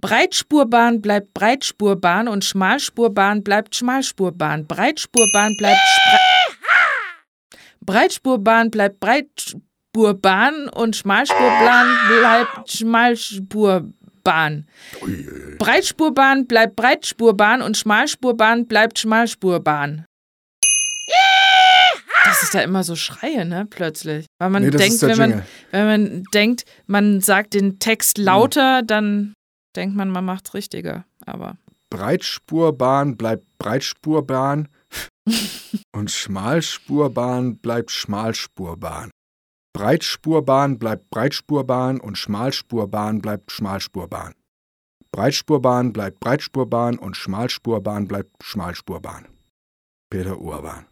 Breitspurbahn 0.03 1.01
bleibt 1.01 1.33
Breitspurbahn 1.33 2.29
und 2.29 2.45
Schmalspurbahn 2.45 3.43
bleibt 3.43 3.75
Schmalspurbahn. 3.75 4.67
Breitspurbahn 4.67 5.57
bleibt 5.59 5.81
Spre 5.81 6.19
Breitspurbahn 7.81 8.71
bleibt 8.71 9.01
Breitspurbahn 9.01 10.69
und 10.69 10.95
Schmalspurbahn 10.95 11.87
bleibt 12.21 12.71
Schmalspurbahn. 12.71 13.95
Breitspurbahn 15.59 16.47
bleibt 16.47 16.77
Breitspurbahn 16.77 17.63
und 17.63 17.77
Schmalspurbahn 17.77 18.67
bleibt 18.67 18.99
Schmalspurbahn. 18.99 20.05
Das 22.25 22.43
ist 22.43 22.55
da 22.55 22.61
immer 22.61 22.85
so 22.85 22.97
Schreie, 22.97 23.45
ne, 23.45 23.67
plötzlich. 23.69 24.27
Weil 24.39 24.51
man 24.51 24.63
Nee, 24.63 24.71
denkt, 24.71 25.03
wenn 25.03 25.19
man, 25.19 25.43
wenn 25.71 25.87
man 25.87 26.25
denkt, 26.35 26.65
man 26.87 27.21
sagt 27.21 27.55
den 27.55 27.79
Text 27.79 28.19
lauter, 28.19 28.83
dann 28.83 29.35
denkt 29.75 29.97
man, 29.97 30.11
man 30.11 30.25
macht's 30.25 30.55
richtiger. 30.55 31.05
Aber 31.25 31.57
Breitspurbahn 31.91 33.17
bleibt 33.17 33.47
Breitspurbahn 33.59 34.69
und 35.93 36.11
Schmalspurbahn 36.11 37.59
bleibt 37.59 37.91
Schmalspurbahn. 37.91 39.11
Breitspurbahn 39.73 40.79
bleibt 40.79 41.11
Breitspurbahn 41.11 42.01
und 42.01 42.19
Schmalspurbahn 42.19 43.21
bleibt 43.21 43.53
Schmalspurbahn. 43.53 44.35
Breitspurbahn 45.13 45.93
bleibt 45.93 46.21
Breitspurbahn 46.21 46.99
und 46.99 47.17
Schmalspurbahn 47.17 48.07
bleibt 48.07 48.31
Schmalspurbahn. 48.43 49.27
Peter 50.09 50.39
Urban. 50.39 50.87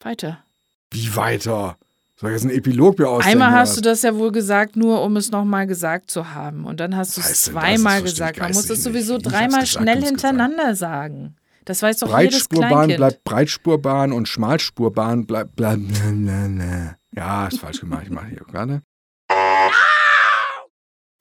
weiter. 0.00 0.44
Wie 0.92 1.14
weiter? 1.14 1.76
Soll 2.16 2.30
ich 2.30 2.34
jetzt 2.34 2.42
einen 2.42 2.58
Epilog 2.58 2.98
mir 2.98 3.08
ausdenken? 3.08 3.42
Einmal 3.42 3.58
hast 3.58 3.76
du 3.76 3.80
das 3.80 4.02
ja 4.02 4.14
wohl 4.14 4.32
gesagt, 4.32 4.76
nur 4.76 5.02
um 5.02 5.16
es 5.16 5.30
nochmal 5.30 5.66
gesagt 5.66 6.10
zu 6.10 6.34
haben. 6.34 6.66
Und 6.66 6.80
dann 6.80 6.96
hast 6.96 7.16
du 7.16 7.20
es 7.20 7.44
zweimal 7.44 8.02
gesagt. 8.02 8.38
Man 8.38 8.52
muss 8.52 8.68
es 8.68 8.82
sowieso 8.82 9.14
nicht. 9.14 9.26
Dreimal 9.26 9.60
gesagt, 9.60 9.68
schnell 9.68 10.02
hast 10.02 10.12
gesagt. 10.12 10.20
hintereinander 10.20 10.74
sagen. 10.74 11.36
Das 11.64 11.82
weiß 11.82 11.98
doch 11.98 12.08
jedes 12.18 12.48
Breitspurbahn 12.48 12.68
Kleinkind. 12.70 12.96
bleibt 12.98 13.24
Breitspurbahn 13.24 14.12
und 14.12 14.28
Schmalspurbahn 14.28 15.26
bleibt. 15.26 15.54
Bleib, 15.56 15.78
bla, 15.80 16.08
bla, 16.10 16.48
bla. 16.48 16.96
Ja, 17.14 17.46
ist 17.48 17.58
falsch 17.58 17.80
gemacht. 17.80 18.02
Ich 18.04 18.10
mache 18.10 18.26
hier 18.28 18.44
gerade. 18.46 18.82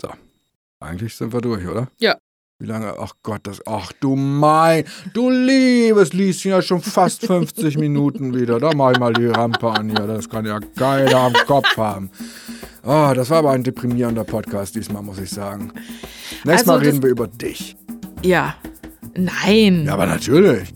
So. 0.01 0.09
Eigentlich 0.79 1.15
sind 1.15 1.33
wir 1.33 1.41
durch, 1.41 1.67
oder? 1.67 1.87
Ja. 1.99 2.17
Wie 2.61 2.67
lange? 2.67 2.93
Ach 2.99 3.13
Gott, 3.23 3.41
das. 3.43 3.61
Ach 3.65 3.91
du 3.99 4.15
mein. 4.15 4.83
Du 5.13 5.29
liebes 5.29 6.13
Lieschen, 6.13 6.51
ja 6.51 6.61
schon 6.61 6.81
fast 6.81 7.25
50 7.25 7.77
Minuten 7.79 8.35
wieder. 8.37 8.59
Da 8.59 8.71
mach 8.75 8.91
ich 8.91 8.99
mal 8.99 9.13
die 9.13 9.27
Rampe 9.27 9.69
an 9.71 9.89
hier. 9.89 10.05
Das 10.07 10.29
kann 10.29 10.45
ja 10.45 10.59
keiner 10.75 11.15
am 11.17 11.33
Kopf 11.47 11.75
haben. 11.77 12.11
Oh, 12.83 13.11
das 13.15 13.29
war 13.29 13.39
aber 13.39 13.51
ein 13.51 13.63
deprimierender 13.63 14.23
Podcast 14.25 14.75
diesmal, 14.75 15.01
muss 15.03 15.19
ich 15.19 15.29
sagen. 15.29 15.71
Nächstes 16.43 16.49
Also 16.69 16.71
Mal 16.71 16.77
reden 16.79 17.01
wir 17.03 17.09
über 17.09 17.27
dich. 17.27 17.75
Ja. 18.23 18.55
Nein. 19.15 19.85
Ja, 19.85 19.93
aber 19.93 20.05
natürlich. 20.05 20.73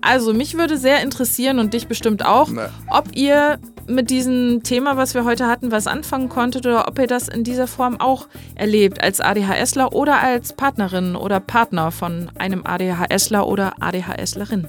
Also, 0.00 0.32
mich 0.32 0.56
würde 0.56 0.78
sehr 0.78 1.02
interessieren 1.02 1.58
und 1.58 1.74
dich 1.74 1.88
bestimmt 1.88 2.24
auch, 2.24 2.48
Ne. 2.50 2.70
ob 2.88 3.14
ihr 3.16 3.58
mit 3.88 4.10
diesem 4.10 4.62
Thema, 4.62 4.96
was 4.96 5.14
wir 5.14 5.24
heute 5.24 5.46
hatten, 5.46 5.72
was 5.72 5.86
anfangen 5.86 6.28
konntet 6.28 6.66
oder 6.66 6.86
ob 6.88 6.98
ihr 6.98 7.06
das 7.06 7.28
in 7.28 7.44
dieser 7.44 7.66
Form 7.66 8.00
auch 8.00 8.28
erlebt, 8.54 9.02
als 9.02 9.20
ADHSler 9.20 9.92
oder 9.92 10.20
als 10.20 10.52
Partnerin 10.52 11.16
oder 11.16 11.40
Partner 11.40 11.90
von 11.90 12.30
einem 12.38 12.64
ADHSler 12.64 13.46
oder 13.46 13.74
ADHSlerin. 13.80 14.68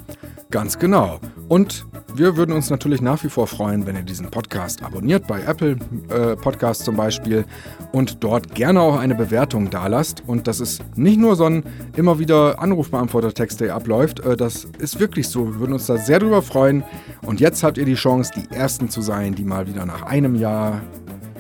Ganz 0.51 0.79
genau. 0.79 1.19
Und 1.47 1.85
wir 2.15 2.35
würden 2.35 2.53
uns 2.53 2.71
natürlich 2.71 3.01
nach 3.01 3.23
wie 3.23 3.29
vor 3.29 3.45
freuen, 3.45 3.85
wenn 3.85 3.95
ihr 3.95 4.01
diesen 4.01 4.31
Podcast 4.31 4.81
abonniert, 4.81 5.27
bei 5.27 5.41
Apple 5.41 5.77
äh, 6.09 6.35
Podcast 6.35 6.85
zum 6.85 6.95
Beispiel, 6.95 7.45
und 7.91 8.23
dort 8.23 8.55
gerne 8.55 8.81
auch 8.81 8.97
eine 8.97 9.13
Bewertung 9.13 9.69
dalasst. 9.69 10.23
Und 10.25 10.47
das 10.47 10.59
ist 10.59 10.83
nicht 10.95 11.19
nur 11.19 11.35
so 11.35 11.45
ein 11.45 11.63
immer 11.95 12.17
wieder 12.17 12.59
Anrufbeantworter-Text, 12.59 13.61
der 13.61 13.75
abläuft. 13.75 14.21
Äh, 14.21 14.37
das 14.37 14.67
ist 14.79 14.99
wirklich 14.99 15.27
so. 15.27 15.45
Wir 15.45 15.59
würden 15.59 15.73
uns 15.73 15.85
da 15.85 15.97
sehr 15.97 16.17
drüber 16.17 16.41
freuen. 16.41 16.83
Und 17.21 17.39
jetzt 17.39 17.63
habt 17.63 17.77
ihr 17.77 17.85
die 17.85 17.93
Chance, 17.93 18.31
die 18.35 18.51
Ersten 18.51 18.89
zu 18.89 19.01
sein, 19.01 19.35
die 19.35 19.43
mal 19.43 19.67
wieder 19.67 19.85
nach 19.85 20.01
einem 20.01 20.33
Jahr 20.33 20.81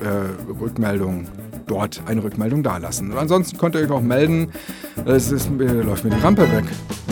äh, 0.01 0.51
Rückmeldung 0.61 1.27
dort 1.65 2.03
eine 2.05 2.23
Rückmeldung 2.23 2.61
dalassen. 2.61 3.11
Und 3.11 3.17
ansonsten 3.17 3.57
könnt 3.57 3.73
ihr 3.73 3.81
euch 3.81 3.91
auch 3.91 4.01
melden. 4.01 4.51
Es 5.05 5.31
ist, 5.31 5.49
äh, 5.59 5.81
läuft 5.81 6.03
mir 6.03 6.11
die 6.11 6.21
Rampe 6.21 6.43
weg. 6.51 6.65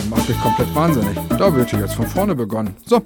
Macht 0.08 0.28
mich 0.28 0.40
komplett 0.40 0.74
wahnsinnig. 0.74 1.18
Da 1.38 1.54
wird 1.54 1.72
jetzt 1.72 1.94
von 1.94 2.06
vorne 2.06 2.34
begonnen. 2.34 2.74
So. 2.86 3.02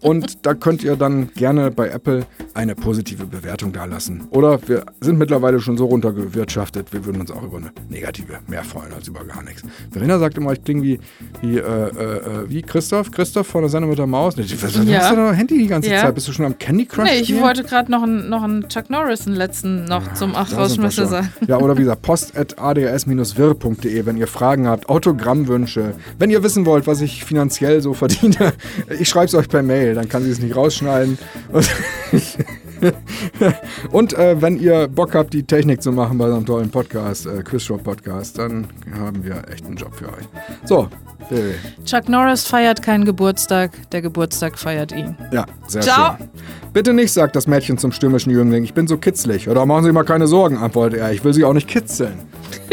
Und 0.00 0.46
da 0.46 0.54
könnt 0.54 0.82
ihr 0.84 0.96
dann 0.96 1.32
gerne 1.34 1.70
bei 1.70 1.88
Apple 1.88 2.26
eine 2.56 2.74
positive 2.74 3.26
Bewertung 3.26 3.72
dalassen. 3.72 4.26
Oder 4.30 4.58
wir 4.66 4.84
sind 5.00 5.18
mittlerweile 5.18 5.60
schon 5.60 5.76
so 5.76 5.84
runtergewirtschaftet, 5.86 6.92
wir 6.92 7.04
würden 7.04 7.20
uns 7.20 7.30
auch 7.30 7.42
über 7.42 7.58
eine 7.58 7.70
negative 7.90 8.38
mehr 8.48 8.64
freuen 8.64 8.92
als 8.92 9.06
über 9.08 9.24
gar 9.24 9.42
nichts. 9.44 9.62
Verena 9.92 10.18
sagt 10.18 10.38
immer, 10.38 10.52
ich 10.52 10.64
klinge 10.64 10.82
wie, 10.82 10.98
wie, 11.42 11.58
äh, 11.58 11.60
äh, 11.60 12.16
äh, 12.16 12.48
wie 12.50 12.62
Christoph. 12.62 13.10
Christoph 13.10 13.46
von 13.46 13.62
der 13.62 13.68
Sendung 13.70 13.90
mit 13.90 13.98
der 13.98 14.06
Maus. 14.06 14.36
Was, 14.38 14.62
was 14.62 14.74
Ja. 14.86 15.00
hast 15.00 15.12
du 15.12 15.16
da 15.16 15.32
Handy 15.32 15.58
die 15.58 15.66
ganze 15.66 15.90
Ja. 15.90 16.00
Zeit? 16.00 16.14
Bist 16.14 16.28
du 16.28 16.32
schon 16.32 16.46
am 16.46 16.58
Candy 16.58 16.86
Crush 16.86 17.04
Nee, 17.04 17.18
ich 17.20 17.28
spielen? 17.28 17.42
wollte 17.42 17.62
gerade 17.62 17.90
noch 17.92 18.02
einen 18.02 18.28
noch 18.28 18.42
einen 18.42 18.68
Chuck 18.68 18.90
Norris, 18.90 19.26
einen 19.26 19.36
letzten 19.36 19.84
noch 19.84 20.14
zum 20.14 20.32
Ach 20.34 20.48
Da 20.48 20.68
sind 20.68 20.76
wir 20.82 20.84
Rausschmeißer 20.86 21.02
schon. 21.02 21.10
sagen. 21.10 21.28
Ja, 21.46 21.58
oder 21.58 21.76
wie 21.76 21.82
gesagt, 21.82 22.02
post.adrs-wirr.de, 22.02 24.06
wenn 24.06 24.16
ihr 24.16 24.26
Fragen 24.26 24.66
habt, 24.66 24.88
Autogrammwünsche, 24.88 25.94
wenn 26.18 26.30
ihr 26.30 26.42
wissen 26.42 26.64
wollt, 26.66 26.86
was 26.86 27.00
ich 27.00 27.24
finanziell 27.24 27.80
so 27.82 27.94
verdiene, 27.94 28.52
ich 28.98 29.08
schreibe 29.08 29.26
es 29.26 29.34
euch 29.34 29.48
per 29.48 29.62
Mail, 29.62 29.94
dann 29.94 30.08
kann 30.08 30.22
sie 30.22 30.30
es 30.30 30.40
nicht 30.40 30.56
rausschneiden. 30.56 31.18
Und, 33.90 34.12
äh, 34.14 34.40
wenn 34.40 34.58
ihr 34.58 34.88
Bock 34.88 35.14
habt, 35.14 35.32
die 35.32 35.42
Technik 35.42 35.82
zu 35.82 35.92
machen 35.92 36.18
bei 36.18 36.28
so 36.28 36.34
einem 36.34 36.46
tollen 36.46 36.70
Podcast, 36.70 37.26
äh, 37.26 37.42
Quizshow 37.42 37.78
Podcast, 37.78 38.38
dann 38.38 38.66
haben 38.98 39.24
wir 39.24 39.42
echt 39.50 39.66
einen 39.66 39.76
Job 39.76 39.94
für 39.94 40.06
euch. 40.06 40.24
So, 40.64 40.88
Bill. 41.28 41.54
Chuck 41.84 42.08
Norris 42.08 42.46
feiert 42.46 42.82
keinen 42.82 43.04
Geburtstag, 43.04 43.90
der 43.90 44.02
Geburtstag 44.02 44.58
feiert 44.58 44.92
ihn. 44.92 45.16
Ja, 45.32 45.46
sehr 45.66 45.82
Ciao. 45.82 46.16
schön. 46.16 46.28
Bitte 46.72 46.92
nicht, 46.92 47.12
sagt 47.12 47.36
das 47.36 47.46
Mädchen 47.46 47.78
zum 47.78 47.92
stürmischen 47.92 48.30
Jüngling. 48.32 48.64
Ich 48.64 48.74
bin 48.74 48.86
so 48.86 48.96
kitzlig. 48.96 49.48
Oder 49.48 49.66
machen 49.66 49.84
Sie 49.84 49.92
mal 49.92 50.04
keine 50.04 50.26
Sorgen, 50.26 50.56
antwortet 50.58 51.00
er. 51.00 51.12
Ich 51.12 51.24
will 51.24 51.32
Sie 51.32 51.44
auch 51.44 51.54
nicht 51.54 51.68
kitzeln. 51.68 52.14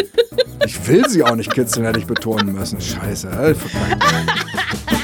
ich 0.65 0.87
will 0.87 1.07
Sie 1.09 1.23
auch 1.23 1.35
nicht 1.35 1.53
kitzeln, 1.53 1.85
hätte 1.85 1.99
ich 1.99 2.05
betonen 2.05 2.53
müssen. 2.53 2.79
Scheiße, 2.79 3.29
ey, 3.29 3.55
verkackt. 3.55 4.03